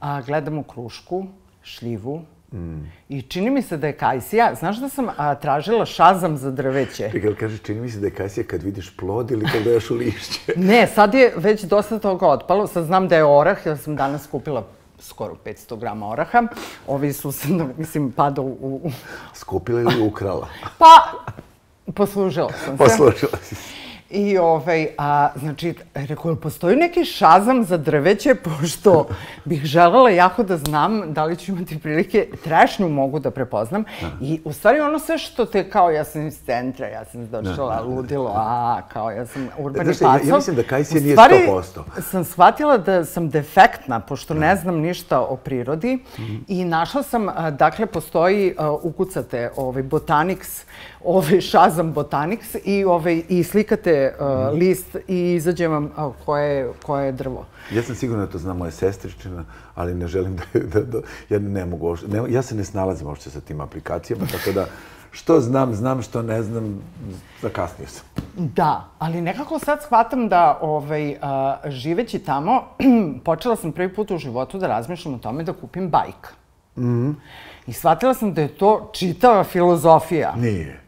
A, 0.00 0.22
gledam 0.22 0.58
u 0.58 0.62
krušku, 0.62 1.26
šljivu, 1.62 2.22
Mm. 2.52 2.92
I 3.08 3.22
čini 3.22 3.50
mi 3.50 3.62
se 3.62 3.76
da 3.76 3.86
je 3.86 3.92
Kajsija, 3.92 4.54
znaš 4.54 4.76
da 4.76 4.88
sam 4.88 5.06
a, 5.16 5.34
tražila 5.34 5.86
šazam 5.86 6.36
za 6.36 6.50
drveće? 6.50 7.08
Čekaj, 7.12 7.34
kaže, 7.34 7.58
čini 7.58 7.80
mi 7.80 7.90
se 7.90 8.00
da 8.00 8.06
je 8.06 8.10
Kajsija 8.10 8.44
kad 8.44 8.62
vidiš 8.62 8.96
plod 8.96 9.30
ili 9.30 9.46
kad 9.52 9.62
dojaš 9.62 9.90
u 9.90 9.94
lišće? 9.94 10.52
ne, 10.56 10.86
sad 10.86 11.14
je 11.14 11.32
već 11.36 11.62
dosta 11.62 11.98
toga 11.98 12.26
otpalo. 12.26 12.66
Sad 12.66 12.84
znam 12.84 13.08
da 13.08 13.16
je 13.16 13.24
orah, 13.24 13.58
jer 13.66 13.78
sam 13.78 13.96
danas 13.96 14.26
kupila 14.26 14.66
skoro 14.98 15.36
500 15.44 15.78
grama 15.78 16.08
oraha. 16.08 16.42
Ovi 16.86 17.12
su 17.12 17.32
se, 17.32 17.48
mislim, 17.78 18.12
pada 18.12 18.42
u... 18.42 18.46
u... 18.62 18.90
Skupila 19.34 19.80
ili 19.80 20.02
ukrala? 20.02 20.48
Pa, 20.78 21.12
poslužila 21.94 22.52
sam 22.64 22.78
se. 22.78 22.84
Poslužila 22.84 23.38
si 23.42 23.54
se. 23.54 23.85
I 24.10 24.38
ovaj, 24.38 24.88
a, 24.98 25.28
znači, 25.36 25.74
rekao, 25.94 26.36
postoji 26.36 26.76
neki 26.76 27.04
šazam 27.04 27.64
za 27.64 27.76
drveće, 27.76 28.34
pošto 28.60 29.08
bih 29.44 29.64
želela 29.64 30.10
jako 30.10 30.42
da 30.42 30.56
znam 30.56 31.12
da 31.12 31.24
li 31.24 31.36
ću 31.36 31.52
imati 31.52 31.78
prilike, 31.78 32.28
trešnju 32.44 32.88
mogu 32.88 33.18
da 33.18 33.30
prepoznam. 33.30 33.84
I 34.20 34.40
u 34.44 34.52
stvari 34.52 34.80
ono 34.80 34.98
sve 34.98 35.18
što 35.18 35.44
te, 35.44 35.70
kao 35.70 35.90
ja 35.90 36.04
sam 36.04 36.26
iz 36.26 36.38
centra, 36.46 36.88
ja 36.88 37.04
sam 37.04 37.26
došla 37.26 37.82
ludilo, 37.86 38.32
a, 38.36 38.80
kao 38.92 39.10
ja 39.10 39.26
sam 39.26 39.48
urbani 39.58 39.84
znači, 39.84 39.98
pacov. 39.98 40.28
Ja, 40.28 40.30
ja 40.30 40.36
mislim 40.36 40.56
da 40.56 40.62
Kajsija 40.62 41.00
nije 41.00 41.16
100%. 41.16 42.02
sam 42.02 42.24
shvatila 42.24 42.78
da 42.78 43.04
sam 43.04 43.28
defektna, 43.28 44.00
pošto 44.00 44.34
ne 44.34 44.56
znam 44.56 44.76
ništa 44.76 45.20
o 45.20 45.36
prirodi. 45.36 45.98
I 46.48 46.64
našla 46.64 47.02
sam, 47.02 47.26
dakle, 47.50 47.86
postoji, 47.86 48.54
ukucate 48.82 49.50
ovaj, 49.56 49.82
Botanics, 49.82 50.64
ovaj 51.04 51.40
Shazam 51.40 51.92
Botanics 51.92 52.56
i 52.64 52.84
ovaj 52.84 53.22
i 53.28 53.44
slikate 53.44 54.14
uh, 54.20 54.58
list 54.58 54.96
i 55.08 55.32
izađe 55.32 55.68
vam 55.68 55.84
uh, 55.84 56.14
koje 56.24 56.72
koje 56.86 57.06
je 57.06 57.12
drvo. 57.12 57.46
Ja 57.72 57.82
sam 57.82 57.94
sigurno 57.94 58.26
da 58.26 58.32
to 58.32 58.38
zna 58.38 58.54
moja 58.54 58.70
sestričina, 58.70 59.44
ali 59.74 59.94
ne 59.94 60.08
želim 60.08 60.36
da, 60.36 60.60
da, 60.60 60.80
da 60.80 60.98
ja 61.28 61.38
ne 61.38 61.66
mogu 61.66 61.96
ne, 62.08 62.22
ja 62.28 62.42
se 62.42 62.54
ne 62.54 62.64
snalazim 62.64 63.06
uopšte 63.06 63.30
sa 63.30 63.40
tim 63.40 63.60
aplikacijama, 63.60 64.26
tako 64.32 64.52
da 64.52 64.66
što 65.10 65.40
znam, 65.40 65.74
znam 65.74 66.02
što 66.02 66.22
ne 66.22 66.42
znam, 66.42 66.80
zakasnio 67.42 67.88
sam. 67.88 68.04
Da, 68.36 68.88
ali 68.98 69.20
nekako 69.20 69.58
sad 69.58 69.82
shvatam 69.82 70.28
da 70.28 70.58
ovaj, 70.62 71.10
uh, 71.10 71.16
živeći 71.70 72.18
tamo, 72.18 72.62
počela 73.24 73.56
sam 73.56 73.72
prvi 73.72 73.94
put 73.94 74.10
u 74.10 74.18
životu 74.18 74.58
da 74.58 74.66
razmišljam 74.66 75.14
o 75.14 75.18
tome 75.18 75.44
da 75.44 75.52
kupim 75.52 75.88
bajk. 75.88 76.28
Mm 76.76 76.82
-hmm. 76.82 77.14
I 77.66 77.72
shvatila 77.72 78.14
sam 78.14 78.34
da 78.34 78.42
je 78.42 78.48
to 78.48 78.90
čitava 78.92 79.44
filozofija. 79.44 80.34
Nije. 80.36 80.85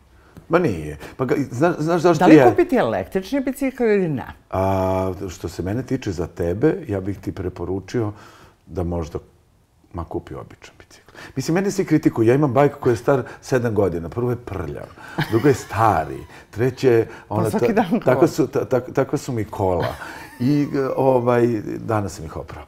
Ma 0.49 0.59
nije. 0.59 0.96
Pa 1.16 1.26
zna, 1.51 1.74
znaš 1.78 2.03
zašto 2.03 2.24
Da 2.24 2.26
li 2.26 2.36
je... 2.36 2.51
kupiti 2.51 2.76
električni 2.76 3.40
bicikl 3.40 3.82
ili 3.82 4.09
ne? 4.09 4.26
A, 4.51 5.12
što 5.28 5.49
se 5.49 5.62
mene 5.62 5.82
tiče 5.82 6.12
za 6.12 6.26
tebe, 6.26 6.74
ja 6.88 7.01
bih 7.01 7.18
ti 7.18 7.32
preporučio 7.32 8.12
da 8.66 8.82
možda 8.82 9.18
ma 9.92 10.05
kupi 10.05 10.34
običan 10.34 10.74
bicikl. 10.78 11.12
Mislim, 11.36 11.55
mene 11.55 11.70
svi 11.70 11.84
kritikuju. 11.84 12.28
Ja 12.28 12.34
imam 12.34 12.53
bajk 12.53 12.72
koji 12.80 12.92
je 12.92 12.96
star 12.96 13.22
sedam 13.40 13.74
godina. 13.74 14.09
Prvo 14.09 14.30
je 14.30 14.36
prljav, 14.36 14.86
drugo 15.30 15.49
je 15.49 15.55
stari, 15.55 16.18
treće... 16.51 17.07
Ona, 17.28 17.44
pa 17.44 17.51
svaki 17.51 17.72
dan 17.72 18.01
tako 18.05 18.26
su, 18.26 18.46
ta, 18.46 18.64
ta, 18.64 18.80
tako 18.80 19.16
su 19.16 19.32
mi 19.32 19.44
kola. 19.44 19.94
I 20.41 20.66
ovaj, 20.97 21.47
danas 21.86 22.16
sam 22.16 22.24
ih 22.24 22.36
oprao. 22.36 22.64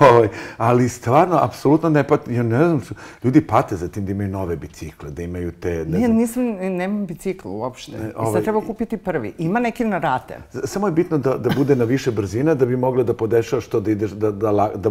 ovaj, 0.10 0.28
ali 0.56 0.88
stvarno, 0.88 1.38
apsolutno 1.42 1.88
ne 1.88 2.04
pati, 2.04 2.34
ja 2.34 2.42
ne 2.42 2.58
znam, 2.58 2.80
ljudi 3.24 3.40
pate 3.40 3.76
za 3.76 3.88
tim 3.88 4.06
da 4.06 4.12
imaju 4.12 4.28
nove 4.28 4.56
bicikle, 4.56 5.10
da 5.10 5.22
imaju 5.22 5.52
te... 5.52 5.84
Ne, 5.88 5.98
ne 5.98 6.08
nisam, 6.08 6.42
nemam 6.60 7.06
bicikl 7.06 7.48
uopšte. 7.48 7.92
Ne, 7.92 8.12
ovaj, 8.16 8.30
I 8.30 8.32
sad 8.32 8.42
treba 8.42 8.60
kupiti 8.60 8.96
prvi. 8.96 9.32
Ima 9.38 9.60
neki 9.60 9.84
na 9.84 9.98
rate. 9.98 10.38
Samo 10.64 10.86
je 10.86 10.92
bitno 10.92 11.18
da, 11.18 11.38
da 11.38 11.50
bude 11.56 11.76
na 11.76 11.84
više 11.84 12.10
brzina, 12.10 12.54
da 12.54 12.66
bi 12.66 12.76
mogla 12.76 13.02
da 13.02 13.14
podešaš 13.14 13.64
što 13.66 13.80
da 13.80 13.90
ideš, 13.90 14.10
da, 14.10 14.30
da, 14.30 14.52
da, 14.52 14.90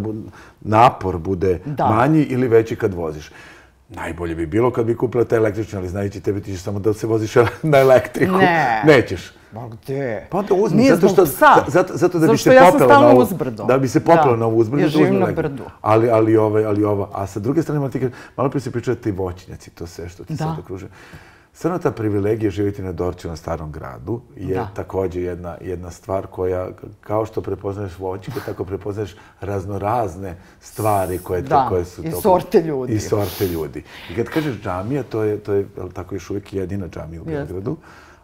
napor 0.60 1.18
bude 1.18 1.60
da. 1.66 1.86
manji 1.86 2.22
ili 2.22 2.48
veći 2.48 2.76
kad 2.76 2.94
voziš. 2.94 3.30
Najbolje 3.94 4.34
bi 4.34 4.46
bilo 4.46 4.70
kad 4.70 4.86
bi 4.86 4.96
kupila 4.96 5.24
taj 5.24 5.38
električni, 5.38 5.78
ali 5.78 5.88
znajući 5.88 6.20
tebe 6.20 6.40
ti 6.40 6.52
ćeš 6.52 6.62
samo 6.62 6.78
da 6.78 6.92
se 6.92 7.06
voziš 7.06 7.34
na 7.62 7.78
elektriku. 7.78 8.36
Ne. 8.36 8.82
Nećeš. 8.86 9.32
Ma 9.52 9.68
gde? 9.68 10.26
Pa 10.30 10.38
onda 10.38 10.54
uzmi, 10.54 10.88
zato 10.88 11.08
što, 11.08 11.24
psa. 11.24 11.64
Zato, 11.68 11.96
zato 11.96 12.18
da 12.18 12.32
bi 12.32 12.38
se 12.38 12.54
ja 12.54 12.70
popela 12.72 13.00
na 13.00 13.08
ovu, 13.08 13.20
uzbrdo. 13.20 13.64
Da 13.64 13.78
bi 13.78 13.88
se 13.88 14.00
popela 14.00 14.36
na 14.36 14.46
ovu 14.46 14.58
uzbrdo. 14.58 14.82
Ja 14.82 14.88
živim 14.88 15.18
na 15.18 15.26
brdu. 15.26 15.64
Ali, 15.80 16.10
ali, 16.10 16.36
ovaj, 16.36 16.64
ali 16.64 16.84
ova. 16.84 17.08
A 17.12 17.26
sa 17.26 17.40
druge 17.40 17.62
strane, 17.62 17.78
malo, 17.78 17.90
ti, 17.90 18.08
malo 18.36 18.50
prije 18.50 18.60
se 18.60 18.70
pričaju 18.70 18.96
ti 18.96 19.10
voćnjaci, 19.10 19.70
to 19.70 19.86
sve 19.86 20.08
što 20.08 20.24
ti 20.24 20.32
da. 20.32 20.44
sad 20.44 20.58
okružuje. 20.58 20.90
Ta 21.82 21.90
privilegija 21.90 22.50
živjeti 22.50 22.82
na 22.82 22.92
Dorču 22.92 23.28
na 23.28 23.36
starom 23.36 23.72
gradu 23.72 24.20
je 24.36 24.54
da. 24.54 24.68
također 24.74 25.22
jedna, 25.22 25.56
jedna 25.60 25.90
stvar 25.90 26.26
koja, 26.26 26.68
kao 27.00 27.26
što 27.26 27.40
prepoznaješ 27.40 27.98
voćke, 27.98 28.32
tako 28.46 28.64
prepoznaješ 28.64 29.16
raznorazne 29.40 30.36
stvari 30.60 31.18
koje, 31.18 31.42
da. 31.42 31.66
koje 31.68 31.84
su... 31.84 32.02
I 32.04 32.10
sorte 32.10 32.60
ljudi. 32.60 32.92
I 32.92 33.00
sorte 33.00 33.46
ljudi. 33.46 33.82
I 34.10 34.16
kad 34.16 34.26
kažeš 34.26 34.60
džamija, 34.62 35.02
to 35.02 35.22
je, 35.22 35.38
to 35.38 35.52
je 35.52 35.66
tako 35.92 36.14
još 36.14 36.30
uvijek 36.30 36.52
jedina 36.52 36.88
džamija 36.88 37.22
u 37.22 37.24
Beogradu. 37.24 37.76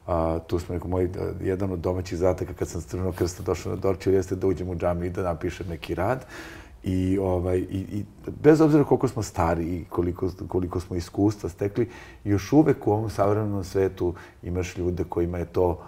A, 0.07 0.39
tu 0.47 0.59
smo 0.59 0.75
neko 0.75 0.89
moj, 0.89 1.11
jedan 1.41 1.73
od 1.73 1.79
domaćih 1.79 2.19
zateka 2.19 2.53
kad 2.53 2.69
sam 2.69 2.81
s 2.81 2.87
Crvenog 2.87 3.15
krsta 3.15 3.43
došao 3.43 3.73
na 3.73 3.79
Dorču, 3.81 4.11
jeste 4.11 4.37
da 4.37 4.47
uđem 4.47 4.69
u 4.69 4.75
džamiju 4.75 5.07
i 5.07 5.11
da 5.11 5.23
napišem 5.23 5.67
neki 5.69 5.95
rad. 5.95 6.25
I, 6.85 7.19
ovaj, 7.19 7.59
i, 7.59 7.87
i 7.93 8.05
bez 8.43 8.61
obzira 8.61 8.85
koliko 8.85 9.09
smo 9.09 9.23
stari 9.23 9.65
i 9.65 9.85
koliko, 9.89 10.31
koliko 10.49 10.81
smo 10.81 10.97
iskustva 10.97 11.49
stekli, 11.49 11.89
još 12.25 12.53
uvek 12.53 12.87
u 12.87 12.93
ovom 12.93 13.11
savremenom 13.11 13.65
svetu 13.65 14.15
imaš 14.43 14.77
ljude 14.77 15.05
kojima 15.05 15.39
je 15.39 15.45
to, 15.45 15.79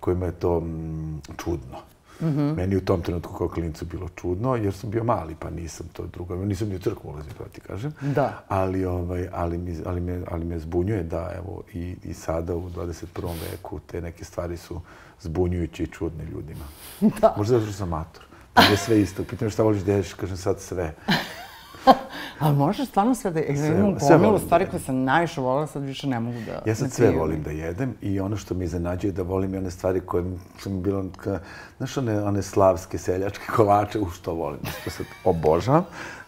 kojima 0.00 0.26
je 0.26 0.32
to 0.32 0.60
mm, 0.60 1.20
čudno. 1.36 1.76
Mm 2.20 2.26
-hmm. 2.26 2.56
Meni 2.56 2.76
u 2.76 2.80
tom 2.80 3.02
trenutku 3.02 3.34
kao 3.38 3.48
klincu 3.48 3.84
bilo 3.84 4.08
čudno, 4.16 4.56
jer 4.56 4.74
sam 4.74 4.90
bio 4.90 5.04
mali, 5.04 5.34
pa 5.38 5.50
nisam 5.50 5.86
to 5.92 6.06
drugo. 6.06 6.36
Nisam 6.36 6.68
ni 6.68 6.76
u 6.76 6.78
crkvu 6.78 7.10
ulazio, 7.10 7.32
pa 7.38 7.44
ti 7.44 7.60
kažem. 7.60 7.92
Da. 8.00 8.44
Ali, 8.48 8.84
ovaj, 8.84 9.28
ali, 9.32 9.58
mi, 9.58 9.76
ali, 9.86 10.00
me, 10.00 10.22
ali 10.30 10.44
me 10.44 10.58
zbunjuje 10.58 11.02
da 11.02 11.32
evo, 11.36 11.62
i, 11.72 11.96
i 12.04 12.14
sada 12.14 12.56
u 12.56 12.70
21. 12.70 13.04
veku 13.50 13.80
te 13.86 14.00
neke 14.00 14.24
stvari 14.24 14.56
su 14.56 14.80
zbunjujuće 15.20 15.82
i 15.82 15.86
čudne 15.86 16.24
ljudima. 16.24 16.64
Da. 17.20 17.34
Možda 17.36 17.58
zato 17.58 17.66
što 17.66 17.78
sam 17.78 17.88
mator. 17.88 18.29
Je 18.70 18.76
sve 18.76 19.00
isto. 19.00 19.24
Pitam 19.24 19.50
šta 19.50 19.62
voliš 19.62 19.82
da 19.82 19.92
ješ, 19.92 20.12
kažem 20.12 20.36
sad 20.36 20.60
sve. 20.60 20.94
Ali 22.40 22.56
možeš 22.56 22.88
stvarno 22.88 23.14
sve 23.14 23.30
da 23.30 23.40
jedem? 23.40 23.78
Imam 23.78 23.96
pomilu 24.08 24.38
stvari 24.38 24.66
koje 24.70 24.80
sam 24.80 25.04
najviše 25.04 25.40
volila, 25.40 25.66
sad 25.66 25.82
više 25.82 26.06
ne 26.06 26.20
mogu 26.20 26.38
da... 26.46 26.70
Ja 26.70 26.74
sad 26.74 26.92
sve 26.92 27.10
volim 27.10 27.42
da 27.42 27.50
jedem 27.50 27.94
i 28.00 28.20
ono 28.20 28.36
što 28.36 28.54
mi 28.54 28.64
iznenađuje 28.64 29.12
da 29.12 29.22
volim 29.22 29.54
i 29.54 29.58
one 29.58 29.70
stvari 29.70 30.00
koje 30.00 30.24
sam 30.58 30.82
bilo... 30.82 31.04
Ka, 31.16 31.40
znaš, 31.76 31.96
one, 31.96 32.22
one 32.22 32.42
slavske 32.42 32.98
seljačke 32.98 33.44
kolače, 33.56 33.98
u 33.98 34.10
što 34.10 34.34
volim, 34.34 34.60
što 34.80 34.90
sad 34.90 35.06
obožavam. 35.24 35.84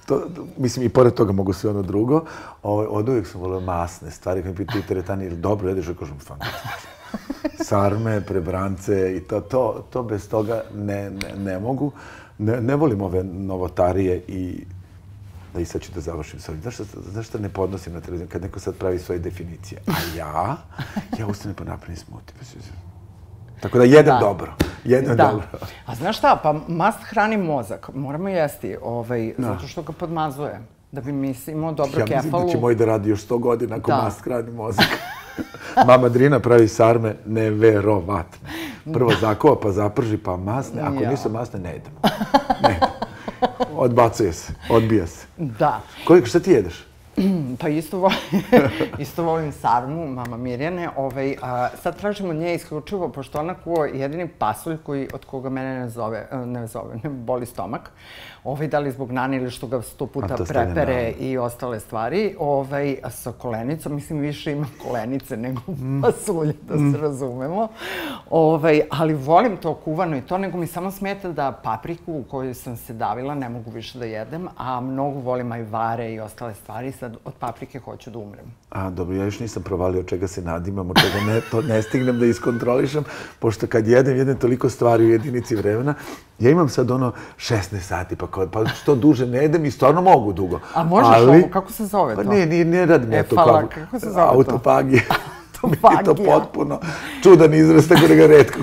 To, 0.06 0.22
mislim, 0.56 0.86
i 0.86 0.88
pored 0.88 1.14
toga 1.14 1.32
mogu 1.32 1.52
sve 1.52 1.70
ono 1.70 1.82
drugo. 1.82 2.24
O, 2.62 2.80
od 2.80 3.08
uvijek 3.08 3.26
sam 3.26 3.40
volio 3.40 3.60
masne 3.60 4.10
stvari, 4.10 4.42
kad 4.42 4.50
mi 4.50 4.56
pitaju 4.56 4.82
teretani, 4.88 5.26
ili 5.26 5.36
dobro 5.36 5.68
jedeš, 5.68 5.88
ja 5.88 5.94
kažem, 5.94 6.18
fantastično. 6.18 7.01
Sarme, 7.68 8.20
prebrance 8.20 9.16
i 9.16 9.20
to, 9.20 9.40
to, 9.40 9.84
to 9.90 10.02
bez 10.02 10.28
toga 10.28 10.62
ne, 10.74 11.10
ne, 11.10 11.34
ne 11.38 11.58
mogu. 11.58 11.92
Ne, 12.38 12.60
ne 12.60 12.76
volim 12.76 13.02
ove 13.02 13.24
novotarije 13.24 14.22
i 14.28 14.64
da 15.54 15.60
i 15.60 15.64
sad 15.64 15.80
ću 15.80 15.92
da 15.94 16.00
završim 16.00 16.40
s 16.40 16.48
ovim. 16.48 16.62
Zašto, 16.62 16.84
zašto 16.94 17.38
ne 17.38 17.48
podnosim 17.48 17.92
na 17.92 18.00
televiziju 18.00 18.28
kad 18.28 18.42
neko 18.42 18.60
sad 18.60 18.74
pravi 18.74 18.98
svoje 18.98 19.18
definicije? 19.18 19.80
A 19.86 20.16
ja, 20.16 20.56
ja 21.18 21.26
ustanem 21.26 21.56
pa 21.56 21.64
napravim 21.64 21.96
smuti. 21.96 22.32
Tako 23.60 23.78
da 23.78 23.84
jedem 23.84 24.14
da. 24.14 24.18
dobro. 24.20 24.54
Jedem 24.84 25.16
da. 25.16 25.26
dobro. 25.26 25.46
A 25.86 25.94
znaš 25.94 26.18
šta, 26.18 26.40
pa 26.42 26.60
mast 26.68 26.98
hrani 27.02 27.36
mozak. 27.36 27.90
Moramo 27.94 28.28
jesti, 28.28 28.76
ovaj, 28.82 29.34
no. 29.38 29.48
zato 29.48 29.66
što 29.66 29.82
ga 29.82 29.92
podmazuje. 29.92 30.60
da 30.92 31.00
bi 31.00 31.12
mi 31.12 31.34
imao 31.46 31.72
dobro 31.72 32.04
kefalu. 32.06 32.12
Ja 32.12 32.22
mislim 32.22 32.46
da 32.46 32.52
će 32.52 32.58
moj 32.58 32.74
da 32.74 32.84
radi 32.84 33.10
još 33.10 33.26
100 33.26 33.40
godina 33.40 33.76
ako 33.76 33.90
da. 33.90 33.96
mast 33.96 34.20
hrani 34.20 34.50
mozak. 34.50 34.86
Mama 35.88 36.08
Drina 36.08 36.40
pravi 36.40 36.68
sarme 36.68 37.14
neverovatne. 37.26 38.48
Prvo 38.92 39.12
zakova, 39.20 39.60
pa 39.60 39.70
zaprži, 39.70 40.16
pa 40.16 40.36
masne. 40.36 40.82
Ako 40.82 41.10
nisu 41.10 41.30
masne, 41.30 41.60
ne 41.60 41.76
idemo. 41.76 41.96
Ne 42.62 42.76
idemo. 42.76 42.92
Odbacuje 43.76 44.32
se, 44.32 44.52
odbija 44.70 45.06
se. 45.06 45.26
Da. 45.36 45.80
Koliko, 46.04 46.26
šta 46.26 46.40
ti 46.40 46.50
jedeš? 46.50 46.84
pa 47.60 47.68
isto, 47.68 47.98
volim, 47.98 48.18
isto 48.98 49.22
volim 49.22 49.52
sarmu, 49.52 50.06
mama 50.06 50.36
Mirjane. 50.36 50.88
Ovaj, 50.96 51.36
a, 51.42 51.68
sad 51.82 51.96
tražimo 52.00 52.30
od 52.30 52.36
nje 52.36 52.54
isključivo, 52.54 53.08
pošto 53.08 53.40
ona 53.40 53.54
kuo 53.54 53.84
jedini 53.84 54.28
pasulj 54.28 54.76
koji, 54.76 55.08
od 55.14 55.24
koga 55.24 55.48
mene 55.48 55.80
ne 55.80 55.88
zove, 55.88 56.28
ne 56.46 56.66
zove, 56.66 56.94
ne 57.04 57.10
boli 57.28 57.46
stomak 57.46 57.90
ovaj, 58.44 58.68
da 58.68 58.78
li 58.78 58.90
zbog 58.90 59.12
nane 59.12 59.36
ili 59.36 59.50
što 59.50 59.66
ga 59.66 59.82
sto 59.82 60.06
puta 60.06 60.36
prepere 60.48 61.12
i 61.20 61.38
ostale 61.38 61.80
stvari, 61.80 62.34
ovaj, 62.38 62.96
sa 63.10 63.32
kolenicom, 63.32 63.94
mislim, 63.94 64.18
više 64.18 64.52
ima 64.52 64.66
kolenice 64.82 65.36
nego 65.36 65.60
mm. 65.68 66.02
pasulje, 66.02 66.54
da 66.68 66.74
se 66.74 66.80
mm. 66.80 66.96
razumemo. 67.00 67.68
Ovaj, 68.30 68.82
ali 68.90 69.14
volim 69.14 69.56
to 69.56 69.74
kuvano 69.74 70.16
i 70.16 70.20
to, 70.20 70.38
nego 70.38 70.58
mi 70.58 70.66
samo 70.66 70.90
smeta 70.90 71.32
da 71.32 71.60
papriku 71.64 72.12
u 72.12 72.24
kojoj 72.30 72.54
sam 72.54 72.76
se 72.76 72.92
davila 72.92 73.34
ne 73.34 73.48
mogu 73.48 73.70
više 73.70 73.98
da 73.98 74.04
jedem, 74.04 74.48
a 74.56 74.80
mnogo 74.80 75.20
volim 75.20 75.52
ajvare 75.52 76.12
i 76.12 76.20
ostale 76.20 76.54
stvari, 76.54 76.92
sad 76.92 77.16
od 77.24 77.34
paprike 77.38 77.78
hoću 77.78 78.10
da 78.10 78.18
umrem. 78.18 78.44
A, 78.70 78.90
dobro, 78.90 79.16
ja 79.16 79.24
još 79.24 79.40
nisam 79.40 79.62
provalio 79.62 80.02
čega 80.02 80.28
se 80.28 80.42
nadimam, 80.42 80.90
od 80.90 80.96
čega 81.00 81.32
ne, 81.32 81.40
to 81.50 81.62
ne 81.62 81.82
stignem 81.82 82.18
da 82.18 82.26
iskontrolišem, 82.26 83.04
pošto 83.38 83.66
kad 83.66 83.86
jedem, 83.86 84.16
jedem 84.16 84.38
toliko 84.38 84.68
stvari 84.68 85.04
u 85.04 85.10
jedinici 85.10 85.56
vremena, 85.56 85.94
ja 86.42 86.50
imam 86.50 86.68
sad 86.68 86.90
ono 86.90 87.12
16 87.36 87.80
sati, 87.80 88.16
pa, 88.16 88.26
pa 88.52 88.66
što 88.66 88.94
duže 88.94 89.26
ne 89.26 89.38
jedem 89.38 89.64
i 89.64 89.70
stvarno 89.70 90.02
mogu 90.02 90.32
dugo. 90.32 90.60
A 90.74 90.84
možeš 90.84 91.10
Ali, 91.14 91.38
ovo, 91.38 91.48
kako 91.52 91.72
se 91.72 91.86
zove 91.86 92.16
pa 92.16 92.22
to? 92.22 92.28
Pa 92.28 92.34
ne, 92.34 92.46
ne, 92.46 92.64
ne 92.64 92.86
radim 92.86 93.12
ja 93.12 93.22
to 93.22 93.36
kao 93.36 93.68
kako 93.74 94.00
se 94.00 94.10
zove 94.10 94.22
autopagija. 94.22 95.02
autopagija. 95.62 95.98
je 95.98 96.04
to 96.04 96.14
potpuno 96.14 96.80
čudan 97.22 97.54
izraz, 97.54 97.88
tako 97.88 98.06
da 98.08 98.14
ga 98.14 98.26
redko. 98.26 98.58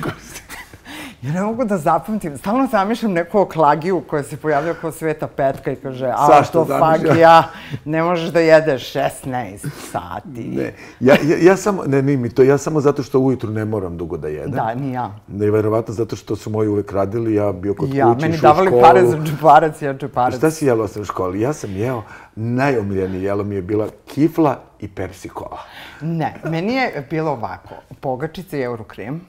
Ja 1.22 1.32
ne 1.34 1.42
mogu 1.42 1.66
da 1.66 1.78
zapamtim. 1.78 2.38
Stalno 2.38 2.68
zamišljam 2.72 3.12
neku 3.12 3.40
oklagiju 3.40 4.02
koja 4.10 4.24
se 4.24 4.38
pojavlja 4.38 4.74
kao 4.74 4.92
sveta 4.92 5.28
petka 5.28 5.72
i 5.72 5.76
kaže 5.76 6.14
autofagija, 6.16 7.44
ne 7.86 8.04
možeš 8.04 8.30
da 8.30 8.40
jedeš 8.40 8.94
16 8.94 9.68
sati. 9.92 10.44
Ne, 10.44 10.74
ja, 11.00 11.16
ja, 11.24 11.38
ja 11.42 11.58
samo, 11.58 11.84
ne, 11.88 12.02
ne 12.02 12.18
mi 12.18 12.30
to, 12.30 12.44
ja 12.44 12.58
samo 12.58 12.82
zato 12.82 13.04
što 13.04 13.20
ujutru 13.20 13.52
ne 13.52 13.66
moram 13.66 13.98
dugo 13.98 14.18
da 14.18 14.28
jedem. 14.28 14.52
Da, 14.52 14.74
ni 14.76 14.94
ja. 14.94 15.12
Ne, 15.28 15.52
verovatno 15.52 15.94
zato 15.94 16.16
što 16.16 16.36
su 16.36 16.50
moji 16.50 16.70
uvek 16.70 16.92
radili, 16.92 17.36
ja 17.36 17.52
bio 17.52 17.74
kod 17.74 17.94
ja, 17.94 18.14
kući, 18.14 18.26
meni 18.26 18.38
davali 18.38 18.72
pare 18.82 19.06
za 19.06 19.18
džeparac, 19.18 19.82
ja 19.82 19.94
džeparac. 19.94 20.38
Šta 20.38 20.52
si 20.52 20.66
jelo 20.66 20.88
sam 20.88 21.02
u 21.02 21.06
školi? 21.06 21.42
Ja 21.42 21.54
sam 21.54 21.76
jeo, 21.76 22.04
najomiljenije 22.36 23.24
jelo 23.24 23.44
mi 23.44 23.56
je 23.56 23.62
bila 23.62 23.88
kifla 24.08 24.60
i 24.80 24.88
Pepsi 24.88 25.30
Cola. 25.30 25.60
Ne, 26.02 26.36
meni 26.44 26.74
je 26.74 27.08
bilo 27.10 27.32
ovako, 27.32 27.76
pogačice 28.00 28.60
i 28.60 28.64
eurokrem. 28.64 29.22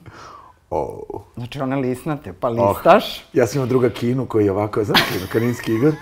Oh. 0.71 1.21
Znači, 1.37 1.61
one 1.61 1.77
lisnate, 1.77 2.33
pa 2.33 2.49
listaš. 2.49 3.19
Oh. 3.19 3.37
Ja 3.37 3.47
sam 3.47 3.57
imao 3.57 3.67
druga 3.67 3.91
kinu 3.91 4.27
koji 4.27 4.45
je 4.45 4.53
ovako, 4.53 4.85
znaš, 4.85 5.01
kino, 5.13 5.27
kaninski 5.33 5.75
igor. 5.75 5.95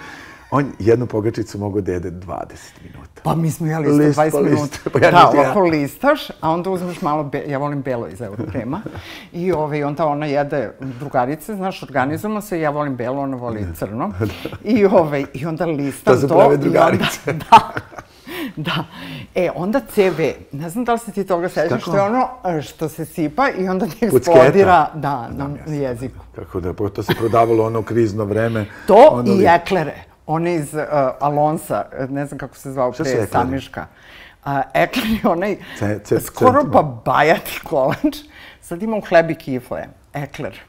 On 0.51 0.73
jednu 0.79 1.07
pogačicu 1.07 1.59
mogu 1.59 1.81
da 1.81 1.93
jede 1.93 2.11
20 2.11 2.45
minuta. 2.85 3.21
Pa 3.23 3.35
mi 3.35 3.51
smo 3.51 3.67
jeli 3.67 4.09
isto 4.09 4.23
20 4.23 4.45
minuta. 4.45 4.79
Pa 4.93 4.99
ja 4.99 5.11
da, 5.11 5.31
ovako 5.35 5.65
ja. 5.65 5.71
listaš, 5.71 6.29
a 6.41 6.51
onda 6.51 6.71
uzmeš 6.71 7.03
malo, 7.03 7.25
be, 7.25 7.45
ja 7.47 7.59
volim 7.59 7.83
belo 7.83 8.09
iz 8.09 8.21
Eurokrema, 8.21 8.83
i 9.33 9.53
ovaj, 9.53 9.85
onda 9.85 10.07
ona 10.07 10.27
jede 10.27 10.73
drugarice, 10.81 11.55
znaš, 11.55 11.83
organizujemo 11.83 12.41
se, 12.41 12.61
ja 12.61 12.71
volim 12.71 12.97
belo, 12.97 13.23
ona 13.23 13.37
voli 13.37 13.67
crno. 13.75 14.13
I, 14.65 14.85
ovaj, 14.85 15.25
I 15.35 15.47
onda 15.47 15.67
listam 15.67 16.15
to. 16.15 16.21
To 16.21 16.29
su 16.29 16.35
prave 16.35 16.57
drugarice. 16.57 17.21
Onda, 17.27 17.45
da, 17.51 17.71
Da. 18.69 18.85
E, 19.35 19.51
onda 19.55 19.81
CV, 19.81 20.21
ne 20.53 20.71
znam 20.71 20.85
da 20.85 20.93
li 20.93 20.99
se 20.99 21.13
ti 21.13 21.25
toga 21.27 21.49
sećaš, 21.49 21.83
što 21.83 21.97
je 21.97 22.03
ono 22.03 22.29
e, 22.45 22.63
što 22.63 22.89
se 22.89 23.05
sipa 23.05 23.49
i 23.51 23.69
onda 23.69 23.87
ti 23.87 24.05
eksplodira 24.05 24.91
da, 24.95 25.29
na 25.29 25.49
jeziku. 25.67 26.25
Kako 26.35 26.61
da, 26.61 26.73
to 26.89 27.03
se 27.03 27.15
prodavalo 27.15 27.67
ono 27.67 27.83
krizno 27.83 28.25
vreme. 28.25 28.67
To 28.87 29.09
ono 29.11 29.33
i 29.33 29.37
li... 29.37 29.47
eklere. 29.49 29.95
One 30.27 30.55
iz 30.55 30.75
uh, 30.75 30.81
Alonsa, 31.21 31.85
ne 32.09 32.27
znam 32.27 32.39
kako 32.39 32.57
se 32.57 32.73
zvao, 32.73 32.93
pre 32.93 33.27
Samiška. 33.27 33.87
Uh, 34.45 34.53
ekler 34.75 35.07
je 35.07 35.29
onaj 35.29 35.57
ce, 35.79 36.01
ce, 36.05 36.21
skoro 36.21 36.65
pa 36.73 36.83
bajati 36.83 37.61
kolač. 37.69 38.17
Sad 38.61 38.83
imam 38.83 39.01
hleb 39.09 39.31
i 39.31 39.35
kifle. 39.35 39.89
Ekler. 40.13 40.61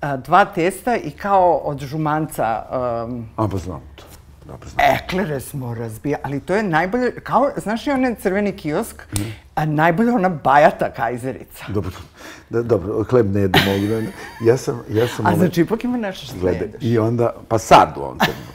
A. 0.00 0.16
Dva 0.16 0.44
testa 0.44 0.96
i 0.96 1.10
kao 1.10 1.56
od 1.56 1.80
žumanca... 1.80 2.62
Um, 3.06 3.28
A, 3.36 3.48
pa 3.48 3.56
znam 3.56 3.80
to. 3.96 4.04
Dobro, 4.48 4.68
znam. 4.68 4.86
Eklere 4.96 5.40
smo 5.40 5.74
razbijali, 5.74 6.22
ali 6.24 6.40
to 6.40 6.54
je 6.54 6.62
najbolje, 6.62 7.14
kao, 7.14 7.50
znaš 7.56 7.86
li 7.86 7.92
onaj 7.92 8.14
crveni 8.14 8.52
kiosk, 8.52 9.02
mm. 9.12 9.22
a 9.54 9.64
najbolje 9.64 10.12
ona 10.12 10.28
bajata 10.28 10.90
kajzerica. 10.96 11.64
Dobro, 11.68 11.90
da, 12.50 12.62
dobro, 12.62 13.04
hleb 13.04 13.34
ne 13.34 13.40
jedem 13.40 13.62
ovdje. 13.68 14.12
Ja 14.40 14.56
sam, 14.56 14.82
ja 14.90 15.08
sam... 15.08 15.26
A 15.26 15.28
ovaj, 15.28 15.38
znači, 15.38 15.60
ipak 15.60 15.84
ima 15.84 15.96
nešto 15.96 16.26
što 16.26 16.36
glede, 16.40 16.58
jedeš. 16.58 16.82
I 16.82 16.98
onda, 16.98 17.34
pa 17.48 17.58
sad 17.58 17.94
u 17.96 18.00
ovom 18.00 18.18
trenutku. 18.18 18.54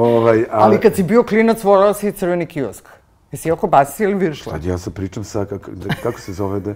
ovaj, 0.00 0.38
ali... 0.38 0.46
ali 0.50 0.80
kad 0.80 0.94
si 0.94 1.02
bio 1.02 1.22
klinac, 1.22 1.64
volao 1.64 1.94
si 1.94 2.12
crveni 2.12 2.46
kiosk. 2.46 2.88
Jesi 3.32 3.50
oko 3.50 3.66
basi 3.66 4.02
ili 4.04 4.14
viršla? 4.14 4.52
Sad 4.52 4.64
ja 4.64 4.78
sam 4.78 4.92
pričam 4.92 5.24
sa, 5.24 5.44
kako, 5.44 5.70
kako 6.02 6.20
se 6.20 6.32
zove 6.32 6.60
da... 6.60 6.74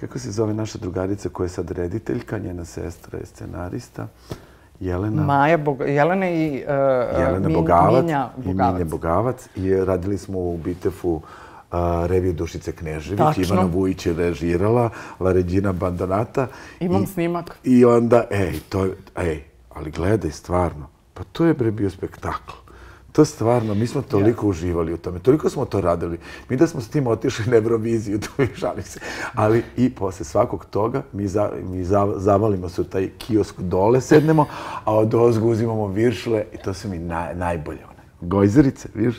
Kako 0.00 0.18
se 0.18 0.30
zove 0.30 0.54
naša 0.54 0.78
drugarica 0.78 1.28
koja 1.28 1.44
je 1.44 1.48
sad 1.48 1.70
rediteljka, 1.70 2.38
njena 2.38 2.64
sestra 2.64 3.18
je 3.18 3.26
scenarista. 3.26 4.08
Jelena. 4.80 5.22
Maja 5.22 5.56
Bog, 5.56 5.80
Jelena 5.80 6.30
i 6.30 6.64
uh, 6.64 7.20
Jelena 7.20 7.48
Min, 7.48 7.56
Bogavac, 7.56 8.02
Minja 8.02 8.30
Bogavac. 8.36 8.70
I 8.70 8.72
Minja 8.72 8.84
Bogavac. 8.84 9.48
I 9.56 9.74
radili 9.74 10.18
smo 10.18 10.38
u 10.38 10.56
Bitefu 10.56 11.10
uh, 11.12 11.22
reviju 12.06 12.32
Dušice 12.32 12.72
Knežević. 12.72 13.18
Tačno. 13.18 13.42
Ivana 13.42 13.68
Vujić 13.72 14.06
je 14.06 14.12
režirala, 14.12 14.90
La 15.20 15.32
Regina 15.32 15.72
Bandonata. 15.72 16.46
Imam 16.80 17.02
I, 17.02 17.06
snimak. 17.06 17.58
I 17.64 17.84
onda, 17.84 18.24
ej, 18.30 18.60
to 18.68 18.86
ej, 19.16 19.42
ali 19.74 19.90
gledaj, 19.90 20.30
stvarno, 20.30 20.88
pa 21.14 21.24
to 21.32 21.44
je 21.44 21.54
bre 21.54 21.70
bio 21.70 21.90
spektakl. 21.90 22.59
To 23.12 23.24
stvarno, 23.24 23.74
mi 23.74 23.86
smo 23.86 24.02
toliko 24.02 24.46
yes. 24.46 24.50
uživali 24.50 24.92
u 24.92 24.96
tome, 24.96 25.18
toliko 25.18 25.50
smo 25.50 25.64
to 25.64 25.80
radili. 25.80 26.18
Mi 26.48 26.56
da 26.56 26.66
smo 26.66 26.80
s 26.80 26.88
tim 26.88 27.06
otišli 27.06 27.44
na 27.46 27.56
Euroviziju, 27.56 28.20
to 28.24 28.28
mi 28.38 28.48
žalim 28.54 28.82
se. 28.82 29.00
Ali 29.34 29.64
i 29.76 29.90
posle 29.94 30.24
svakog 30.24 30.64
toga 30.64 31.02
mi, 31.12 31.28
za, 31.28 31.50
mi 31.62 31.84
za, 31.84 32.12
zavalimo 32.16 32.68
se 32.68 32.80
u 32.80 32.84
taj 32.84 33.08
kiosk 33.18 33.60
dole, 33.60 34.00
sednemo, 34.00 34.46
a 34.84 34.94
od 34.94 35.14
ozgu 35.14 35.48
uzimamo 35.48 35.86
viršle 35.86 36.44
i 36.52 36.56
to 36.56 36.74
su 36.74 36.88
mi 36.88 36.98
naj, 36.98 37.34
najbolje. 37.34 37.84
One. 37.84 38.02
Gojzerice, 38.20 38.88
viš? 38.94 39.16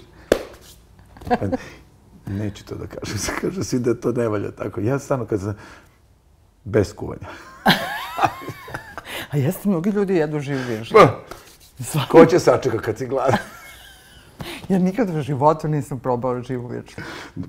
Pa, 1.27 1.35
neću 2.25 2.65
to 2.65 2.75
da 2.75 2.87
kažem, 2.87 3.17
se 3.25 3.31
kaže 3.41 3.63
svi 3.63 3.79
da 3.79 3.93
to 3.93 4.11
ne 4.11 4.27
valja 4.27 4.51
tako. 4.51 4.81
Ja 4.81 4.99
stvarno 4.99 5.25
kad 5.25 5.39
sam 5.39 5.57
bez 6.63 6.93
kuvanja. 6.93 7.27
a 9.31 9.37
jeste 9.37 9.69
mnogi 9.69 9.89
ljudi 9.89 10.15
jedu 10.15 10.39
živ 10.39 10.57
viršle? 10.67 11.07
Ko 12.09 12.25
će 12.25 12.39
sačeka 12.39 12.77
kad 12.77 12.97
si 12.97 13.07
gladan? 13.07 13.37
Ja 14.69 14.79
nikad 14.79 15.15
u 15.15 15.21
životu 15.21 15.67
nisam 15.67 15.99
probao 15.99 16.41
živu 16.41 16.67
vječnu. 16.67 17.03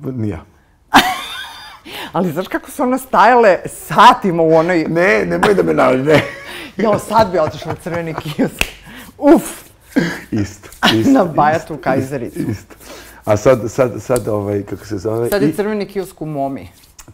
Nija. 0.05 0.45
Ali 2.13 2.33
znaš 2.33 2.49
kako 2.49 2.71
su 2.71 2.83
ono 2.83 2.99
stajale 2.99 3.59
satima 3.67 4.43
u 4.43 4.55
onoj... 4.55 4.85
Ne, 4.89 5.25
nemoj 5.27 5.55
da 5.55 5.63
me 5.63 5.75
navali, 5.75 6.03
ne. 6.03 6.23
Jo, 6.77 6.99
sad 6.99 7.33
bi 7.33 7.39
otišla 7.39 7.73
na 7.73 7.79
crveni 7.83 8.15
kiosk. 8.15 8.65
Uf! 9.19 9.43
Isto, 10.31 10.69
isto. 10.99 11.13
Na 11.13 11.25
Bajatu 11.25 11.77
Kajzericu. 11.77 12.39
Isto. 12.39 12.75
A 13.25 13.37
sad, 13.37 13.71
sad, 13.71 14.03
sad, 14.03 14.29
ovaj, 14.29 14.63
kako 14.63 14.87
se 14.87 14.99
zove... 14.99 15.29
Sad 15.29 15.43
je 15.43 15.53
crveni 15.53 15.87
kiosk 15.87 16.23
u 16.23 16.27
Momi. 16.27 16.69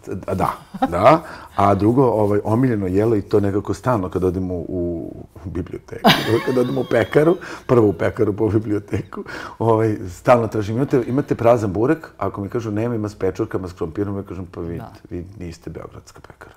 Da, 0.06 0.52
da. 0.88 1.22
A 1.56 1.74
drugo, 1.74 2.04
ovaj, 2.04 2.40
omiljeno 2.44 2.86
jelo 2.86 3.16
i 3.16 3.22
to 3.22 3.40
nekako 3.40 3.74
stalno 3.74 4.08
kad 4.08 4.24
odemo 4.24 4.54
u, 4.54 5.12
u 5.44 5.50
biblioteku. 5.50 6.10
Kad 6.46 6.58
odemo 6.58 6.80
u 6.80 6.84
pekaru, 6.90 7.36
prvo 7.66 7.88
u 7.88 7.92
pekaru 7.92 8.32
po 8.32 8.48
biblioteku, 8.48 9.24
ovaj, 9.58 9.96
stalno 10.08 10.48
tražim. 10.48 10.76
Imate, 10.76 11.02
imate 11.06 11.34
prazan 11.34 11.72
burek? 11.72 12.08
Ako 12.18 12.40
mi 12.40 12.48
kažu 12.48 12.70
nema, 12.70 12.94
ima 12.94 13.08
s 13.08 13.14
pečurkama, 13.14 13.68
s 13.68 13.72
krompirom, 13.72 14.16
ja 14.16 14.22
kažem 14.22 14.46
pa 14.46 14.60
vi, 14.60 14.80
vi 15.10 15.26
niste 15.38 15.70
beogradska 15.70 16.20
pekara. 16.20 16.54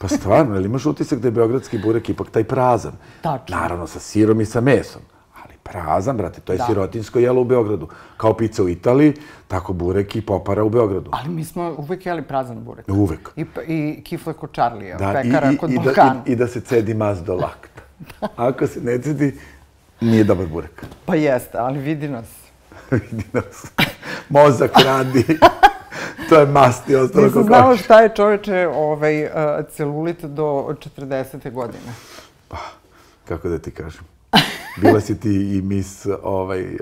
Pa 0.00 0.08
stvarno, 0.08 0.56
ili 0.56 0.64
imaš 0.64 0.86
utisak 0.86 1.18
da 1.18 1.28
je 1.28 1.32
beogradski 1.32 1.78
burek 1.78 2.08
ipak 2.08 2.30
taj 2.30 2.44
prazan? 2.44 2.92
Tačno. 3.22 3.56
Naravno, 3.56 3.86
sa 3.86 3.98
sirom 3.98 4.40
i 4.40 4.46
sa 4.46 4.60
mesom 4.60 5.02
prazan, 5.70 6.16
brate, 6.16 6.40
to 6.40 6.52
je 6.52 6.58
da. 6.58 6.66
sirotinsko 6.66 7.18
jelo 7.18 7.40
u 7.40 7.44
Beogradu. 7.44 7.88
Kao 8.16 8.34
pizza 8.34 8.62
u 8.62 8.68
Italiji, 8.68 9.14
tako 9.48 9.72
burek 9.72 10.16
i 10.16 10.20
popara 10.20 10.64
u 10.64 10.70
Beogradu. 10.70 11.10
Ali 11.12 11.28
mi 11.28 11.44
smo 11.44 11.74
uvek 11.78 12.06
jeli 12.06 12.22
prazan 12.22 12.64
burek. 12.64 12.88
Uvek. 12.88 13.30
I, 13.36 13.44
i 13.66 14.02
kifle 14.04 14.32
kod 14.32 14.52
Čarlija, 14.52 14.98
da, 14.98 15.12
pekara 15.22 15.50
i, 15.50 15.54
i, 15.54 15.58
kod 15.58 15.70
i 15.70 15.78
Da, 15.84 16.22
i, 16.26 16.32
I 16.32 16.36
da 16.36 16.46
se 16.46 16.60
cedi 16.60 16.94
maz 16.94 17.22
do 17.22 17.34
lakta. 17.34 17.82
Ako 18.36 18.66
se 18.66 18.80
ne 18.80 19.02
cedi, 19.02 19.38
nije 20.00 20.24
dobar 20.24 20.46
burek. 20.46 20.84
Pa 21.06 21.14
jeste, 21.14 21.58
ali 21.58 21.78
vidi 21.78 22.08
nas. 22.08 22.28
vidi 22.90 23.24
nas. 23.32 23.66
Mozak 24.28 24.70
radi. 24.84 25.24
to 26.28 26.40
je 26.40 26.46
mast 26.46 26.88
i 26.88 26.96
ostalo 26.96 27.26
Nisam 27.26 27.42
znala 27.42 27.76
šta 27.76 28.00
je 28.00 28.14
čoveče 28.14 28.68
ovaj, 28.74 29.24
uh, 29.24 29.30
celulit 29.70 30.24
do 30.24 30.44
40. 30.96 31.52
godine. 31.52 31.92
Pa, 32.48 32.56
kako 33.24 33.48
da 33.48 33.58
ti 33.58 33.70
kažem? 33.70 34.17
Bila 34.80 35.00
si 35.00 35.20
ti 35.20 35.56
i 35.56 35.62
mis 35.62 36.06
ovaj, 36.22 36.74
uh, 36.74 36.78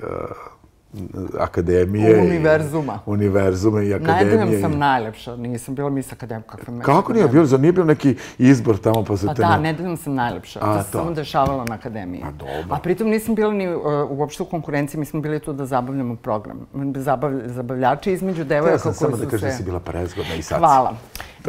akademije. 1.38 2.20
Univerzuma. 2.20 2.94
I, 3.06 3.10
univerzume 3.10 3.86
i 3.86 3.94
akademije. 3.94 4.36
Najdeljom 4.38 4.60
sam 4.60 4.78
najlepša, 4.78 5.36
nisam 5.36 5.74
bila 5.74 5.90
mis 5.90 6.12
akademija. 6.12 6.42
Kakva 6.46 6.80
Kako 6.80 7.12
nije 7.12 7.28
bilo? 7.28 7.46
Zar 7.46 7.60
nije 7.60 7.72
bio 7.72 7.84
neki 7.84 8.16
izbor 8.38 8.78
tamo 8.78 9.04
pa 9.04 9.16
se 9.16 9.26
pa 9.26 9.34
te... 9.34 9.42
Pa 9.42 9.48
da, 9.48 9.58
nedeljom 9.58 9.96
sam 9.96 10.14
najlepša. 10.14 10.60
A, 10.62 10.76
to 10.76 10.82
se 10.82 10.90
samo 10.90 11.10
dešavalo 11.10 11.64
na 11.64 11.74
akademiji. 11.74 12.22
A 12.22 12.30
dobro. 12.30 12.76
A 12.76 12.78
pritom 12.78 13.08
nisam 13.08 13.34
bila 13.34 13.52
ni 13.52 13.74
uh, 13.74 13.82
uopšte 14.10 14.42
u 14.42 14.46
konkurenciji, 14.46 15.00
mi 15.00 15.06
smo 15.06 15.20
bili 15.20 15.40
tu 15.40 15.52
da 15.52 15.66
zabavljamo 15.66 16.16
program. 16.16 16.66
Zabav, 16.96 17.32
zabavljači 17.46 18.12
između 18.12 18.44
devojaka 18.44 18.82
koji 18.82 18.94
su 18.94 18.98
se... 18.98 19.04
Ja 19.04 19.10
sam 19.10 19.18
samo 19.18 19.24
da 19.24 19.30
kažem 19.30 19.48
da 19.48 19.54
si 19.54 19.62
bila 19.62 19.80
prezgodna 19.80 20.34
i 20.34 20.42
sad 20.42 20.58
Hvala. 20.58 20.94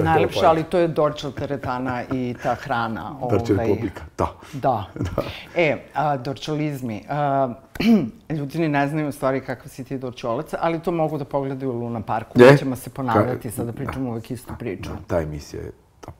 Najlepša, 0.03 0.49
ali 0.49 0.63
to 0.63 0.77
je 0.77 0.87
Dorčel 0.87 1.31
teretana 1.31 2.03
i 2.11 2.35
ta 2.43 2.55
hrana. 2.55 3.15
Dorčel 3.29 3.55
ovaj... 3.55 3.67
publika, 3.67 4.03
da. 4.17 4.27
Da. 4.53 4.85
da. 5.15 5.23
E, 5.55 5.77
a, 5.93 6.17
dorčelizmi. 6.17 7.03
A, 7.09 7.53
ljudi 8.37 8.67
ne 8.67 8.87
znaju 8.87 9.09
u 9.09 9.11
stvari 9.11 9.41
kakav 9.41 9.69
si 9.69 9.83
ti 9.83 9.97
dorčolac, 9.97 10.53
ali 10.59 10.79
to 10.79 10.91
mogu 10.91 11.17
da 11.17 11.25
pogledaju 11.25 11.71
u 11.71 11.79
Luna 11.79 12.01
Parku. 12.01 12.39
Ne? 12.39 12.57
ćemo 12.57 12.75
se 12.75 12.89
ponavljati, 12.89 13.51
sada 13.51 13.73
pričamo 13.73 14.09
uvek 14.09 14.31
istu 14.31 14.53
priču. 14.59 14.89
Da, 14.89 14.97
ta 15.07 15.21
emisija 15.21 15.61
je 15.61 15.71
top. 16.01 16.13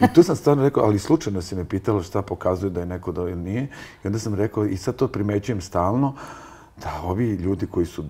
I 0.00 0.14
tu 0.14 0.22
sam 0.22 0.36
stvarno 0.36 0.62
rekao, 0.62 0.84
ali 0.84 0.98
slučajno 0.98 1.42
si 1.42 1.54
me 1.54 1.64
pitala 1.64 2.02
šta 2.02 2.22
pokazuje 2.22 2.70
da 2.70 2.80
je 2.80 2.86
neko 2.86 3.12
da 3.12 3.22
ili 3.22 3.36
nije. 3.36 3.62
I 4.04 4.06
onda 4.06 4.18
sam 4.18 4.34
rekao, 4.34 4.66
i 4.66 4.76
sad 4.76 4.96
to 4.96 5.08
primećujem 5.08 5.60
stalno, 5.60 6.14
da 6.76 7.00
ovi 7.04 7.30
ljudi 7.30 7.66
koji 7.66 7.86
su 7.86 8.04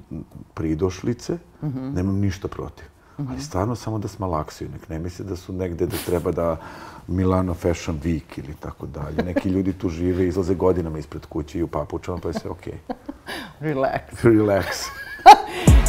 pridošlice, 0.54 1.32
mm 1.34 1.66
-hmm. 1.66 1.94
nemam 1.94 2.18
ništa 2.18 2.48
protiv. 2.48 2.93
-hmm. 3.18 3.30
Ali 3.30 3.40
stvarno 3.40 3.74
samo 3.74 3.98
da 3.98 4.08
smalaksuju. 4.08 4.70
Nek 4.70 4.88
ne 4.88 4.98
misle 4.98 5.24
da 5.24 5.36
su 5.36 5.52
negde 5.52 5.86
da 5.86 5.96
treba 6.06 6.30
da 6.32 6.56
Milano 7.06 7.54
Fashion 7.54 8.00
Week 8.00 8.38
ili 8.38 8.54
tako 8.60 8.86
dalje. 8.86 9.22
Neki 9.22 9.48
ljudi 9.48 9.72
tu 9.72 9.88
žive, 9.88 10.26
izlaze 10.26 10.54
godinama 10.54 10.98
ispred 10.98 11.26
kuće 11.26 11.58
i 11.58 11.62
u 11.62 11.66
papučama, 11.68 12.18
pa 12.22 12.28
je 12.28 12.34
sve 12.34 12.50
okej. 12.50 12.72
Okay. 12.88 12.94
Relax. 13.74 14.00
Relax. 14.22 14.66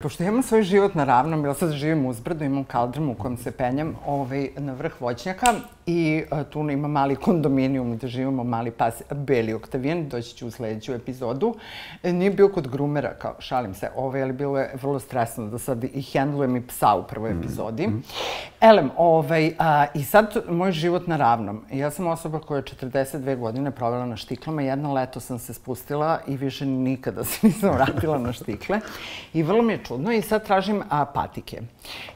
Pošto 0.00 0.24
imam 0.24 0.42
svoj 0.42 0.62
život 0.62 0.94
na 0.94 1.04
ravnom, 1.04 1.44
ja 1.44 1.54
sad 1.54 1.72
živim 1.72 2.06
uzbrdo, 2.06 2.44
imam 2.44 2.64
kaldrmu 2.64 3.12
u 3.12 3.14
kojem 3.14 3.36
se 3.36 3.50
penjam 3.50 3.94
ovaj, 4.06 4.48
na 4.56 4.72
vrh 4.72 5.00
voćnjaka 5.00 5.54
i 5.88 6.24
a, 6.30 6.44
tu 6.44 6.70
ima 6.70 6.88
mali 6.88 7.16
kondominijum 7.16 7.96
gde 7.96 8.08
živimo, 8.08 8.44
mali 8.44 8.70
pas, 8.70 9.02
Beli 9.10 9.54
Oktavijan, 9.54 10.08
doći 10.08 10.36
ću 10.36 10.46
u 10.46 10.50
sljedeću 10.50 10.92
epizodu. 10.92 11.54
E, 12.02 12.12
nije 12.12 12.30
bio 12.30 12.48
kod 12.48 12.68
grumera, 12.68 13.14
kao 13.18 13.34
šalim 13.38 13.74
se, 13.74 13.90
ovaj, 13.96 14.22
ali 14.22 14.32
bilo 14.32 14.58
je 14.58 14.74
vrlo 14.82 14.98
stresno 14.98 15.46
da 15.46 15.58
sad 15.58 15.84
i 15.84 16.02
hendlujem 16.02 16.56
i 16.56 16.66
psa 16.66 16.94
u 16.94 17.02
prvoj 17.02 17.34
mm, 17.34 17.38
epizodi. 17.38 17.86
Mm. 17.86 18.02
Elem, 18.60 18.90
ovaj, 18.96 19.52
a, 19.58 19.86
i 19.94 20.04
sad 20.04 20.36
moj 20.48 20.72
život 20.72 21.06
na 21.06 21.16
ravnom. 21.16 21.62
Ja 21.72 21.90
sam 21.90 22.06
osoba 22.06 22.38
koja 22.38 22.58
je 22.58 22.62
42 22.62 23.36
godine 23.36 23.70
provela 23.70 24.06
na 24.06 24.16
štiklama. 24.16 24.62
Jedno 24.62 24.92
leto 24.92 25.20
sam 25.20 25.38
se 25.38 25.54
spustila 25.54 26.20
i 26.26 26.36
više 26.36 26.66
nikada 26.66 27.24
se 27.24 27.46
nisam 27.46 27.70
vratila 27.70 28.18
na 28.18 28.32
štikle. 28.32 28.80
I 29.32 29.42
vrlo 29.42 29.62
mi 29.62 29.72
je 29.72 29.84
čudno 29.84 30.12
i 30.12 30.22
sad 30.22 30.46
tražim 30.46 30.82
a, 30.88 31.04
patike. 31.04 31.62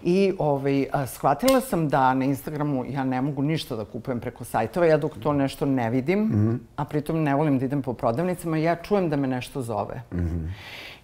I 0.02 0.32
ovaj, 0.38 0.86
a, 0.92 1.06
shvatila 1.06 1.60
sam 1.60 1.88
da 1.88 2.14
na 2.14 2.24
Instagramu 2.24 2.84
ja 2.84 3.04
ne 3.04 3.20
mogu 3.20 3.42
ništa 3.42 3.61
da 3.76 3.84
kupujem 3.84 4.20
preko 4.20 4.44
sajtova, 4.44 4.86
ja 4.86 4.96
dok 4.96 5.18
to 5.22 5.32
nešto 5.32 5.66
ne 5.66 5.90
vidim, 5.90 6.18
mm 6.18 6.32
-hmm. 6.32 6.58
a 6.76 6.84
pritom 6.84 7.22
ne 7.22 7.34
volim 7.34 7.58
da 7.58 7.64
idem 7.64 7.82
po 7.82 7.92
prodavnicama, 7.92 8.56
ja 8.56 8.76
čujem 8.76 9.10
da 9.10 9.16
me 9.16 9.28
nešto 9.28 9.62
zove. 9.62 10.02
Mm 10.12 10.18
-hmm. 10.18 10.48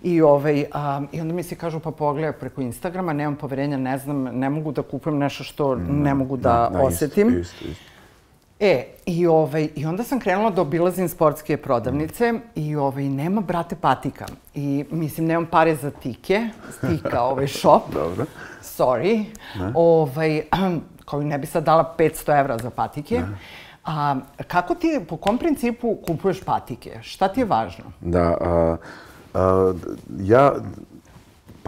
I, 0.03 0.23
ovaj, 0.23 0.65
a, 0.73 1.03
I 1.13 1.21
onda 1.21 1.35
mi 1.35 1.43
se 1.43 1.55
kažu 1.55 1.81
pa 1.81 1.91
pogledaj 1.91 2.33
preko 2.33 2.61
Instagrama, 2.61 3.13
nemam 3.13 3.37
poverenja, 3.37 3.77
ne 3.77 3.99
znam, 3.99 4.23
ne 4.23 4.51
mogu 4.51 4.73
da 4.73 4.83
kupujem 4.83 5.19
nešto 5.19 5.45
što 5.45 5.75
mm, 5.77 6.03
ne 6.03 6.15
mogu 6.15 6.37
da, 6.37 6.69
da 6.73 6.83
osjetim. 6.83 7.29
Isto, 7.29 7.41
isto, 7.41 7.69
isto. 7.71 7.85
E, 8.61 8.85
i, 9.07 9.27
ovaj, 9.27 9.69
i 9.77 9.87
onda 9.87 10.05
sam 10.05 10.21
krenula 10.21 10.51
da 10.51 10.63
obilazim 10.63 11.09
sportske 11.09 11.57
prodavnice 11.57 12.33
i 12.55 12.77
ovaj, 12.77 13.05
nema 13.05 13.41
brate 13.41 13.77
patika. 13.77 14.27
I 14.55 14.85
mislim, 14.91 15.27
nemam 15.27 15.47
pare 15.47 15.75
za 15.75 15.91
tike, 15.91 16.49
stika 16.71 17.23
ovaj 17.23 17.49
shop. 17.59 17.83
Dobro. 17.93 18.25
Sorry. 18.63 19.25
Ne? 19.59 19.73
Ovaj, 19.75 20.43
kao 21.09 21.23
ne 21.23 21.39
bi 21.39 21.47
sad 21.47 21.65
dala 21.65 21.95
500 21.99 22.41
evra 22.41 22.59
za 22.59 22.71
patike. 22.71 23.23
A, 23.85 24.17
kako 24.47 24.75
ti, 24.75 25.01
po 25.09 25.17
kom 25.17 25.39
principu 25.39 25.97
kupuješ 26.07 26.41
patike? 26.45 26.99
Šta 27.03 27.29
ti 27.29 27.41
je 27.41 27.45
važno? 27.45 27.85
Da, 28.01 28.37
a, 28.41 28.77
a, 29.35 29.73
ja 30.21 30.53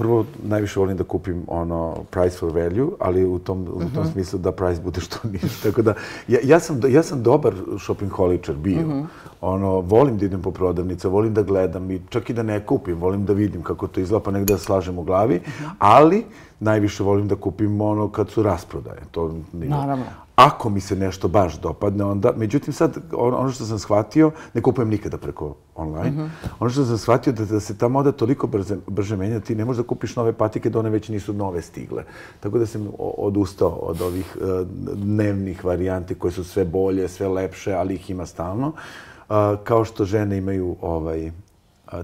prvo 0.01 0.25
najviše 0.43 0.81
volim 0.81 0.97
da 0.97 1.05
kupim 1.05 1.43
ono 1.47 1.97
price 2.11 2.37
for 2.39 2.53
value, 2.53 2.89
ali 2.99 3.25
u 3.25 3.39
tom, 3.39 3.63
u 3.73 3.81
tom 3.95 4.03
mhm. 4.03 4.13
smislu 4.13 4.39
da 4.39 4.53
price 4.53 4.81
bude 4.83 5.01
što 5.01 5.19
niže. 5.33 5.63
Tako 5.63 5.83
da, 5.83 5.95
ja, 6.29 6.39
ja, 6.43 6.61
sam, 6.61 6.81
ja 6.89 7.03
sam 7.03 7.23
dobar 7.23 7.55
shopping 7.85 8.13
holičar 8.13 8.55
bio. 8.57 8.81
Mm 8.81 8.91
-hmm. 8.91 9.05
ono, 9.41 9.81
volim 9.81 10.19
da 10.19 10.25
idem 10.27 10.43
po 10.43 10.51
prodavnice, 10.51 11.09
volim 11.09 11.35
da 11.35 11.43
gledam 11.43 11.91
i 11.91 12.01
čak 12.09 12.31
i 12.31 12.33
da 12.33 12.43
ne 12.43 12.61
kupim, 12.67 13.01
volim 13.01 13.25
da 13.25 13.33
vidim 13.33 13.63
kako 13.63 13.87
to 13.87 14.01
izgleda, 14.01 14.25
pa 14.25 14.31
negde 14.31 14.55
da 14.55 14.59
slažem 14.59 14.99
u 14.99 15.03
glavi, 15.03 15.35
mm 15.35 15.51
-hmm. 15.51 15.71
ali 15.79 16.25
najviše 16.61 17.03
volim 17.03 17.29
da 17.29 17.37
kupim 17.37 17.81
ono 17.81 18.09
kad 18.09 18.31
su 18.31 18.43
rasprodaje. 18.43 19.01
To 19.11 19.35
nije. 19.53 19.71
Naravno 19.71 20.05
ako 20.47 20.71
mi 20.71 20.81
se 20.81 20.97
nešto 20.97 21.29
baš 21.29 21.61
dopadne, 21.61 22.05
onda... 22.05 22.33
Međutim, 22.37 22.73
sad, 22.73 22.97
ono 23.13 23.51
što 23.51 23.65
sam 23.65 23.79
shvatio, 23.79 24.31
ne 24.55 24.63
kupujem 24.63 24.89
nikada 24.89 25.19
preko 25.19 25.55
online, 25.75 26.11
mm 26.11 26.19
-hmm. 26.19 26.29
ono 26.61 26.71
što 26.71 26.85
sam 26.85 26.99
shvatio 26.99 27.33
da, 27.33 27.45
da 27.45 27.61
se 27.61 27.79
ta 27.79 27.89
moda 27.89 28.13
toliko 28.13 28.47
brze, 28.47 28.77
brže 28.87 29.17
menja, 29.17 29.41
ti 29.41 29.55
ne 29.55 29.65
možeš 29.65 29.83
da 29.83 29.89
kupiš 29.89 30.17
nove 30.17 30.33
patike 30.33 30.71
da 30.71 30.79
one 30.79 30.91
već 30.91 31.09
nisu 31.09 31.33
nove 31.33 31.63
stigle. 31.63 32.05
Tako 32.41 32.59
da 32.59 32.67
sam 32.67 32.89
odustao 32.99 33.69
od 33.69 34.01
ovih 34.01 34.37
uh, 34.41 34.67
dnevnih 34.95 35.65
varijanti 35.65 36.15
koje 36.15 36.33
su 36.33 36.45
sve 36.45 36.65
bolje, 36.65 37.09
sve 37.09 37.29
lepše, 37.29 37.73
ali 37.73 37.95
ih 37.95 38.11
ima 38.11 38.27
stalno. 38.27 38.69
Uh, 38.69 39.37
kao 39.65 39.85
što 39.85 40.05
žene 40.05 40.39
imaju 40.39 40.77
ovaj, 40.81 41.31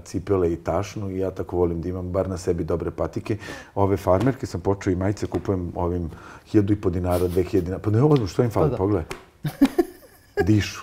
cipele 0.03 0.53
i 0.53 0.55
tašnu 0.55 1.11
i 1.11 1.19
ja 1.19 1.31
tako 1.31 1.57
volim 1.57 1.81
da 1.81 1.89
imam 1.89 2.11
bar 2.11 2.29
na 2.29 2.37
sebi 2.37 2.63
dobre 2.63 2.91
patike. 2.91 3.37
Ove 3.75 3.97
farmerke 3.97 4.45
sam 4.45 4.61
počeo 4.61 4.91
i 4.91 4.95
majice 4.95 5.27
kupujem 5.27 5.71
ovim 5.75 6.09
hiljadu 6.45 6.73
i 6.73 6.81
po 6.81 6.89
dinara, 6.89 7.27
dve 7.27 7.43
hiljade 7.43 7.65
dinara. 7.65 7.81
Pa 7.81 7.89
ne 7.89 8.01
ovo 8.01 8.27
što 8.27 8.43
im 8.43 8.49
fali, 8.49 8.71
pa 8.71 8.77
pogledaj. 8.77 9.05
Dišu. 10.47 10.81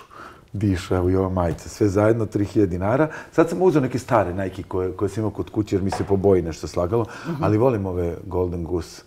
Dišu, 0.53 0.95
evo 0.95 1.09
i 1.09 1.15
ova 1.15 1.29
majica. 1.29 1.69
Sve 1.69 1.87
zajedno, 1.87 2.25
3000 2.25 2.65
dinara. 2.65 3.07
Sad 3.31 3.49
sam 3.49 3.61
uzeo 3.61 3.81
neke 3.81 3.99
stare 3.99 4.33
Nike 4.33 4.63
koje, 4.63 4.91
koje 4.91 5.09
sam 5.09 5.21
imao 5.21 5.31
kod 5.31 5.49
kuće 5.49 5.75
jer 5.75 5.83
mi 5.83 5.91
se 5.91 6.03
po 6.03 6.15
boji 6.15 6.41
nešto 6.41 6.67
slagalo. 6.67 7.05
Mhm. 7.27 7.43
Ali 7.43 7.57
volim 7.57 7.85
ove 7.85 8.17
Golden 8.25 8.63
Goose 8.63 9.01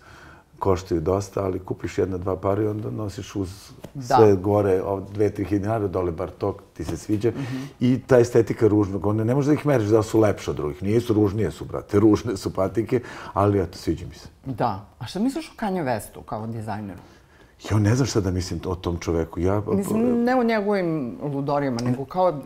koštaju 0.59 1.01
dosta, 1.01 1.43
ali 1.43 1.59
kupiš 1.59 1.97
jedna, 1.97 2.17
dva 2.17 2.35
para 2.35 2.63
i 2.63 2.67
onda 2.67 2.91
nosiš 2.91 3.35
uz 3.35 3.71
sve 4.01 4.35
gore, 4.35 4.81
dve, 5.13 5.29
tri 5.29 5.45
dinara, 5.45 5.87
dole 5.87 6.11
bar 6.11 6.29
to, 6.29 6.57
ti 6.73 6.85
se 6.85 6.97
sviđa. 6.97 7.29
Mhm. 7.29 7.63
I 7.79 7.99
ta 8.07 8.19
estetika 8.19 8.67
ružnog, 8.67 9.05
one 9.05 9.25
ne 9.25 9.35
možeš 9.35 9.47
da 9.47 9.53
ih 9.53 9.65
meriš 9.65 9.87
da 9.87 10.03
su 10.03 10.19
lepše 10.19 10.51
od 10.51 10.57
drugih. 10.57 10.83
Nije 10.83 11.01
su 11.01 11.13
ružnije 11.13 11.51
su, 11.51 11.65
brate, 11.65 11.99
ružne 11.99 12.37
su 12.37 12.53
patike, 12.53 13.01
ali 13.33 13.61
eto, 13.61 13.77
sviđa 13.77 14.05
mi 14.05 14.15
se. 14.15 14.27
Da. 14.45 14.85
A 14.99 15.05
što 15.05 15.19
misliš 15.19 15.49
o 15.49 15.65
Kanye 15.65 15.83
Westu 15.83 16.23
kao 16.25 16.47
dizajneru? 16.47 16.99
Ja 17.71 17.79
ne 17.79 17.95
znam 17.95 18.07
šta 18.07 18.21
da 18.21 18.31
mislim 18.31 18.59
o 18.65 18.75
tom 18.75 18.97
čoveku. 18.99 19.39
Ja, 19.39 19.61
mislim, 19.67 20.23
ne 20.23 20.35
o 20.35 20.43
njegovim 20.43 21.17
ludorijama, 21.21 21.81
nego 21.81 22.05
kao 22.05 22.41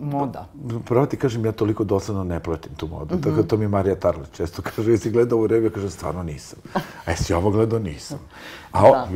moda. 0.00 0.48
Pravo 0.84 1.06
ti 1.06 1.16
kažem, 1.16 1.44
ja 1.44 1.52
toliko 1.52 1.84
dosadno 1.84 2.24
ne 2.24 2.40
platim 2.40 2.74
tu 2.74 2.86
modu. 2.86 3.14
Mm 3.14 3.18
-hmm. 3.18 3.24
Tako 3.24 3.42
to 3.42 3.56
mi 3.56 3.68
Marija 3.68 3.94
Tarlić 3.94 4.28
često 4.32 4.62
kaže, 4.62 4.90
jesi 4.90 5.10
gledao 5.10 5.38
u 5.38 5.46
reviju? 5.46 5.70
Kaže, 5.70 5.90
stvarno 5.90 6.22
nisam. 6.22 6.58
A 7.06 7.10
jesi 7.10 7.34
ovo 7.34 7.50
gledao? 7.50 7.78
Nisam. 7.78 8.18
A 8.72 8.86
o, 8.86 9.06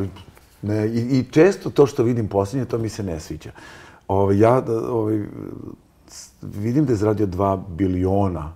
ne, 0.62 0.86
i, 0.86 1.18
I 1.18 1.24
često 1.30 1.70
to 1.70 1.86
što 1.86 2.02
vidim 2.02 2.28
posljednje, 2.28 2.64
to 2.64 2.78
mi 2.78 2.88
se 2.88 3.02
ne 3.02 3.20
sviđa. 3.20 3.50
Ove, 4.08 4.38
ja 4.38 4.62
ove, 4.90 5.26
vidim 6.42 6.84
da 6.84 6.92
je 6.92 6.96
zaradio 6.96 7.26
dva 7.26 7.56
biliona 7.68 8.52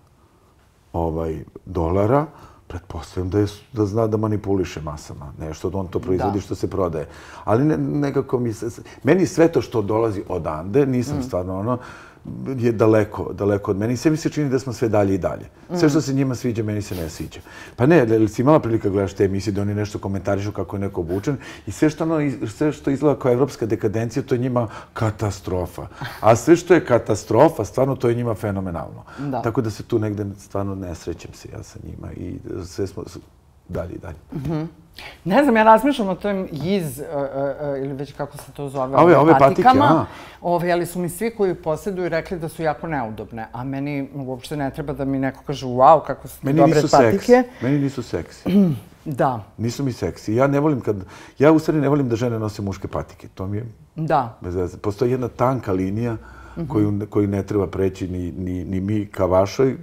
ovaj, 0.92 1.44
dolara, 1.66 2.26
pretpostavljam 2.70 3.30
da, 3.30 3.38
je, 3.38 3.46
da 3.72 3.86
zna 3.86 4.06
da 4.06 4.16
manipuliše 4.16 4.80
masama, 4.80 5.32
nešto 5.38 5.70
da 5.70 5.78
on 5.78 5.88
to 5.88 5.98
proizvodi 5.98 6.38
da. 6.38 6.40
što 6.40 6.54
se 6.54 6.70
prodaje. 6.70 7.08
Ali 7.44 7.64
ne, 7.64 7.76
nekako 7.76 8.38
mi 8.38 8.52
se... 8.52 8.82
Meni 9.02 9.26
sve 9.26 9.48
to 9.52 9.62
što 9.62 9.82
dolazi 9.82 10.22
odande, 10.28 10.86
nisam 10.86 11.18
mm. 11.18 11.22
stvarno 11.22 11.58
ono, 11.58 11.78
je 12.58 12.72
daleko, 12.72 13.32
daleko 13.32 13.70
od 13.70 13.76
meni. 13.76 13.96
Sve 13.96 14.10
mi 14.10 14.16
se 14.16 14.30
čini 14.30 14.50
da 14.50 14.58
smo 14.58 14.72
sve 14.72 14.88
dalje 14.88 15.14
i 15.14 15.18
dalje. 15.18 15.44
Sve 15.78 15.88
što 15.88 16.00
se 16.00 16.12
njima 16.14 16.34
sviđa, 16.34 16.62
meni 16.62 16.82
se 16.82 16.94
ne 16.94 17.08
sviđa. 17.08 17.40
Pa 17.76 17.86
ne, 17.86 18.00
ali 18.00 18.28
si 18.28 18.42
imala 18.42 18.60
prilika 18.60 18.88
gledaš 18.88 19.12
te 19.12 19.24
emisije 19.24 19.52
da 19.52 19.62
oni 19.62 19.74
nešto 19.74 19.98
komentarišu 19.98 20.52
kako 20.52 20.76
je 20.76 20.80
neko 20.80 21.00
obučen 21.00 21.36
i 21.66 21.72
sve 21.72 21.90
što, 21.90 22.04
ono, 22.04 22.30
sve 22.46 22.72
što 22.72 22.90
izgleda 22.90 23.18
kao 23.18 23.32
evropska 23.32 23.66
dekadencija, 23.66 24.22
to 24.22 24.34
je 24.34 24.38
njima 24.38 24.68
katastrofa. 24.92 25.86
A 26.20 26.36
sve 26.36 26.56
što 26.56 26.74
je 26.74 26.84
katastrofa, 26.84 27.64
stvarno 27.64 27.96
to 27.96 28.08
je 28.08 28.14
njima 28.14 28.34
fenomenalno. 28.34 29.04
Da. 29.18 29.42
Tako 29.42 29.60
da 29.60 29.70
se 29.70 29.82
tu 29.82 29.98
negde 29.98 30.26
stvarno 30.38 30.74
ne 30.74 30.94
srećem 30.94 31.32
se 31.34 31.48
ja 31.52 31.62
sa 31.62 31.78
njima 31.84 32.12
i 32.12 32.38
sve 32.64 32.86
smo 32.86 33.04
dalje 33.70 33.94
i 33.94 33.98
dalje. 33.98 34.18
Mm 34.32 34.68
Ne 35.24 35.42
znam, 35.42 35.56
ja 35.56 35.62
razmišljam 35.62 36.08
o 36.08 36.14
tom 36.14 36.48
iz, 36.52 36.98
uh, 36.98 37.04
uh, 37.06 37.84
ili 37.84 37.92
već 37.94 38.12
kako 38.12 38.36
se 38.36 38.52
to 38.52 38.68
zove, 38.68 38.96
ove, 38.96 39.16
ove 39.16 39.38
patikama. 39.38 39.86
Patike, 39.86 40.12
ove, 40.40 40.72
ali 40.72 40.86
su 40.86 40.98
mi 40.98 41.08
svi 41.08 41.30
koji 41.30 41.54
posjeduju 41.54 42.08
rekli 42.08 42.38
da 42.38 42.48
su 42.48 42.62
jako 42.62 42.86
neudobne, 42.86 43.46
a 43.52 43.64
meni 43.64 44.08
uopšte 44.14 44.56
ne 44.56 44.70
treba 44.70 44.92
da 44.92 45.04
mi 45.04 45.18
neko 45.18 45.42
kaže 45.46 45.66
wow, 45.66 46.06
kako 46.06 46.28
su 46.28 46.38
meni 46.42 46.58
dobre 46.58 46.80
patike. 46.90 47.18
Seks. 47.18 47.62
Meni 47.62 47.78
nisu 47.78 48.02
seksi. 48.02 48.50
da. 49.04 49.44
Nisu 49.58 49.84
mi 49.84 49.92
seksi. 49.92 50.34
Ja 50.34 50.46
ne 50.46 50.60
volim 50.60 50.80
kad, 50.80 50.96
ja 51.38 51.52
u 51.52 51.58
stvari 51.58 51.80
ne 51.80 51.88
volim 51.88 52.08
da 52.08 52.16
žene 52.16 52.38
nose 52.38 52.62
muške 52.62 52.88
patike. 52.88 53.28
To 53.34 53.46
mi 53.46 53.56
je 53.56 53.66
da. 53.96 54.38
bez. 54.40 54.76
Postoji 54.76 55.10
jedna 55.10 55.28
tanka 55.28 55.72
linija 55.72 56.16
koju, 56.68 57.00
koju 57.10 57.28
ne 57.28 57.42
treba 57.42 57.66
preći 57.66 58.08
ni, 58.08 58.32
ni, 58.32 58.64
ni 58.64 58.80
mi 58.80 59.06
ka 59.06 59.24
vašoj 59.24 59.76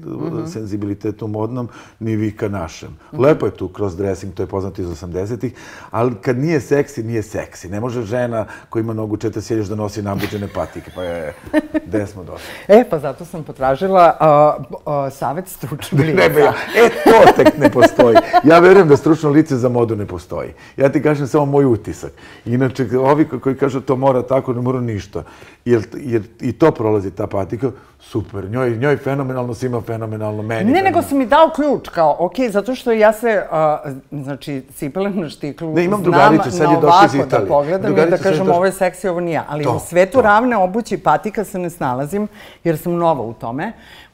senzibilitetu 0.54 1.28
modnom, 1.28 1.70
ni 2.00 2.16
vi 2.16 2.32
ka 2.32 2.48
našem. 2.48 2.98
Lepo 3.14 3.46
je 3.46 3.52
tu 3.52 3.68
cross-dressing, 3.68 4.34
to 4.34 4.44
je 4.44 4.48
poznato 4.48 4.82
iz 4.82 4.88
80-ih, 4.88 5.54
ali 5.92 6.16
kad 6.22 6.38
nije 6.38 6.62
seksi, 6.62 7.04
nije 7.04 7.24
seksi. 7.24 7.70
Ne 7.70 7.80
može 7.80 8.02
žena 8.02 8.46
koja 8.70 8.82
ima 8.82 8.94
nogu 8.94 9.18
četa 9.18 9.42
sjedeš 9.42 9.68
da 9.68 9.76
nosi 9.76 10.02
nabuđene 10.02 10.48
patike, 10.48 10.92
pa 10.96 11.04
je, 11.04 11.34
gde 11.88 12.08
smo 12.08 12.24
došli? 12.24 12.48
E, 12.68 12.84
pa 12.90 13.00
zato 13.00 13.26
sam 13.26 13.44
potražila 13.44 14.18
uh, 14.20 14.66
uh, 14.74 15.14
savjet 15.14 15.48
stručnog 15.48 16.02
lica. 16.02 16.22
Ja, 16.22 16.54
e, 16.76 16.90
to 17.04 17.34
tek 17.36 17.58
ne 17.58 17.72
postoji. 17.72 18.18
Ja 18.44 18.60
verujem 18.60 18.88
da 18.88 18.98
stručno 18.98 19.30
lice 19.30 19.56
za 19.56 19.70
modu 19.70 19.96
ne 19.96 20.06
postoji. 20.06 20.54
Ja 20.78 20.90
ti 20.92 21.02
kažem 21.02 21.28
samo 21.28 21.46
moj 21.46 21.66
utisak. 21.66 22.12
Inače, 22.46 22.88
ovi 23.00 23.26
koji 23.26 23.56
kažu 23.56 23.82
to 23.82 23.96
mora 23.96 24.22
tako, 24.22 24.54
ne 24.54 24.62
mora 24.62 24.82
ništa. 24.82 25.24
Jer, 25.66 25.88
jer 25.96 26.24
i 26.40 26.54
to 26.58 26.72
prolazi 26.72 27.12
ta 27.12 27.28
patika, 27.28 27.72
super, 28.00 28.50
njoj, 28.50 28.78
njoj 28.78 28.98
fenomenalno, 28.98 29.54
svima 29.54 29.82
fenomenalno, 29.82 30.44
meni 30.44 30.72
Ne, 30.72 30.82
nego 30.82 31.02
si 31.02 31.16
mi 31.16 31.26
dao 31.26 31.50
ključ, 31.56 31.90
kao, 31.90 32.16
ok, 32.20 32.34
zato 32.50 32.76
što 32.76 32.92
ja 32.92 33.14
se, 33.14 33.44
uh, 33.52 33.92
znači, 34.12 34.64
cipele 34.76 35.10
na 35.10 35.30
štiklu, 35.30 35.74
ne, 35.74 35.84
imam 35.84 36.04
drugarice, 36.04 36.52
sad 36.52 36.72
je 36.72 36.78
došli 36.82 37.06
iz 37.06 37.16
Italije. 37.16 37.28
da 37.28 37.48
pogledam 37.48 37.98
i 37.98 38.10
da 38.10 38.18
kažem, 38.18 38.50
ovo 38.50 38.66
je 38.66 38.72
seksi, 38.72 39.08
ovo 39.08 39.20
nije. 39.20 39.42
Ali 39.48 39.64
to, 39.64 39.76
u 39.76 39.80
svetu 39.80 40.14
to. 40.14 40.22
ravne 40.22 40.58
obući 40.58 40.98
patika 40.98 41.44
se 41.44 41.60
ne 41.60 41.70
snalazim, 41.70 42.28
jer 42.64 42.78
sam 42.78 42.94
nova 42.94 43.22
u 43.22 43.34
tome. 43.34 43.74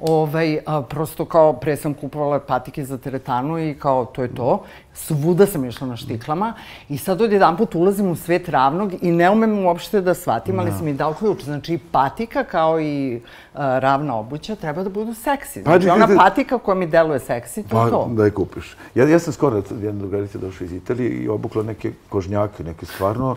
Ovaj, 0.10 0.60
a, 0.66 0.82
prosto 0.82 1.26
kao, 1.26 1.54
pre 1.54 1.76
sam 1.76 1.94
kupovala 1.94 2.40
patike 2.40 2.86
za 2.86 2.98
teretanu 2.98 3.60
i 3.60 3.76
kao, 3.80 4.06
to 4.06 4.22
je 4.22 4.36
to. 4.36 4.64
Svuda 4.94 5.46
sam 5.46 5.66
išla 5.66 5.88
na 5.88 5.96
štiklama 5.96 6.54
i 6.90 6.98
sad 6.98 7.22
od 7.22 7.32
jedan 7.32 7.58
put 7.58 7.76
ulazim 7.76 8.12
u 8.12 8.16
svet 8.16 8.50
ravnog 8.50 8.94
i 9.02 9.12
ne 9.12 9.30
umem 9.32 9.66
uopšte 9.66 10.02
da 10.02 10.14
shvatim, 10.14 10.60
ali 10.60 10.72
sam 10.72 10.86
mi 10.86 10.94
dao 10.94 11.14
ključ. 11.14 11.44
Znači, 11.44 11.80
patika 11.92 12.44
kao 12.44 12.82
i 12.82 13.22
ravna 13.56 14.16
obuća 14.16 14.56
treba 14.56 14.84
da 14.84 14.90
budu 14.90 15.14
seksi. 15.14 15.64
Pa, 15.64 15.80
znači, 15.80 15.90
ona 15.90 16.08
patika 16.18 16.58
koja 16.58 16.76
mi 16.76 16.88
deluje 16.88 17.20
seksi, 17.20 17.64
to 17.64 17.78
je 17.78 17.84
pa, 17.84 17.90
to. 17.90 18.10
Da 18.12 18.26
je 18.26 18.32
kupiš. 18.32 18.76
Ja, 18.96 19.08
ja 19.08 19.20
sam 19.20 19.34
skoro 19.34 19.62
jedna 19.82 20.00
drugarica 20.00 20.38
došla 20.38 20.66
iz 20.66 20.74
Italije 20.74 21.10
i 21.10 21.30
obukla 21.30 21.64
neke 21.64 21.92
kožnjake, 22.10 22.64
neke 22.64 22.86
stvarno, 22.86 23.36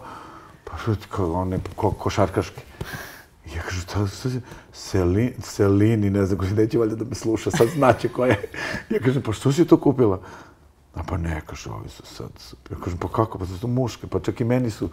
pa 0.65 0.73
kao 1.09 1.33
one 1.33 1.59
ko, 1.77 1.91
košarkaške. 1.91 2.63
I 3.47 3.57
ja 3.57 3.63
kažu, 3.63 3.87
to 3.87 4.01
je 4.01 4.41
Selin, 4.73 5.33
Selini, 5.43 6.11
ne 6.11 6.27
znam, 6.27 6.39
neće 6.57 6.79
valjda 6.79 6.97
da 6.97 7.05
me 7.05 7.15
sluša, 7.15 7.51
sad 7.51 7.69
znaće 7.69 8.09
ko 8.09 8.27
je. 8.27 8.51
Ja 8.91 8.99
kažem, 8.99 9.23
pa 9.23 9.33
što 9.33 9.53
si 9.53 9.65
to 9.65 9.77
kupila? 9.77 10.21
A 10.95 11.03
pa 11.09 11.17
ne, 11.17 11.41
kaže, 11.47 11.71
ovi 11.71 11.89
su 11.89 12.03
sad. 12.07 12.31
Ja 12.71 12.77
kažem, 12.85 12.99
pa 12.99 13.09
kako, 13.09 13.39
pa 13.39 13.47
su 13.47 13.61
to 13.61 13.67
muške, 13.67 14.07
pa 14.07 14.21
čak 14.21 14.41
i 14.41 14.45
meni 14.45 14.71
su, 14.71 14.89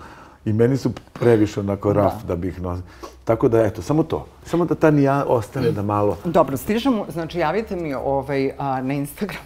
i 0.45 0.53
meni 0.53 0.77
su 0.77 0.91
previše 1.13 1.59
onako 1.59 1.93
raf 1.93 2.13
da, 2.21 2.27
da 2.27 2.35
bih 2.35 2.61
nosila. 2.61 2.87
Tako 3.23 3.49
da, 3.49 3.65
eto, 3.65 3.81
samo 3.81 4.03
to. 4.03 4.25
Samo 4.45 4.65
da 4.65 4.75
ta 4.75 4.91
nija 4.91 5.25
ostane 5.27 5.71
da 5.71 5.81
malo... 5.81 6.17
Dobro, 6.25 6.57
stižemo, 6.57 7.05
znači 7.09 7.39
javite 7.39 7.75
mi 7.75 7.93
ovaj, 7.93 8.51
a, 8.57 8.81
na 8.81 8.93
Instagram. 8.93 9.43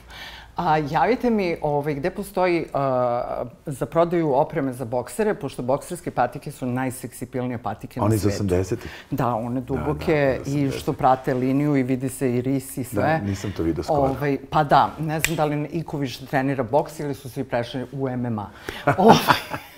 A 0.58 0.78
javite 0.78 1.30
mi 1.30 1.56
ovaj, 1.62 1.94
gde 1.94 2.10
postoji 2.10 2.62
uh, 2.62 3.48
za 3.66 3.86
prodaju 3.86 4.34
opreme 4.34 4.74
za 4.74 4.86
boksere, 4.86 5.34
pošto 5.34 5.62
bokserske 5.62 6.12
patike 6.12 6.52
su 6.52 6.66
najseksipilnije 6.66 7.58
patike 7.58 8.02
Oni 8.02 8.16
na 8.16 8.20
svijetu. 8.20 8.44
Oni 8.44 8.62
iz 8.62 8.68
80-ih? 8.68 8.92
Da, 9.12 9.28
one 9.28 9.62
duboke 9.62 10.40
da, 10.46 10.52
da, 10.52 10.58
i 10.58 10.72
što 10.72 10.94
prate 10.94 11.34
liniju 11.34 11.76
i 11.76 11.84
vidi 11.84 12.10
se 12.10 12.36
i 12.36 12.42
ris 12.42 12.78
i 12.78 12.84
sve. 12.84 13.04
Da, 13.04 13.18
nisam 13.18 13.52
to 13.58 13.64
vidio 13.64 13.84
skoro. 13.84 14.02
Ovaj, 14.02 14.38
pa 14.50 14.64
da, 14.64 14.90
ne 15.00 15.20
znam 15.20 15.36
da 15.36 15.46
li 15.46 15.70
Iko 15.72 15.98
više 15.98 16.26
trenira 16.26 16.64
boks 16.64 17.00
ili 17.00 17.14
su 17.14 17.30
svi 17.30 17.44
prešli 17.44 17.86
u 17.92 18.10
MMA. 18.10 18.50
ovaj. 18.98 19.18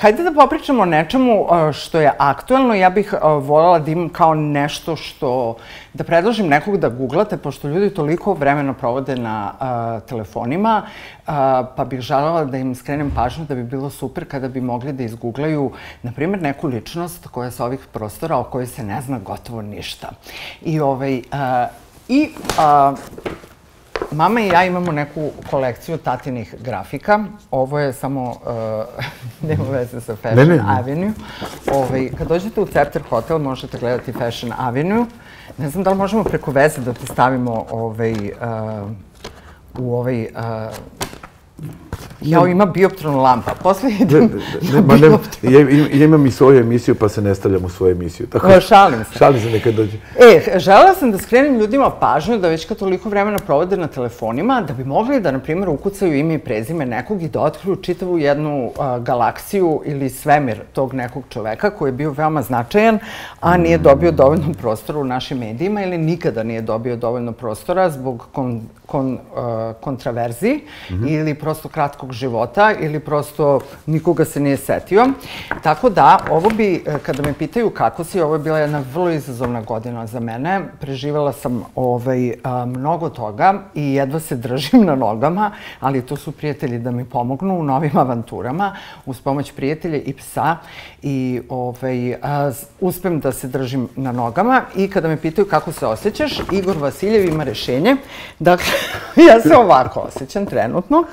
Hajde 0.04 0.24
da 0.24 0.32
popričamo 0.32 0.82
o 0.84 0.86
nečemu 0.86 1.32
e, 1.32 1.74
što 1.74 2.00
je 2.00 2.12
aktuelno. 2.18 2.74
Ja 2.74 2.89
bih 2.89 3.14
e, 3.14 3.18
voljela 3.28 3.80
da 3.80 3.91
imam 3.91 4.10
kao 4.10 4.34
nešto 4.34 4.96
što... 4.96 5.56
Da 5.93 6.04
predložim 6.04 6.48
nekog 6.48 6.78
da 6.78 6.89
googlate, 6.89 7.38
pošto 7.38 7.68
ljudi 7.68 7.93
toliko 7.93 8.34
vremena 8.34 8.74
provode 8.74 9.16
na 9.16 9.54
e, 9.54 10.08
telefonima, 10.08 10.82
pa 11.76 11.86
bih 11.89 12.02
želela 12.02 12.43
da 12.46 12.58
im 12.58 12.76
skrenem 12.76 13.12
pažnju 13.16 13.46
da 13.46 13.56
bi 13.56 13.64
bilo 13.64 13.89
super 13.89 14.28
kada 14.28 14.48
bi 14.48 14.62
mogli 14.62 14.93
da 14.93 15.04
izgooglaju, 15.04 15.72
na 16.04 16.12
primjer, 16.12 16.41
neku 16.41 16.68
ličnost 16.68 17.28
koja 17.28 17.46
je 17.46 17.52
sa 17.52 17.66
ovih 17.66 17.88
prostora 17.93 18.38
o 18.38 18.43
kojoj 18.43 18.68
se 18.68 18.84
ne 18.84 19.02
zna 19.02 19.20
gotovo 19.20 19.62
ništa. 19.62 20.12
I 20.62 20.80
ovaj... 20.80 21.22
I 22.08 22.30
Mama 24.12 24.41
i 24.41 24.48
ja 24.48 24.66
imamo 24.66 24.91
neku 24.91 25.32
kolekciju 25.50 25.98
tatinih 25.98 26.56
grafika. 26.62 27.24
Ovo 27.52 27.80
je 27.80 27.93
samo, 27.93 28.30
uh, 28.30 29.04
nema 29.50 29.64
veze 29.72 30.02
sa 30.02 30.16
Fashion 30.16 30.48
ne, 30.48 30.56
ne, 30.56 30.64
ne. 30.64 30.78
Avenue. 30.80 31.12
Ovaj, 31.72 32.10
kad 32.18 32.28
dođete 32.28 32.62
u 32.62 32.66
Cepter 32.66 33.02
Hotel 33.10 33.38
možete 33.38 33.78
gledati 33.78 34.14
Fashion 34.14 34.54
Avenue. 34.58 35.06
Ne 35.58 35.70
znam 35.70 35.84
da 35.84 35.89
li 35.89 35.98
možemo 35.98 36.24
preko 36.24 36.52
veze 36.52 36.82
da 36.82 36.93
te 36.93 37.06
stavimo 37.06 37.66
ovaj, 37.72 38.14
uh, 38.14 38.91
u 39.80 39.96
ovaj 39.96 40.24
uh, 40.24 40.30
Ja 42.22 42.47
ima 42.47 42.66
bioptronu 42.66 43.22
lampa. 43.22 43.51
Posle 43.64 43.91
idem 43.99 44.41
ne, 44.74 44.82
ne, 44.82 45.10
ne, 45.10 45.18
ja, 45.41 45.60
ja 45.93 46.06
imam 46.06 46.26
i 46.26 46.32
svoju 46.32 46.60
emisiju, 46.60 46.95
pa 46.95 47.10
se 47.10 47.22
ne 47.22 47.36
stavljam 47.36 47.66
u 47.66 47.70
svoju 47.70 47.91
emisiju. 47.91 48.28
Tako, 48.28 48.47
no, 48.47 48.62
šalim 48.62 49.03
se. 49.03 49.18
Šalim 49.18 49.41
se 49.41 49.49
nekad 49.49 49.74
dođe. 49.74 49.97
E, 50.20 50.60
želela 50.60 50.93
sam 50.93 51.12
da 51.12 51.18
skrenem 51.18 51.60
ljudima 51.60 51.89
pažnju 51.89 52.38
da 52.38 52.47
već 52.47 52.66
kad 52.66 52.78
toliko 52.78 53.10
vremena 53.10 53.38
provode 53.38 53.78
na 53.78 53.88
telefonima, 53.88 54.62
da 54.62 54.74
bi 54.74 54.84
mogli 54.84 55.20
da, 55.20 55.32
na 55.32 55.39
primjer, 55.39 55.70
ukucaju 55.70 56.16
ime 56.16 56.34
i 56.34 56.38
prezime 56.38 56.86
nekog 56.86 57.22
i 57.22 57.28
da 57.28 57.41
otkriju 57.41 57.76
čitavu 57.76 58.18
jednu 58.18 58.72
galaksiju 58.99 59.82
ili 59.86 60.10
svemir 60.10 60.62
tog 60.74 60.93
nekog 60.93 61.24
čoveka 61.30 61.70
koji 61.70 61.89
je 61.89 61.93
bio 61.93 62.12
veoma 62.12 62.41
značajan, 62.41 62.99
a 63.41 63.58
nije 63.58 63.78
dobio 63.78 64.12
dovoljno 64.12 64.53
prostora 64.62 64.99
u 64.99 65.03
našim 65.03 65.38
medijima 65.38 65.84
ili 65.84 65.97
nikada 65.97 66.43
nije 66.43 66.62
dobio 66.62 66.95
dovoljno 66.95 67.32
prostora 67.32 67.89
zbog 67.89 68.28
kon, 68.32 68.62
kon, 68.86 69.20
kontraverziji 69.82 70.62
mm 70.89 70.93
-hmm. 70.93 71.20
ili 71.20 71.36
prosto 71.46 71.70
kratkog 71.70 72.14
života 72.14 72.74
ili 72.80 73.00
prosto 73.00 73.60
nikoga 73.86 74.26
se 74.26 74.39
nije 74.39 74.58
setio. 74.58 75.06
Tako 75.64 75.89
da, 75.89 76.20
ovo 76.32 76.50
bi, 76.50 76.84
e, 76.86 76.98
kada 77.00 77.22
me 77.24 77.34
pitaju 77.34 77.70
kako 77.70 78.04
si, 78.04 78.22
ovo 78.22 78.36
je 78.36 78.39
bila 78.39 78.60
jedna 78.60 78.84
vrlo 78.93 79.12
izazovna 79.12 79.62
godina 79.62 80.08
za 80.08 80.20
mene. 80.20 80.62
Preživala 80.80 81.34
sam 81.34 81.64
ovaj, 81.76 82.34
mnogo 82.66 83.10
toga 83.10 83.54
i 83.76 83.93
jedva 83.93 84.20
se 84.20 84.36
držim 84.36 84.86
na 84.86 84.96
nogama, 84.96 85.52
ali 85.80 86.02
to 86.02 86.16
su 86.16 86.32
prijatelji 86.32 86.80
da 86.80 86.91
mi 86.91 87.06
pomognu 87.06 87.60
u 87.60 87.64
novim 87.64 87.98
avanturama 87.98 88.76
uz 89.06 89.22
pomoć 89.22 89.52
prijatelja 89.52 89.98
i 89.98 90.14
psa 90.14 90.58
i 91.02 91.41
ovaj, 91.50 92.16
uspem 92.82 93.20
da 93.20 93.32
se 93.32 93.48
držim 93.48 93.88
na 93.96 94.12
nogama 94.12 94.62
i 94.76 94.89
kada 94.89 95.08
me 95.08 95.18
pitaju 95.18 95.48
kako 95.48 95.72
se 95.72 95.86
osjećaš, 95.86 96.39
Igor 96.52 96.78
Vasiljev 96.78 97.26
ima 97.26 97.43
rešenje. 97.43 97.96
Dakle, 98.39 98.74
ja 99.30 99.41
se 99.41 99.56
ovako 99.56 100.00
osjećam 100.00 100.46
trenutno 100.46 101.04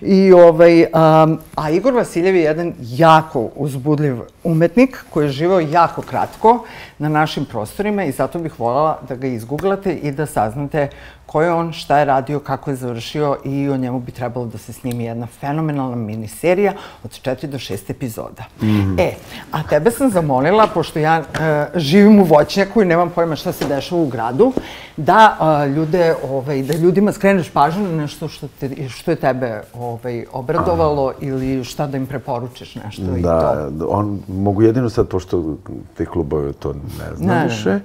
i 0.00 0.32
ovaj, 0.32 0.82
um, 0.82 1.38
a 1.56 1.70
Igor 1.70 1.94
Vasiljev 1.94 2.36
je 2.36 2.42
jedan 2.42 2.72
jako 2.80 3.50
uzbudljiv 3.56 4.16
umetnik 4.44 5.04
koji 5.10 5.24
je 5.24 5.32
živao 5.32 5.60
jako 5.60 6.02
kratko 6.02 6.64
na 6.98 7.08
našim 7.08 7.44
prostorima 7.44 8.04
i 8.04 8.12
zato 8.12 8.38
bih 8.38 8.60
voljela 8.60 9.00
da 9.08 9.14
ga 9.16 9.26
izgooglate 9.26 9.94
i 9.94 10.12
da 10.12 10.26
saznate 10.26 10.88
ko 11.30 11.42
je 11.42 11.52
on, 11.52 11.72
šta 11.72 11.98
je 11.98 12.04
radio, 12.04 12.40
kako 12.40 12.70
je 12.70 12.76
završio 12.76 13.36
i 13.44 13.68
o 13.68 13.76
njemu 13.76 14.00
bi 14.00 14.12
trebalo 14.12 14.46
da 14.46 14.58
se 14.58 14.72
snimi 14.72 15.04
jedna 15.04 15.26
fenomenalna 15.26 15.96
miniserija 15.96 16.72
od 17.04 17.10
4 17.10 17.46
do 17.46 17.58
6 17.58 17.90
epizoda. 17.90 18.44
Mm 18.62 18.66
-hmm. 18.66 19.00
E, 19.00 19.12
a 19.52 19.62
tebe 19.62 19.90
sam 19.90 20.10
zamolila, 20.10 20.66
pošto 20.74 20.98
ja 20.98 21.18
e, 21.18 21.66
živim 21.74 22.20
u 22.20 22.24
voćnjaku 22.24 22.82
i 22.82 22.84
nemam 22.84 23.10
pojma 23.10 23.36
šta 23.36 23.52
se 23.52 23.68
dešava 23.68 24.02
u 24.02 24.06
gradu, 24.06 24.52
da 24.96 25.36
e, 25.40 25.68
ljude, 25.68 26.14
ovaj, 26.30 26.62
da 26.62 26.74
ljudima 26.74 27.12
skreneš 27.12 27.50
pažnju 27.50 27.88
na 27.88 27.96
nešto 27.96 28.28
što, 28.28 28.48
te, 28.60 28.88
što 28.88 29.10
je 29.10 29.16
tebe 29.16 29.62
ovaj, 29.74 30.24
obradovalo 30.32 31.12
ili 31.20 31.64
šta 31.64 31.86
da 31.86 31.96
im 31.96 32.06
preporučiš 32.06 32.74
nešto 32.74 33.02
da, 33.02 33.18
i 33.18 33.22
to. 33.22 33.70
Da, 33.70 33.88
on, 33.88 34.18
mogu 34.28 34.62
jedino 34.62 34.90
sad, 34.90 35.08
pošto 35.08 35.56
te 35.96 36.06
klubove 36.06 36.52
to 36.52 36.72
ne 36.72 37.16
znam 37.16 37.44
više, 37.48 37.70
ne 37.70 37.80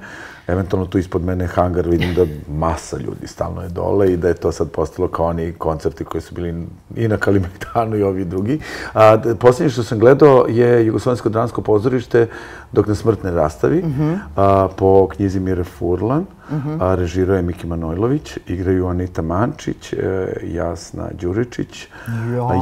eventualno 0.48 0.86
tu 0.86 0.98
ispod 0.98 1.24
mene 1.24 1.48
hangar, 1.48 1.88
vidim 1.88 2.14
da 2.14 2.26
masa 2.50 2.98
ljudi 2.98 3.28
stalno 3.28 3.62
je 3.62 3.70
dole 3.70 4.14
i 4.14 4.18
da 4.18 4.28
je 4.28 4.34
to 4.34 4.52
sad 4.52 4.72
postalo 4.72 5.08
kao 5.08 5.26
oni 5.26 5.54
koncerti 5.54 6.06
koji 6.06 6.22
su 6.22 6.36
bili 6.36 6.68
i 6.96 7.08
na 7.08 7.18
Kalimajtanu 7.18 7.96
i 7.96 8.04
ovi 8.04 8.26
drugi. 8.26 8.60
A, 8.94 9.18
posljednje 9.40 9.70
što 9.70 9.84
sam 9.84 10.00
gledao 10.00 10.46
je 10.50 10.86
Jugoslovensko 10.86 11.30
dransko 11.30 11.62
pozorište 11.62 12.28
dok 12.72 12.88
na 12.88 12.96
smrt 12.96 13.24
ne 13.24 13.32
rastavi, 13.32 13.78
mm 13.78 13.96
-hmm. 14.00 14.18
a, 14.36 14.68
po 14.78 15.08
knjizi 15.08 15.40
Mire 15.40 15.64
Furlan. 15.64 16.26
Mm 16.52 16.56
-hmm. 16.56 16.84
a, 16.84 16.96
režirao 16.96 17.36
je 17.36 17.42
Miki 17.42 17.68
Manojlović, 17.68 18.38
igraju 18.48 18.88
Anita 18.88 19.22
Mančić, 19.22 19.94
e, 19.94 20.28
Jasna 20.44 21.10
Đuričić. 21.22 21.88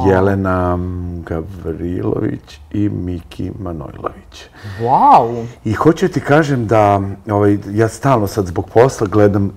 Jelena 0.08 0.78
Gavrilović 1.26 2.60
i 2.72 2.88
Miki 2.88 3.50
Manojlović. 3.58 4.48
Wow! 4.80 5.46
I 5.64 5.72
hoću 5.72 6.08
ti 6.08 6.20
kažem 6.20 6.66
da 6.66 7.00
ovaj, 7.30 7.58
ja 7.70 7.88
stalno 7.88 8.26
sad 8.26 8.46
zbog 8.46 8.70
posla 8.70 9.06
gledam 9.06 9.50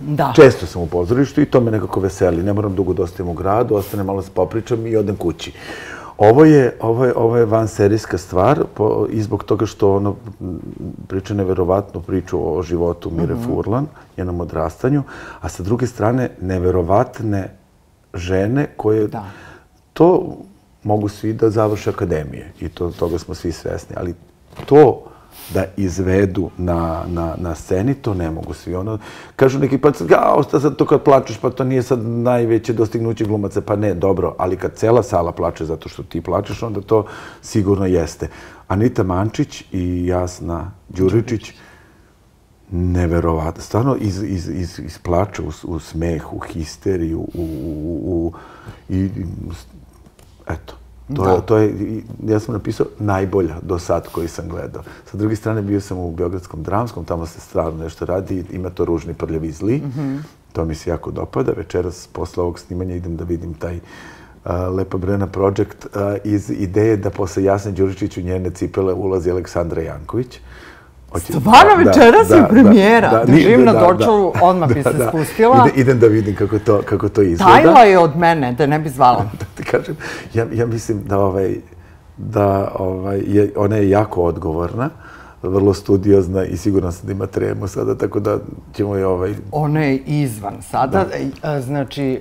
Da. 0.00 0.32
Često 0.36 0.66
sam 0.66 0.82
u 0.82 0.86
pozorištu 0.86 1.40
i 1.40 1.46
to 1.46 1.60
me 1.60 1.70
nekako 1.70 2.00
veseli. 2.00 2.42
Ne 2.42 2.52
moram 2.52 2.74
dugo 2.74 2.92
da 2.92 3.02
ostajem 3.02 3.28
u 3.28 3.32
gradu, 3.32 3.74
ostane 3.74 4.02
malo 4.02 4.22
se 4.22 4.30
popričam 4.34 4.86
i 4.86 4.96
odem 4.96 5.16
kući. 5.16 5.52
Ovo 6.18 6.44
je, 6.44 6.76
ovo 6.80 7.04
je, 7.04 7.12
ovo 7.16 7.36
je 7.36 7.44
van 7.44 7.68
serijska 7.68 8.18
stvar 8.18 8.64
po, 8.74 9.06
i 9.10 9.22
zbog 9.22 9.44
toga 9.44 9.66
što 9.66 9.94
ono 9.96 10.16
priča 11.08 11.34
neverovatnu 11.34 12.00
priču 12.00 12.58
o 12.58 12.62
životu 12.62 13.10
Mire 13.10 13.34
mm 13.34 13.38
-hmm. 13.38 13.46
Furlan, 13.46 13.86
njenom 14.18 14.40
odrastanju, 14.40 15.02
a 15.40 15.48
sa 15.48 15.62
druge 15.62 15.86
strane 15.86 16.30
neverovatne 16.40 17.48
žene 18.14 18.66
koje 18.76 19.08
da. 19.08 19.24
to 19.92 20.36
mogu 20.82 21.08
svi 21.08 21.32
da 21.32 21.50
završe 21.50 21.90
akademije 21.90 22.52
i 22.60 22.68
to, 22.68 22.90
toga 22.90 23.18
smo 23.18 23.34
svi 23.34 23.52
svesni, 23.52 23.96
ali 23.98 24.14
to 24.66 25.02
da 25.54 25.64
izvedu 25.76 26.50
na, 26.58 27.04
na, 27.06 27.34
na 27.38 27.54
sceni, 27.54 27.94
to 27.94 28.14
ne 28.14 28.30
mogu 28.30 28.54
svi. 28.54 28.74
Ono, 28.74 28.98
kažu 29.36 29.58
neki 29.58 29.78
pa, 29.78 29.88
ja, 30.10 30.42
šta 30.48 30.60
sad 30.60 30.76
to 30.76 30.86
kad 30.86 31.02
plačeš, 31.02 31.38
pa 31.38 31.50
to 31.50 31.64
nije 31.64 31.82
sad 31.82 32.04
najveće 32.04 32.72
dostignuće 32.72 33.24
glumaca, 33.24 33.60
pa 33.60 33.76
ne, 33.76 33.94
dobro, 33.94 34.34
ali 34.38 34.56
kad 34.56 34.74
cela 34.74 35.02
sala 35.02 35.32
plače 35.32 35.64
zato 35.64 35.88
što 35.88 36.02
ti 36.02 36.20
plačeš, 36.20 36.62
onda 36.62 36.80
to 36.80 37.06
sigurno 37.42 37.86
jeste. 37.86 38.28
Anita 38.68 39.02
Mančić 39.02 39.64
i 39.72 40.06
Jasna 40.06 40.70
Đuričić, 40.88 41.52
neverovatno, 42.70 43.62
stvarno 43.62 43.96
iz, 44.00 44.22
iz, 44.22 44.48
iz, 44.48 44.78
iz 44.78 44.98
plača 44.98 45.42
u, 45.42 45.50
u 45.64 45.78
smeh, 45.78 46.32
u 46.32 46.38
histeriju, 46.38 47.20
u, 47.20 47.28
u, 47.34 48.00
u, 48.04 48.32
i, 48.88 49.10
eto, 50.48 50.74
To, 51.14 51.24
da. 51.24 51.40
to 51.40 51.56
je, 51.56 52.02
ja 52.26 52.40
sam 52.40 52.54
napisao 52.54 52.86
najbolja 52.98 53.54
do 53.62 53.78
sad 53.78 54.08
koji 54.12 54.28
sam 54.28 54.48
gledao. 54.48 54.82
Sa 55.10 55.16
druge 55.16 55.36
strane, 55.36 55.62
bio 55.62 55.80
sam 55.80 55.98
u 55.98 56.10
Beogradskom 56.10 56.62
dramskom, 56.62 57.04
tamo 57.04 57.26
se 57.26 57.40
stvarno 57.40 57.84
nešto 57.84 58.04
radi, 58.04 58.44
ima 58.52 58.70
to 58.70 58.84
ružni 58.84 59.14
prljavi 59.14 59.52
zli. 59.52 59.76
Mm 59.76 59.92
-hmm. 59.96 60.18
To 60.52 60.64
mi 60.64 60.74
se 60.74 60.90
jako 60.90 61.10
dopada. 61.10 61.52
Večeras, 61.52 62.08
posle 62.12 62.42
ovog 62.42 62.58
snimanja, 62.58 62.94
idem 62.94 63.16
da 63.16 63.24
vidim 63.24 63.54
taj 63.54 63.76
uh, 63.76 64.50
Lepa 64.76 64.98
Brena 64.98 65.26
projekt 65.26 65.86
uh, 65.86 66.00
iz 66.24 66.50
ideje 66.50 66.96
da 66.96 67.10
posle 67.10 67.44
Jasne 67.44 67.72
Đuričić 67.72 68.16
u 68.16 68.20
njene 68.20 68.50
cipele 68.50 68.92
ulazi 68.92 69.30
Aleksandra 69.30 69.82
Janković. 69.82 70.40
Hoće, 71.16 71.32
Stvarno 71.32 71.74
večeras 71.76 72.30
je 72.30 72.48
premijera. 72.48 73.10
Da, 73.10 73.18
da, 73.18 73.24
Držim 73.24 73.64
na 73.64 73.72
dočalu, 73.72 74.32
odmah 74.42 74.74
bi 74.74 74.82
se 74.82 75.08
spustila. 75.08 75.68
Ide, 75.68 75.80
idem 75.80 75.98
da 75.98 76.06
vidim 76.06 76.34
kako 76.36 76.58
to, 76.58 76.82
kako 76.84 77.08
to 77.08 77.22
izgleda. 77.22 77.52
Tajla 77.52 77.80
je 77.80 77.98
od 77.98 78.16
mene, 78.16 78.52
da 78.52 78.66
ne 78.66 78.78
bi 78.78 78.88
zvala. 78.88 79.24
da 79.40 79.44
ti 79.54 79.64
kažem, 79.64 79.96
ja, 80.34 80.46
ja 80.52 80.66
mislim 80.66 81.02
da, 81.04 81.18
ovaj, 81.18 81.54
da 82.16 82.72
ovaj, 82.78 83.20
je, 83.26 83.52
ona 83.56 83.76
je 83.76 83.90
jako 83.90 84.22
odgovorna 84.22 84.90
vrlo 85.42 85.74
studiozna 85.74 86.44
i 86.44 86.56
sigurno 86.56 86.92
sam 86.92 87.06
da 87.06 87.12
ima 87.12 87.26
tremu 87.26 87.68
sada, 87.68 87.94
tako 87.94 88.20
da 88.20 88.38
ćemo 88.74 88.96
je 88.96 89.06
ovaj... 89.06 89.34
Ona 89.52 89.80
je 89.80 89.96
izvan 89.96 90.62
sada, 90.62 91.04
da. 91.42 91.56
E, 91.56 91.60
znači, 91.60 92.20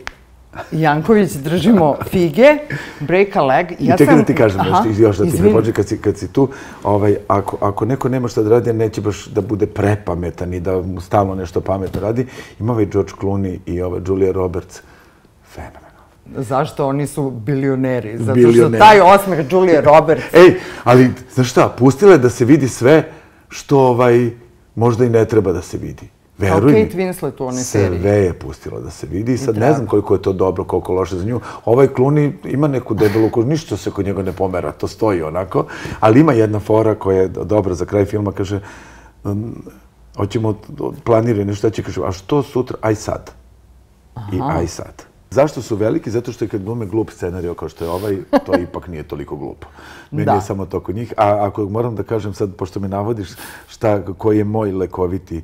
Janković 0.72 1.32
držimo 1.32 1.98
fige, 2.10 2.58
break 3.00 3.36
a 3.36 3.42
leg. 3.42 3.72
Ja 3.80 3.96
I 3.96 3.98
čekaj 3.98 4.16
da 4.16 4.24
ti 4.24 4.36
kažem 4.36 4.62
Aha, 4.62 4.84
nešto, 4.84 5.02
još 5.02 5.18
da 5.18 5.26
ti 5.26 5.42
ne 5.42 5.74
kad 5.74 5.88
si, 5.88 5.98
kad 5.98 6.18
si 6.18 6.28
tu, 6.28 6.50
ovaj, 6.84 7.16
ako, 7.28 7.58
ako 7.62 7.86
neko 7.86 8.10
nema 8.10 8.28
što 8.28 8.44
da 8.44 8.50
radi, 8.50 8.74
neće 8.74 9.02
baš 9.02 9.26
da 9.26 9.42
bude 9.42 9.66
prepametan 9.66 10.54
i 10.54 10.60
da 10.60 10.82
mu 10.82 11.02
stalno 11.02 11.36
nešto 11.36 11.62
pametno 11.62 12.02
radi, 12.02 12.28
ima 12.60 12.74
ovaj 12.74 12.86
George 12.86 13.12
Clooney 13.22 13.60
i 13.66 13.82
ovaj 13.82 14.02
Julia 14.08 14.32
Roberts, 14.32 14.82
fenomenalno. 15.54 15.86
Zašto 16.36 16.88
oni 16.88 17.08
su 17.08 17.30
bilioneri? 17.30 18.18
Zato 18.18 18.34
bilioneri. 18.34 18.78
što 18.78 18.86
taj 18.86 19.02
osmeh 19.02 19.46
Julia 19.52 19.82
Roberts... 19.82 20.34
Ej, 20.34 20.54
ali, 20.84 21.12
znaš 21.34 21.50
šta, 21.50 21.76
pustile 21.80 22.18
da 22.18 22.30
se 22.30 22.46
vidi 22.46 22.68
sve 22.68 23.04
što 23.50 23.80
ovaj, 23.80 24.30
možda 24.76 25.06
i 25.06 25.10
ne 25.10 25.26
treba 25.26 25.52
da 25.52 25.62
se 25.62 25.78
vidi. 25.78 26.15
Veruj 26.38 26.74
Kao 26.74 26.84
Kate 26.84 26.98
Winslet 26.98 27.44
u 27.44 27.48
onoj 27.48 27.64
seriji. 27.64 28.00
Sve 28.00 28.12
je 28.12 28.34
pustila 28.34 28.80
da 28.80 28.90
se 28.90 29.08
vidi. 29.08 29.38
Sad 29.38 29.58
ne 29.58 29.74
znam 29.74 29.88
koliko 29.88 30.14
je 30.14 30.22
to 30.22 30.34
dobro, 30.34 30.64
koliko 30.64 30.94
loše 30.94 31.16
za 31.16 31.26
nju. 31.26 31.40
Ovaj 31.66 31.88
Clooney 31.88 32.32
ima 32.44 32.68
neku 32.68 32.94
debelu 32.94 33.30
kožu, 33.30 33.48
ništa 33.48 33.78
se 33.78 33.92
kod 33.92 34.06
njega 34.06 34.24
ne 34.24 34.32
pomera, 34.32 34.72
to 34.72 34.88
stoji 34.88 35.22
onako. 35.22 35.66
Ali 36.00 36.20
ima 36.20 36.34
jedna 36.34 36.60
fora 36.60 36.96
koja 36.96 37.22
je 37.22 37.28
dobra 37.28 37.74
za 37.74 37.86
kraj 37.86 38.06
filma, 38.06 38.32
kaže, 38.32 38.60
um, 39.24 39.64
hoćemo 40.18 40.58
planirati 41.04 41.46
nešto, 41.46 41.70
će 41.70 41.84
kaže, 41.84 42.02
a 42.06 42.12
što 42.12 42.44
sutra, 42.44 42.78
aj 42.82 42.96
sad. 42.96 43.32
I 44.34 44.40
aj 44.42 44.68
sad. 44.68 45.04
Zašto 45.30 45.62
su 45.62 45.76
veliki? 45.76 46.12
Zato 46.12 46.32
što 46.32 46.46
je 46.46 46.50
kad 46.50 46.64
glume 46.64 46.86
glup 46.86 47.12
scenario 47.12 47.54
kao 47.54 47.70
što 47.70 47.86
je 47.86 47.92
ovaj, 47.92 48.18
to 48.46 48.54
ipak 48.70 48.88
nije 48.88 49.04
toliko 49.04 49.36
glupo. 49.36 49.68
Meni 50.12 50.32
je 50.32 50.42
samo 50.42 50.66
to 50.66 50.80
kod 50.80 50.96
njih. 50.96 51.14
A 51.18 51.48
ako 51.48 51.66
moram 51.70 51.96
da 51.96 52.04
kažem 52.04 52.34
sad, 52.34 52.56
pošto 52.56 52.80
me 52.80 52.88
navodiš 52.88 53.30
šta, 53.68 54.02
koji 54.18 54.38
je 54.38 54.44
moj 54.44 54.72
lekoviti 54.72 55.42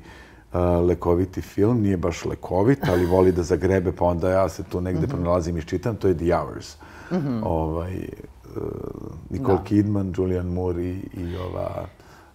lekoviti 0.87 1.41
film, 1.41 1.81
nije 1.81 1.97
baš 1.97 2.25
lekovit, 2.25 2.79
ali 2.89 3.05
voli 3.05 3.31
da 3.31 3.43
zagrebe, 3.43 3.91
pa 3.91 4.05
onda 4.05 4.29
ja 4.29 4.49
se 4.49 4.63
tu 4.63 4.81
negde 4.81 5.01
mm 5.01 5.03
-hmm. 5.03 5.11
pronalazim 5.11 5.57
i 5.57 5.63
čitam, 5.63 5.95
to 5.95 6.07
je 6.07 6.17
The 6.17 6.35
Hours. 6.35 6.75
Mm 7.11 7.15
-hmm. 7.15 7.41
ovaj, 7.43 8.09
uh, 8.55 8.61
Nicole 9.29 9.57
da. 9.57 9.63
Kidman, 9.63 10.13
Julian 10.17 10.47
Moore 10.47 10.83
i, 10.83 10.99
i 11.13 11.37
ova 11.37 11.85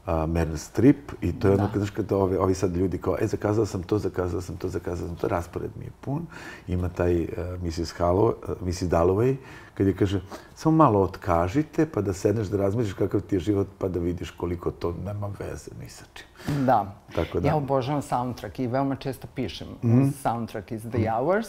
uh, 0.07 0.13
Meryl 0.13 0.57
Streep. 0.57 1.13
I 1.21 1.33
to 1.33 1.49
je 1.49 1.55
ono 1.55 1.69
kada, 1.73 1.87
kada 1.97 2.17
ovi, 2.17 2.37
ovi 2.37 2.55
sad 2.55 2.77
ljudi 2.77 2.99
kao, 2.99 3.17
e, 3.21 3.27
zakazao 3.27 3.67
sam 3.67 3.83
to, 3.83 3.99
zakazao 3.99 4.41
sam 4.41 4.57
to, 4.57 4.69
zakazao 4.69 5.09
sam 5.09 5.17
to, 5.17 5.29
raspored 5.29 5.71
mi 5.79 5.85
je 5.85 5.91
pun. 6.01 6.27
Ima 6.69 6.89
taj 6.89 7.23
uh, 7.23 7.29
Mrs. 7.63 7.95
Halloway, 7.99 8.33
uh, 8.49 8.67
Mrs. 8.67 8.83
Dalloway, 8.83 9.37
kad 9.75 9.87
je 9.87 9.97
kaže, 9.97 10.21
samo 10.57 10.77
malo 10.77 11.01
otkažite, 11.01 11.87
pa 11.87 12.01
da 12.01 12.13
sedneš 12.13 12.47
da 12.47 12.57
razmišljaš 12.57 12.95
kakav 12.95 13.21
ti 13.21 13.37
je 13.37 13.41
život, 13.41 13.67
pa 13.79 13.89
da 13.89 14.01
vidiš 14.01 14.31
koliko 14.31 14.71
to 14.71 14.95
nema 15.05 15.31
veze 15.39 15.71
ni 15.81 15.89
sa 15.89 16.05
čim. 16.15 16.27
Da. 16.67 16.87
Tako 17.15 17.41
da. 17.41 17.49
Ja 17.49 17.57
obožavam 17.57 18.03
soundtrack 18.03 18.59
i 18.59 18.67
veoma 18.67 18.97
često 18.97 19.27
pišem 19.35 19.69
mm 19.83 19.91
-hmm. 19.91 20.13
soundtrack 20.23 20.73
iz 20.73 20.83
The 20.83 21.11
Hours. 21.11 21.49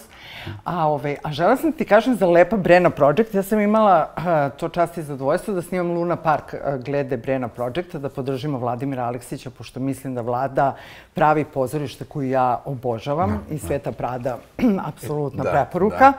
A, 0.64 0.88
ovaj, 0.88 1.18
a 1.24 1.32
žela 1.32 1.58
sam 1.58 1.72
ti 1.72 1.86
kažem 1.86 2.16
za 2.16 2.28
Lepa 2.28 2.58
Brena 2.58 2.90
Project. 2.90 3.34
Ja 3.34 3.44
sam 3.44 3.60
imala 3.60 4.10
uh, 4.18 4.58
to 4.58 4.70
čast 4.70 4.98
i 4.98 5.04
zadovoljstvo 5.04 5.54
da 5.54 5.62
snimam 5.62 5.92
Luna 5.92 6.16
Park 6.16 6.54
uh, 6.54 6.84
glede 6.84 7.18
Brena 7.18 7.48
Projecta, 7.48 8.00
da 8.00 8.10
podržimo 8.10 8.60
Vladimira 8.60 9.04
Aleksića, 9.04 9.50
pošto 9.50 9.80
mislim 9.80 10.16
da 10.16 10.22
vlada 10.22 10.76
pravi 11.14 11.46
pozorište 11.46 12.06
koju 12.06 12.30
ja 12.30 12.62
obožavam 12.66 13.30
no, 13.30 13.56
i 13.56 13.60
Sveta 13.60 13.92
Prada, 13.92 14.38
apsolutna 14.90 15.44
preporuka. 15.44 15.98
Da, 15.98 16.12
da. 16.12 16.18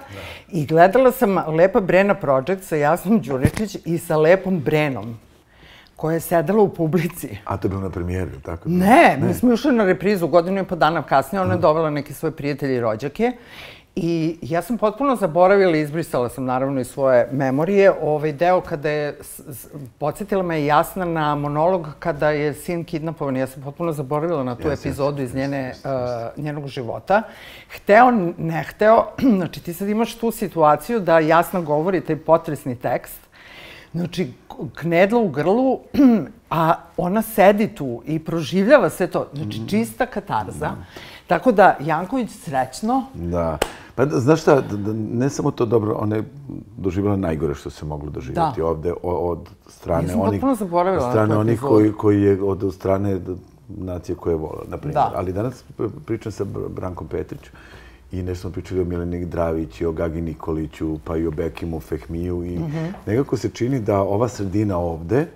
I 0.49 0.67
gledala 0.67 1.13
sam 1.13 1.39
Lepa 1.57 1.81
Brena 1.81 2.15
Project 2.15 2.65
sa 2.65 2.77
Jasnom 2.79 3.21
Đuričić 3.21 3.77
i 3.85 3.99
sa 3.99 4.17
Lepom 4.17 4.61
Brenom 4.61 5.17
koja 5.97 6.15
je 6.15 6.21
sedela 6.21 6.63
u 6.63 6.69
publici. 6.75 7.29
A 7.45 7.57
to 7.57 7.67
je 7.67 7.71
bilo 7.71 7.81
na 7.81 7.91
premijeru, 7.91 8.31
tako? 8.43 8.69
Ne, 8.69 9.19
mi 9.21 9.35
smo 9.35 9.53
išli 9.53 9.73
na 9.73 9.85
reprizu 9.85 10.29
godinu 10.29 10.61
i 10.61 10.65
po 10.65 10.77
dana 10.77 11.03
kasnije. 11.03 11.43
Ona 11.43 11.55
je 11.55 11.61
dovela 11.61 11.91
neke 11.91 12.15
svoje 12.15 12.33
prijatelje 12.33 12.77
i 12.77 12.81
rođake. 12.81 13.33
I 14.01 14.39
ja 14.43 14.63
sam 14.63 14.79
potpuno 14.79 15.17
zaboravila, 15.17 15.77
izbrisala 15.77 16.29
sam 16.29 16.45
naravno 16.45 16.81
i 16.81 16.85
svoje 16.85 17.29
memorije, 17.33 17.93
ovaj 18.03 18.33
deo 18.33 18.61
kada 18.61 18.91
je, 18.91 19.19
podsjetila 19.99 20.43
me 20.43 20.65
jasna 20.65 21.05
na 21.05 21.35
monolog 21.35 21.87
kada 21.99 22.31
je 22.31 22.55
sin 22.55 22.85
kidnapovan. 22.85 23.37
Ja 23.37 23.47
sam 23.47 23.63
potpuno 23.63 23.93
zaboravila 23.93 24.45
na 24.45 24.55
tu 24.55 24.71
epizodu 24.71 25.23
iz 25.23 25.35
njene, 25.35 25.75
uh, 25.85 26.45
njenog 26.45 26.67
života. 26.67 27.23
Hteo, 27.77 28.11
ne 28.39 28.65
hteo, 28.69 29.07
znači 29.39 29.63
ti 29.63 29.73
sad 29.73 29.89
imaš 29.89 30.15
tu 30.15 30.31
situaciju 30.31 31.01
da 31.01 31.19
jasno 31.19 31.63
govori 31.63 32.01
taj 32.01 32.17
potresni 32.17 32.77
tekst, 32.77 33.29
Znači, 33.95 34.33
knedla 34.75 35.21
u 35.21 35.29
grlu, 35.29 35.81
a 36.51 36.75
ona 36.97 37.23
sedi 37.23 37.69
tu 37.69 38.03
i 38.07 38.19
proživljava 38.19 38.91
sve 38.91 39.07
to. 39.07 39.29
Znači, 39.35 39.61
mm. 39.61 39.69
čista 39.69 40.07
katarza. 40.07 40.71
Tako 41.27 41.53
da, 41.53 41.77
Janković 41.81 42.31
srećno. 42.31 43.07
Da. 43.15 43.59
Pa 43.99 44.07
znaš 44.07 44.41
šta, 44.41 44.63
ne 44.95 45.31
samo 45.31 45.51
to 45.51 45.67
dobro, 45.67 45.97
ona 45.99 46.17
je 46.17 46.25
doživjela 46.77 47.17
najgore 47.17 47.55
što 47.55 47.71
se 47.71 47.87
moglo 47.87 48.11
doživjeti 48.11 48.63
ovde 48.63 48.93
od 49.03 49.49
strane 49.67 50.15
onih... 50.15 50.43
Ja 50.43 50.57
sam 50.57 50.75
onih, 50.75 50.93
od 50.93 51.11
strane 51.11 51.37
onih 51.37 51.61
koji, 51.61 51.93
koji 51.93 52.23
je 52.23 52.43
od 52.43 52.75
strane 52.75 53.21
nacije 53.69 54.17
koje 54.17 54.33
je 54.33 54.37
volila, 54.37 54.65
na 54.69 54.77
primjer. 54.77 55.05
Ali 55.15 55.33
danas 55.33 55.65
pričam 56.07 56.33
sa 56.33 56.45
Brankom 56.69 57.07
Petrićem 57.07 57.53
i 58.13 58.23
nešto 58.23 58.41
smo 58.41 58.51
pričali 58.51 58.81
o 58.81 58.85
Mileni 58.85 59.27
Dravić 59.27 59.81
i 59.81 59.87
o 59.87 59.93
Gagi 59.93 60.21
Nikoliću, 60.21 60.99
pa 61.05 61.17
i 61.17 61.27
o 61.27 61.31
Bekimu, 61.31 61.81
Fehmiju 61.81 62.45
i 62.45 62.59
mm 62.59 62.63
-hmm. 62.63 62.93
nekako 63.07 63.37
se 63.37 63.49
čini 63.49 63.81
da 63.81 64.01
ova 64.01 64.29
sredina 64.29 64.79
ovde, 64.79 65.27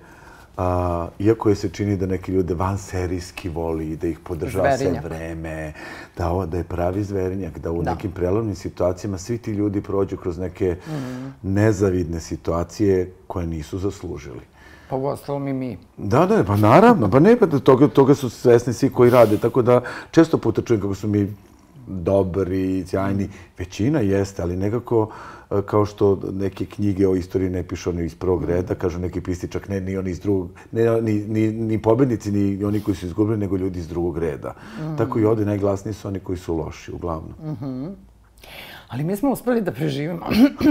a, 0.57 1.07
iako 1.19 1.49
je 1.49 1.55
se 1.55 1.69
čini 1.69 1.97
da 1.97 2.05
neki 2.05 2.31
ljude 2.31 2.53
van 2.53 2.77
serijski 2.77 3.49
voli, 3.49 3.95
da 3.95 4.07
ih 4.07 4.19
podržava 4.19 4.77
sve 4.77 5.01
vreme, 5.03 5.73
da, 6.17 6.29
ovo, 6.29 6.45
da 6.45 6.57
je 6.57 6.63
pravi 6.63 7.03
zverinjak, 7.03 7.59
da 7.59 7.71
u 7.71 7.83
da. 7.83 7.91
nekim 7.91 8.11
prelovnim 8.11 8.55
situacijama 8.55 9.17
svi 9.17 9.37
ti 9.37 9.51
ljudi 9.51 9.81
prođu 9.81 10.17
kroz 10.17 10.37
neke 10.37 10.77
mm 10.87 10.91
-hmm. 10.91 11.31
nezavidne 11.41 12.19
situacije 12.19 13.11
koje 13.27 13.47
nisu 13.47 13.79
zaslužili. 13.79 14.41
Pa 14.89 14.95
u 14.95 15.05
ostalom 15.05 15.47
i 15.47 15.53
mi. 15.53 15.77
Da, 15.97 16.25
da, 16.25 16.43
pa 16.43 16.55
naravno, 16.55 17.09
pa 17.09 17.19
ne, 17.19 17.35
pa 17.39 17.47
toga, 17.47 17.87
toga 17.87 18.15
su 18.15 18.29
svesni 18.29 18.73
svi 18.73 18.89
koji 18.89 19.11
rade, 19.11 19.37
tako 19.37 19.61
da 19.61 19.81
često 20.11 20.37
puta 20.37 20.61
čujem 20.61 20.81
kako 20.81 20.95
su 20.95 21.07
mi 21.07 21.33
dobri, 21.87 22.85
sjajni. 22.87 23.29
Većina 23.57 23.99
jeste, 23.99 24.41
ali 24.41 24.57
nekako 24.57 25.09
kao 25.61 25.85
što 25.85 26.19
neke 26.33 26.65
knjige 26.65 27.07
o 27.07 27.15
istoriji 27.15 27.49
ne 27.49 27.63
pišu 27.63 27.89
oni 27.89 28.05
iz 28.05 28.15
prvog 28.15 28.45
reda, 28.45 28.75
kažu 28.75 28.99
neki 28.99 29.21
pisti 29.21 29.47
čak 29.47 29.69
ne 29.69 29.81
ni 29.81 29.97
oni 29.97 30.11
iz 30.11 30.19
drugog, 30.19 30.49
ne 30.71 31.01
ni, 31.01 31.13
ni, 31.13 31.51
ni 31.51 31.81
pobednici, 31.81 32.31
ni 32.31 32.63
oni 32.63 32.79
koji 32.81 32.95
su 32.95 33.05
izgubili, 33.05 33.37
nego 33.37 33.57
ljudi 33.57 33.79
iz 33.79 33.87
drugog 33.87 34.17
reda. 34.17 34.55
Mm. 34.79 34.97
Tako 34.97 35.19
i 35.19 35.25
ovdje 35.25 35.45
najglasniji 35.45 35.93
su 35.93 36.07
oni 36.07 36.19
koji 36.19 36.37
su 36.37 36.55
loši, 36.57 36.91
uglavnom. 36.91 37.33
Mm 37.43 37.65
-hmm. 37.65 37.91
Ali 38.93 39.03
mi 39.03 39.15
smo 39.15 39.31
uspeli 39.31 39.61
da 39.61 39.71
preživimo. 39.71 40.25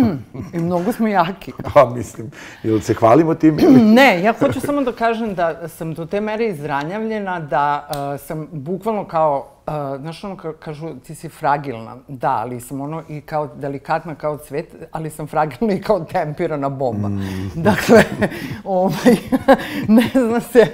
I 0.54 0.58
mnogo 0.58 0.92
smo 0.92 1.08
jaki. 1.08 1.52
Pa 1.74 1.90
mislim, 1.94 2.30
ili 2.62 2.82
se 2.82 2.94
hvalimo 2.94 3.34
tim? 3.34 3.56
ne, 3.96 4.22
ja 4.22 4.32
hoću 4.32 4.60
samo 4.60 4.82
da 4.82 4.92
kažem 4.92 5.34
da 5.34 5.68
sam 5.68 5.94
do 5.94 6.06
te 6.06 6.20
mere 6.20 6.48
izranjavljena, 6.48 7.40
da 7.40 7.88
uh, 7.88 8.20
sam 8.20 8.48
bukvalno 8.52 9.04
kao, 9.04 9.48
uh, 9.66 10.00
znaš 10.00 10.24
ono 10.24 10.36
kažu, 10.36 10.94
ti 11.06 11.14
si 11.14 11.28
fragilna. 11.28 11.96
Da, 12.08 12.30
ali 12.30 12.60
sam 12.60 12.80
ono 12.80 13.02
i 13.08 13.20
kao 13.20 13.46
delikatna 13.46 14.14
kao 14.14 14.38
cvet, 14.38 14.74
ali 14.92 15.10
sam 15.10 15.26
fragilna 15.26 15.74
i 15.74 15.80
kao 15.80 16.00
tempirana 16.00 16.68
bomba. 16.68 17.08
Mm. 17.08 17.50
Dakle, 17.54 18.02
ovaj, 18.64 19.16
ne 19.96 20.10
zna 20.14 20.40
se... 20.40 20.66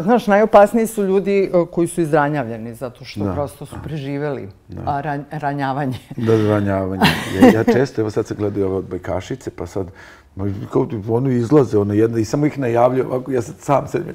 Znaš, 0.00 0.26
najopasniji 0.26 0.86
su 0.86 1.04
ljudi 1.04 1.50
uh, 1.52 1.68
koji 1.68 1.88
su 1.88 2.00
izranjavljeni, 2.00 2.74
zato 2.74 3.04
što 3.04 3.24
da. 3.24 3.32
prosto 3.32 3.66
su 3.66 3.76
preživeli 3.84 4.48
da. 4.68 5.00
ran, 5.00 5.24
ranjavanje. 5.30 5.98
Da, 6.26 6.48
ranjavanje. 6.48 7.04
Ja, 7.40 7.48
ja 7.48 7.64
često, 7.64 8.00
evo 8.00 8.10
sad 8.10 8.26
se 8.26 8.34
gledaju 8.34 8.66
ove 8.66 8.76
odbojkašice, 8.76 9.50
pa 9.50 9.66
sad, 9.66 9.86
kao, 10.72 10.88
ono 11.08 11.30
izlaze, 11.30 11.78
ono 11.78 11.94
jedna, 11.94 12.18
i 12.18 12.24
samo 12.24 12.46
ih 12.46 12.58
najavljaju, 12.58 13.06
ovako, 13.06 13.32
ja 13.32 13.42
sad 13.42 13.54
sam 13.58 13.88
sedim, 13.88 14.14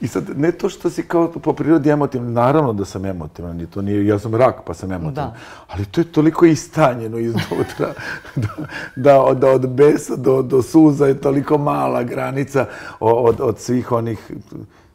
I 0.00 0.06
sad, 0.06 0.38
ne 0.38 0.52
to 0.52 0.68
što 0.68 0.90
si 0.90 1.02
kao 1.02 1.32
po 1.32 1.52
prirodi 1.52 1.90
emotivno, 1.90 2.30
naravno 2.30 2.72
da 2.72 2.84
sam 2.84 3.04
emotivan, 3.04 3.66
to 3.66 3.82
nije, 3.82 4.06
ja 4.06 4.18
sam 4.18 4.34
rak 4.34 4.54
pa 4.66 4.74
sam 4.74 4.92
emotivan, 4.92 5.32
ali 5.68 5.84
to 5.84 6.00
je 6.00 6.12
toliko 6.12 6.46
istanjeno 6.46 7.18
iznutra, 7.18 7.92
da, 8.36 8.48
da, 8.96 9.22
od, 9.22 9.44
od 9.44 9.68
besa 9.68 10.16
do, 10.16 10.42
do 10.42 10.62
suza 10.62 11.06
je 11.06 11.20
toliko 11.20 11.58
mala 11.58 12.02
granica 12.02 12.66
od, 13.00 13.40
od 13.40 13.58
svih 13.58 13.92
onih, 13.92 14.30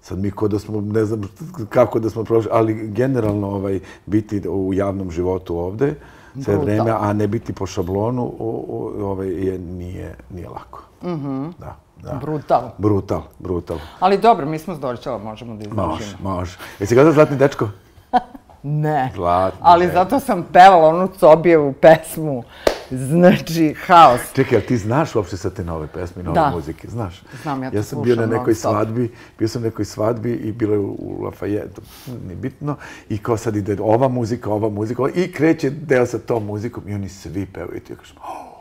sad 0.02 0.20
mi 0.20 0.32
kod 0.32 0.52
da 0.52 0.60
smo, 0.60 0.82
ne 0.82 1.06
znam 1.06 1.22
kako 1.70 2.00
da 2.00 2.10
smo 2.10 2.24
prošli, 2.24 2.50
ali 2.54 2.88
generalno 2.88 3.48
ovaj, 3.48 3.80
biti 4.06 4.42
u 4.50 4.74
javnom 4.74 5.12
životu 5.12 5.58
ovde, 5.58 5.96
sve 6.44 6.58
vreme, 6.58 6.92
a 7.00 7.14
ne 7.14 7.28
biti 7.28 7.54
po 7.54 7.66
šablonu, 7.66 8.34
ovaj, 8.40 9.30
je, 9.30 9.60
nije, 9.60 10.16
nije 10.30 10.50
lako. 10.50 10.84
Mm 11.04 11.52
Da. 11.60 11.85
Da. 12.06 12.14
Brutal. 12.14 12.72
Brutal, 12.78 13.22
brutal. 13.40 13.78
Ali 14.00 14.18
dobro, 14.18 14.46
mi 14.46 14.60
smo 14.60 14.76
s 14.76 14.80
Dorićeva, 14.80 15.18
možemo 15.18 15.56
da 15.56 15.64
izdržimo. 15.64 15.88
Može, 15.88 16.16
može. 16.24 16.58
Jesi 16.80 16.96
gledao 16.96 17.14
Zlatni 17.14 17.38
dečko? 17.38 17.70
ne. 18.64 19.12
Zlatni 19.16 19.60
Ali 19.62 19.90
zato 19.94 20.20
sam 20.20 20.44
pevala 20.54 20.88
onu 20.88 21.08
Cobijevu 21.08 21.74
pesmu. 21.74 22.44
Znači, 22.92 23.76
haos. 23.86 24.22
Čekaj, 24.34 24.58
ali 24.58 24.66
ti 24.66 24.78
znaš 24.78 25.16
uopšte 25.16 25.38
sa 25.38 25.50
te 25.50 25.64
nove 25.64 25.88
pesme, 25.88 26.24
nove 26.24 26.36
da. 26.36 26.52
muzike? 26.56 26.88
Znaš? 26.88 27.24
Znam, 27.42 27.64
ja 27.64 27.72
to 27.72 27.78
Ja 27.78 27.84
sam 27.84 28.02
bio 28.02 28.16
na 28.16 28.26
nekoj 28.26 28.54
svadbi, 28.54 29.12
bio 29.40 29.48
sam 29.48 29.62
na 29.62 29.68
nekoj 29.68 29.86
svadbi 29.86 30.32
i 30.34 30.52
bilo 30.52 30.74
je 30.74 30.80
u 30.80 31.18
Lafayette, 31.22 31.80
nije 32.28 32.36
bitno, 32.36 32.76
i 33.10 33.18
kao 33.18 33.38
sad 33.38 33.56
ide 33.56 33.78
ova 33.82 34.08
muzika, 34.08 34.50
ova 34.50 34.70
muzika, 34.70 35.04
i 35.16 35.32
kreće 35.32 35.70
deo 35.70 36.06
sa 36.06 36.20
tom 36.20 36.46
muzikom 36.46 36.84
i 36.88 36.94
oni 36.94 37.10
svi 37.10 37.46
pevaju 37.46 37.78
i 37.78 37.80
ti 37.80 37.96
kažem, 37.96 38.18
oh, 38.18 38.55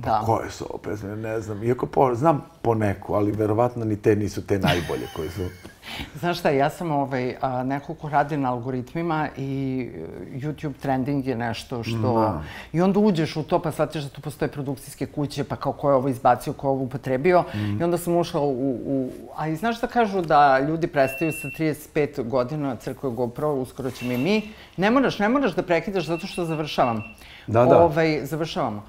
Da. 0.00 0.18
Pa 0.20 0.26
koje 0.26 0.50
su 0.50 0.66
ovo 0.70 0.78
pesme, 0.78 1.16
ne 1.16 1.40
znam. 1.40 1.62
Iako 1.62 1.86
po, 1.86 2.14
znam 2.14 2.44
po 2.62 2.74
neku, 2.74 3.14
ali 3.14 3.32
verovatno 3.32 3.84
ni 3.84 3.96
te 3.96 4.16
nisu 4.16 4.46
te 4.46 4.58
najbolje 4.58 5.06
koje 5.16 5.30
su. 5.30 5.42
Znaš 6.20 6.38
šta, 6.38 6.50
ja 6.50 6.70
sam 6.70 6.90
ovaj, 6.90 7.34
a, 7.40 7.62
neko 7.62 7.94
ko 7.94 8.08
radi 8.08 8.36
na 8.36 8.52
algoritmima 8.52 9.28
i 9.36 9.82
e, 9.94 10.38
YouTube 10.38 10.72
trending 10.82 11.26
je 11.26 11.36
nešto 11.36 11.82
što... 11.82 11.96
No. 11.96 12.42
I 12.72 12.80
onda 12.80 13.00
uđeš 13.00 13.36
u 13.36 13.42
to 13.42 13.58
pa 13.58 13.72
shvatiš 13.72 14.02
da 14.02 14.08
tu 14.08 14.20
postoje 14.20 14.48
produkcijske 14.48 15.06
kuće, 15.06 15.44
pa 15.44 15.56
kao 15.56 15.72
ko 15.72 15.90
je 15.90 15.96
ovo 15.96 16.08
izbacio, 16.08 16.52
ko 16.52 16.66
je 16.66 16.70
ovo 16.70 16.82
upotrebio. 16.84 17.44
Mm. 17.54 17.80
I 17.80 17.84
onda 17.84 17.98
sam 17.98 18.16
ušla 18.16 18.40
u, 18.40 18.70
u... 18.86 19.10
A 19.36 19.48
i 19.48 19.56
znaš 19.56 19.76
šta 19.78 19.86
kažu 19.86 20.20
da 20.20 20.58
ljudi 20.58 20.86
prestaju 20.86 21.32
sa 21.32 21.48
35 21.48 22.28
godina 22.28 22.76
crkve 22.76 23.10
GoPro, 23.10 23.52
uskoro 23.52 23.90
ćemo 23.90 24.12
i 24.12 24.18
mi. 24.18 24.42
Ne 24.76 24.90
moraš, 24.90 25.18
ne 25.18 25.28
moraš 25.28 25.54
da 25.54 25.62
prekidaš 25.62 26.06
zato 26.06 26.26
što 26.26 26.44
završavam. 26.44 27.02
Da, 27.46 27.64
da. 27.64 27.78
Ovaj, 27.78 28.20
završavamo. 28.24 28.82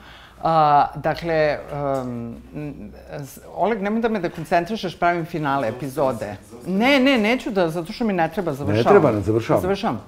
A, 0.43 0.87
dakle, 0.95 1.59
um, 2.03 2.35
Oleg, 3.55 3.81
nemoj 3.81 4.01
da 4.01 4.09
me 4.09 4.19
da 4.19 4.29
koncentrišeš, 4.29 4.99
pravim 4.99 5.25
finale 5.25 5.67
epizode. 5.67 6.35
Ne, 6.67 6.99
ne, 6.99 7.17
neću 7.17 7.51
da, 7.51 7.69
zato 7.69 7.93
što 7.93 8.05
mi 8.05 8.13
ne 8.13 8.29
treba, 8.33 8.53
završavam. 8.53 8.85
Ne 8.85 8.89
treba, 8.89 9.11
ne 9.11 9.21
završavam. 9.21 9.61
Završavam. 9.61 10.01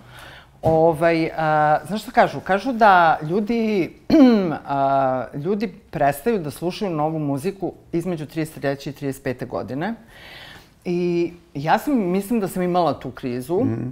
Ovaj, 0.62 1.30
a, 1.38 1.80
znaš 1.88 2.02
što 2.02 2.12
kažu? 2.12 2.40
Kažu 2.40 2.74
da 2.74 3.20
ljudi, 3.22 3.94
a, 4.68 5.26
ljudi 5.34 5.68
prestaju 5.68 6.40
da 6.40 6.52
slušaju 6.52 6.92
novu 6.92 7.20
muziku 7.20 7.74
između 7.92 8.26
33. 8.26 8.90
i 8.90 9.12
35. 9.12 9.48
godine. 9.48 9.94
I 10.86 11.34
ja 11.54 11.80
sam, 11.80 12.12
mislim 12.12 12.40
da 12.40 12.48
sam 12.48 12.64
imala 12.64 13.00
tu 13.00 13.12
krizu, 13.12 13.56
mm 13.56 13.76
-hmm. 13.76 13.92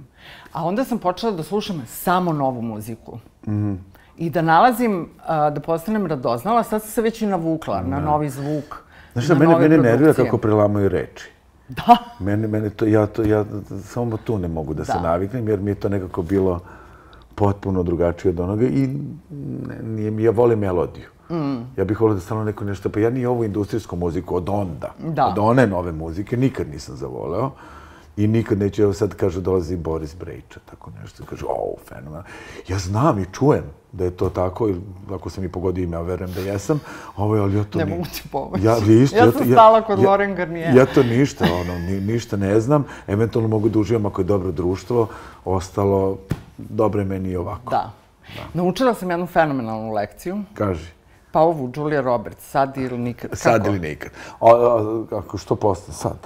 a 0.52 0.64
onda 0.64 0.84
sam 0.84 0.98
počela 0.98 1.32
da 1.32 1.42
slušam 1.42 1.84
samo 1.88 2.32
novu 2.32 2.62
muziku. 2.62 3.18
Mm 3.46 3.52
-hmm 3.52 3.76
i 4.20 4.30
da 4.30 4.42
nalazim, 4.42 5.08
da 5.26 5.60
postanem 5.66 6.06
radoznala, 6.06 6.62
sad 6.62 6.82
sam 6.82 6.90
se 6.90 7.02
već 7.02 7.22
i 7.22 7.26
navukla 7.26 7.82
na 7.82 8.00
novi 8.00 8.28
zvuk, 8.30 8.82
Znaš 9.12 9.26
da, 9.26 9.34
mene, 9.34 9.58
mene 9.58 9.78
nervira 9.78 10.12
kako 10.12 10.38
prelamaju 10.38 10.88
reči. 10.88 11.30
Da. 11.68 11.96
Mene, 12.18 12.48
mene 12.48 12.70
to, 12.70 12.86
ja, 12.86 13.06
to, 13.06 13.22
ja 13.22 13.44
samo 13.82 14.16
tu 14.16 14.38
ne 14.38 14.48
mogu 14.48 14.74
da, 14.74 14.82
da. 14.82 14.92
se 14.92 15.00
naviknem, 15.02 15.48
jer 15.48 15.60
mi 15.60 15.70
je 15.70 15.74
to 15.74 15.88
nekako 15.88 16.22
bilo 16.22 16.60
potpuno 17.34 17.82
drugačije 17.82 18.30
od 18.30 18.40
onoga 18.40 18.66
i 18.66 18.86
ne, 19.68 19.82
nije 19.82 20.10
mi, 20.10 20.22
ja 20.22 20.30
volim 20.30 20.58
melodiju. 20.58 21.08
Mm. 21.30 21.56
Ja 21.76 21.84
bih 21.84 22.00
volio 22.00 22.14
da 22.14 22.20
stalo 22.20 22.44
neko 22.44 22.64
nešto, 22.64 22.88
pa 22.88 23.00
ja 23.00 23.10
ni 23.10 23.26
ovu 23.26 23.44
industrijsku 23.44 23.96
muziku 23.96 24.36
od 24.36 24.48
onda, 24.48 24.90
da. 24.98 25.26
od 25.26 25.38
one 25.38 25.66
nove 25.66 25.92
muzike, 25.92 26.36
nikad 26.36 26.68
nisam 26.68 26.96
zavoleo. 26.96 27.50
I 28.16 28.26
nikad 28.26 28.58
neće, 28.58 28.82
evo 28.82 28.92
sad 28.92 29.14
kaže, 29.14 29.40
dolazi 29.40 29.76
Boris 29.76 30.14
Brejča, 30.14 30.60
tako 30.70 30.90
nešto, 31.02 31.24
kaže, 31.30 31.44
o, 31.48 31.74
fenomen. 31.88 32.22
Ja 32.68 32.78
znam 32.78 33.18
i 33.18 33.26
čujem 33.32 33.64
da 33.92 34.04
je 34.04 34.10
to 34.10 34.28
tako, 34.28 34.68
ili 34.68 34.80
ako 35.10 35.30
sam 35.30 35.44
i 35.44 35.48
pogodio 35.48 35.84
ime, 35.84 35.96
ja 35.96 36.00
verujem 36.00 36.32
da 36.34 36.40
jesam, 36.40 36.80
ovo 37.16 37.36
je, 37.36 37.42
ali 37.42 37.56
ja 37.56 37.64
to 37.64 37.78
ne... 37.78 37.84
Ne 37.84 37.90
mogu 37.90 38.04
ti 38.04 38.22
pomoći. 38.32 38.64
Ja, 38.64 38.76
isto, 39.02 39.16
ja, 39.16 39.32
sam 39.32 39.52
stala 39.52 39.82
kod 39.82 39.98
ja, 39.98 40.10
Loren 40.10 40.34
Garnier. 40.34 40.76
Ja 40.76 40.86
to 40.86 41.02
ništa, 41.02 41.44
ono, 41.44 41.78
ni, 41.78 42.00
ništa 42.00 42.36
ne 42.36 42.60
znam. 42.60 42.84
Eventualno 43.06 43.48
mogu 43.48 43.68
da 43.68 43.78
uživam 43.78 44.06
ako 44.06 44.20
je 44.20 44.24
dobro 44.24 44.52
društvo, 44.52 45.08
ostalo, 45.44 46.18
dobro 46.58 47.00
je 47.00 47.06
meni 47.06 47.30
i 47.30 47.36
ovako. 47.36 47.70
Da. 47.70 47.90
da. 48.36 48.62
Naučila 48.62 48.94
sam 48.94 49.10
jednu 49.10 49.26
fenomenalnu 49.26 49.92
lekciju. 49.92 50.38
Kaži. 50.54 50.90
Pa 51.32 51.40
ovu, 51.40 51.72
Julia 51.76 52.00
Roberts, 52.00 52.50
sad 52.50 52.76
ili 52.76 52.98
nikad. 52.98 53.30
Sad 53.32 53.56
Kako? 53.56 53.68
ili 53.68 53.78
nikad. 53.78 54.10
A, 54.40 54.46
a, 54.50 55.04
ako 55.18 55.38
što 55.38 55.56
postane 55.56 55.94
sad? 55.94 56.18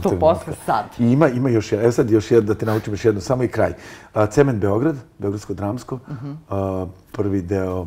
Što 0.00 0.18
posle 0.20 0.52
sad? 0.66 0.84
I 0.98 1.12
ima, 1.12 1.28
ima 1.28 1.50
još 1.50 1.72
jedan, 1.72 1.84
evo 1.84 1.92
sad 1.92 2.10
još 2.10 2.30
jedan, 2.30 2.46
da 2.46 2.54
te 2.54 2.66
naučim 2.66 2.92
još 2.92 3.04
jedno, 3.04 3.20
samo 3.20 3.42
i 3.44 3.48
kraj. 3.48 3.72
Uh, 4.14 4.28
Cement 4.30 4.58
Beograd, 4.58 4.96
Beogradsko 5.18 5.54
dramsko, 5.54 5.94
uh 5.94 6.00
-huh. 6.50 6.82
uh, 6.82 6.88
prvi 7.12 7.42
deo 7.42 7.86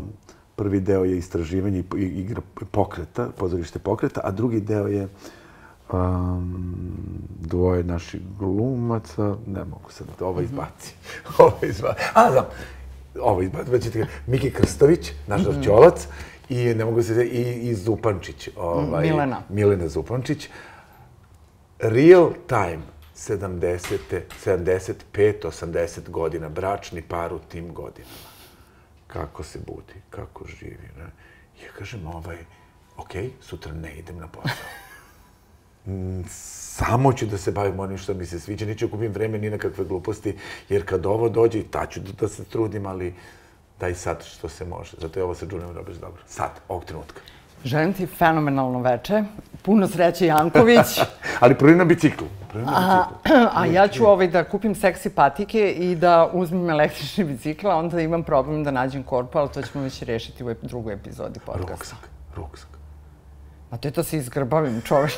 prvi 0.55 0.79
deo 0.79 1.03
je 1.03 1.17
istraživanje 1.17 1.83
i 1.97 2.03
igra 2.03 2.41
pokreta, 2.71 3.29
pozorište 3.37 3.79
pokreta, 3.79 4.21
a 4.23 4.31
drugi 4.31 4.61
deo 4.61 4.87
je 4.87 5.07
um, 5.93 6.75
dvoje 7.39 7.83
naših 7.83 8.21
glumaca, 8.39 9.35
ne 9.47 9.63
mogu 9.63 9.89
sad, 9.89 10.07
ovo 10.19 10.41
izbaci. 10.41 10.93
ovo 11.37 11.57
izbaci. 11.61 12.01
A, 12.13 12.31
znam, 12.31 12.45
ovo 13.21 13.41
izbaci. 13.41 14.03
Miki 14.27 14.51
Krstović, 14.51 15.11
naš 15.27 15.41
mm 15.41 15.45
-hmm. 15.45 16.07
i 16.49 16.73
ne 16.73 16.85
mogu 16.85 17.03
se 17.03 17.25
i, 17.25 17.69
i 17.69 17.75
Zupančić. 17.75 18.49
Ovaj, 18.57 19.07
Milena. 19.07 19.41
Milena 19.49 19.87
Zupančić. 19.87 20.45
Uh, 20.45 20.74
real 21.79 22.33
time 22.47 22.81
70. 23.15 24.21
75. 24.45 25.45
80 25.47 26.09
godina, 26.09 26.49
bračni 26.49 27.01
par 27.01 27.33
u 27.33 27.39
tim 27.39 27.73
godinama. 27.73 28.35
Kako 29.07 29.43
se 29.43 29.59
budi, 29.67 30.01
kako 30.09 30.45
živi. 30.59 30.89
Ne? 30.97 31.03
Ja 31.65 31.71
kažem, 31.77 32.07
ovaj, 32.07 32.37
ok, 32.97 33.11
sutra 33.41 33.73
ne 33.73 33.95
idem 33.95 34.17
na 34.17 34.27
posao. 34.27 34.65
Mm, 35.87 36.23
samo 36.27 37.13
ću 37.13 37.25
da 37.25 37.37
se 37.37 37.51
bavim 37.51 37.79
onim 37.79 37.97
što 37.97 38.13
mi 38.13 38.25
se 38.25 38.39
sviđa, 38.39 38.65
neću 38.65 38.89
kupim 38.89 39.11
vreme 39.11 39.37
ni 39.37 39.49
na 39.49 39.57
kakve 39.57 39.85
gluposti, 39.85 40.37
jer 40.69 40.85
kad 40.85 41.05
ovo 41.05 41.29
dođe, 41.29 41.63
ta 41.63 41.85
ću 41.85 41.99
da 41.99 42.27
se 42.27 42.43
trudim, 42.43 42.85
ali 42.85 43.13
daj 43.79 43.95
sad 43.95 44.23
što 44.23 44.49
se 44.49 44.65
može. 44.65 44.97
Zato 45.01 45.19
je 45.19 45.23
ovo 45.23 45.35
sa 45.35 45.45
Julijom 45.51 45.75
Roberts 45.75 45.99
dobro. 45.99 46.21
Sad, 46.27 46.51
ovog 46.67 46.85
trenutka. 46.85 47.21
Želim 47.65 47.93
ti 47.93 48.05
fenomenalno 48.05 48.79
veče. 48.79 49.23
Puno 49.61 49.87
sreće, 49.87 50.25
Janković. 50.25 51.01
Ali 51.41 51.55
prvi 51.55 51.75
na 51.75 51.85
biciklu. 51.85 52.27
A, 52.67 53.05
a 53.53 53.65
ja 53.65 53.87
ću 53.87 54.05
ovaj 54.05 54.27
da 54.27 54.43
kupim 54.43 54.75
seksi 54.75 55.09
patike 55.09 55.71
i 55.71 55.95
da 55.95 56.29
uzmem 56.33 56.69
električni 56.69 57.23
bicikl, 57.23 57.71
a 57.71 57.75
onda 57.75 58.01
imam 58.01 58.23
problem 58.23 58.63
da 58.63 58.71
nađem 58.71 59.03
korpu, 59.03 59.37
ali 59.37 59.49
to 59.49 59.61
ćemo 59.61 59.83
već 59.83 60.01
rešiti 60.01 60.43
u 60.43 60.53
drugoj 60.61 60.93
epizodi 60.93 61.39
podcasta. 61.45 61.73
Ruksak, 61.73 62.09
ruksak. 62.35 62.69
A 63.71 63.77
to 63.77 63.87
je 63.87 63.91
to 63.91 64.03
se 64.03 64.17
izgrbavim, 64.17 64.81
čoveč. 64.81 65.13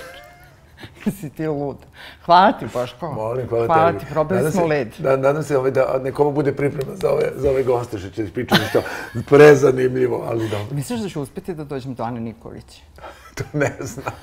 si 1.22 1.30
ti 1.30 1.48
lud. 1.48 1.78
Hvala 2.26 2.52
ti, 2.52 2.66
Boško. 2.74 3.12
Molim, 3.12 3.48
hvala, 3.50 3.66
hvala 3.66 3.92
tebi. 3.92 4.00
ti, 4.00 4.06
probili 4.12 4.52
smo 4.52 4.66
led. 4.66 4.88
Da, 4.98 5.18
nadam 5.18 5.44
se 5.44 5.58
ovaj, 5.58 5.72
da 5.72 6.00
nekomu 6.04 6.32
bude 6.32 6.52
priprema 6.52 6.96
za 6.96 7.12
ove, 7.12 7.32
za 7.36 7.50
ove 7.50 7.64
goste 7.64 8.00
što 8.00 8.10
će 8.10 8.32
pričati 8.34 8.62
što 8.70 8.82
prezanimljivo, 9.30 10.26
ali 10.30 10.50
dobro. 10.50 10.76
Misliš 10.76 11.00
da 11.00 11.10
ću 11.10 11.22
uspjeti 11.22 11.54
da 11.54 11.64
dođem 11.64 11.94
do 11.94 12.04
Ane 12.04 12.20
Nikolić? 12.20 12.82
to 13.38 13.44
ne 13.54 13.76
znam. 13.80 14.14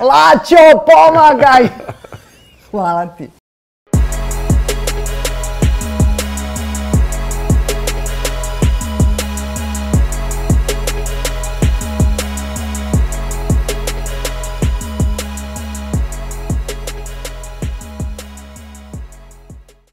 Laćo, 0.00 0.84
pomagaj! 0.86 1.68
Hvala 2.70 3.06
ti. 3.06 3.41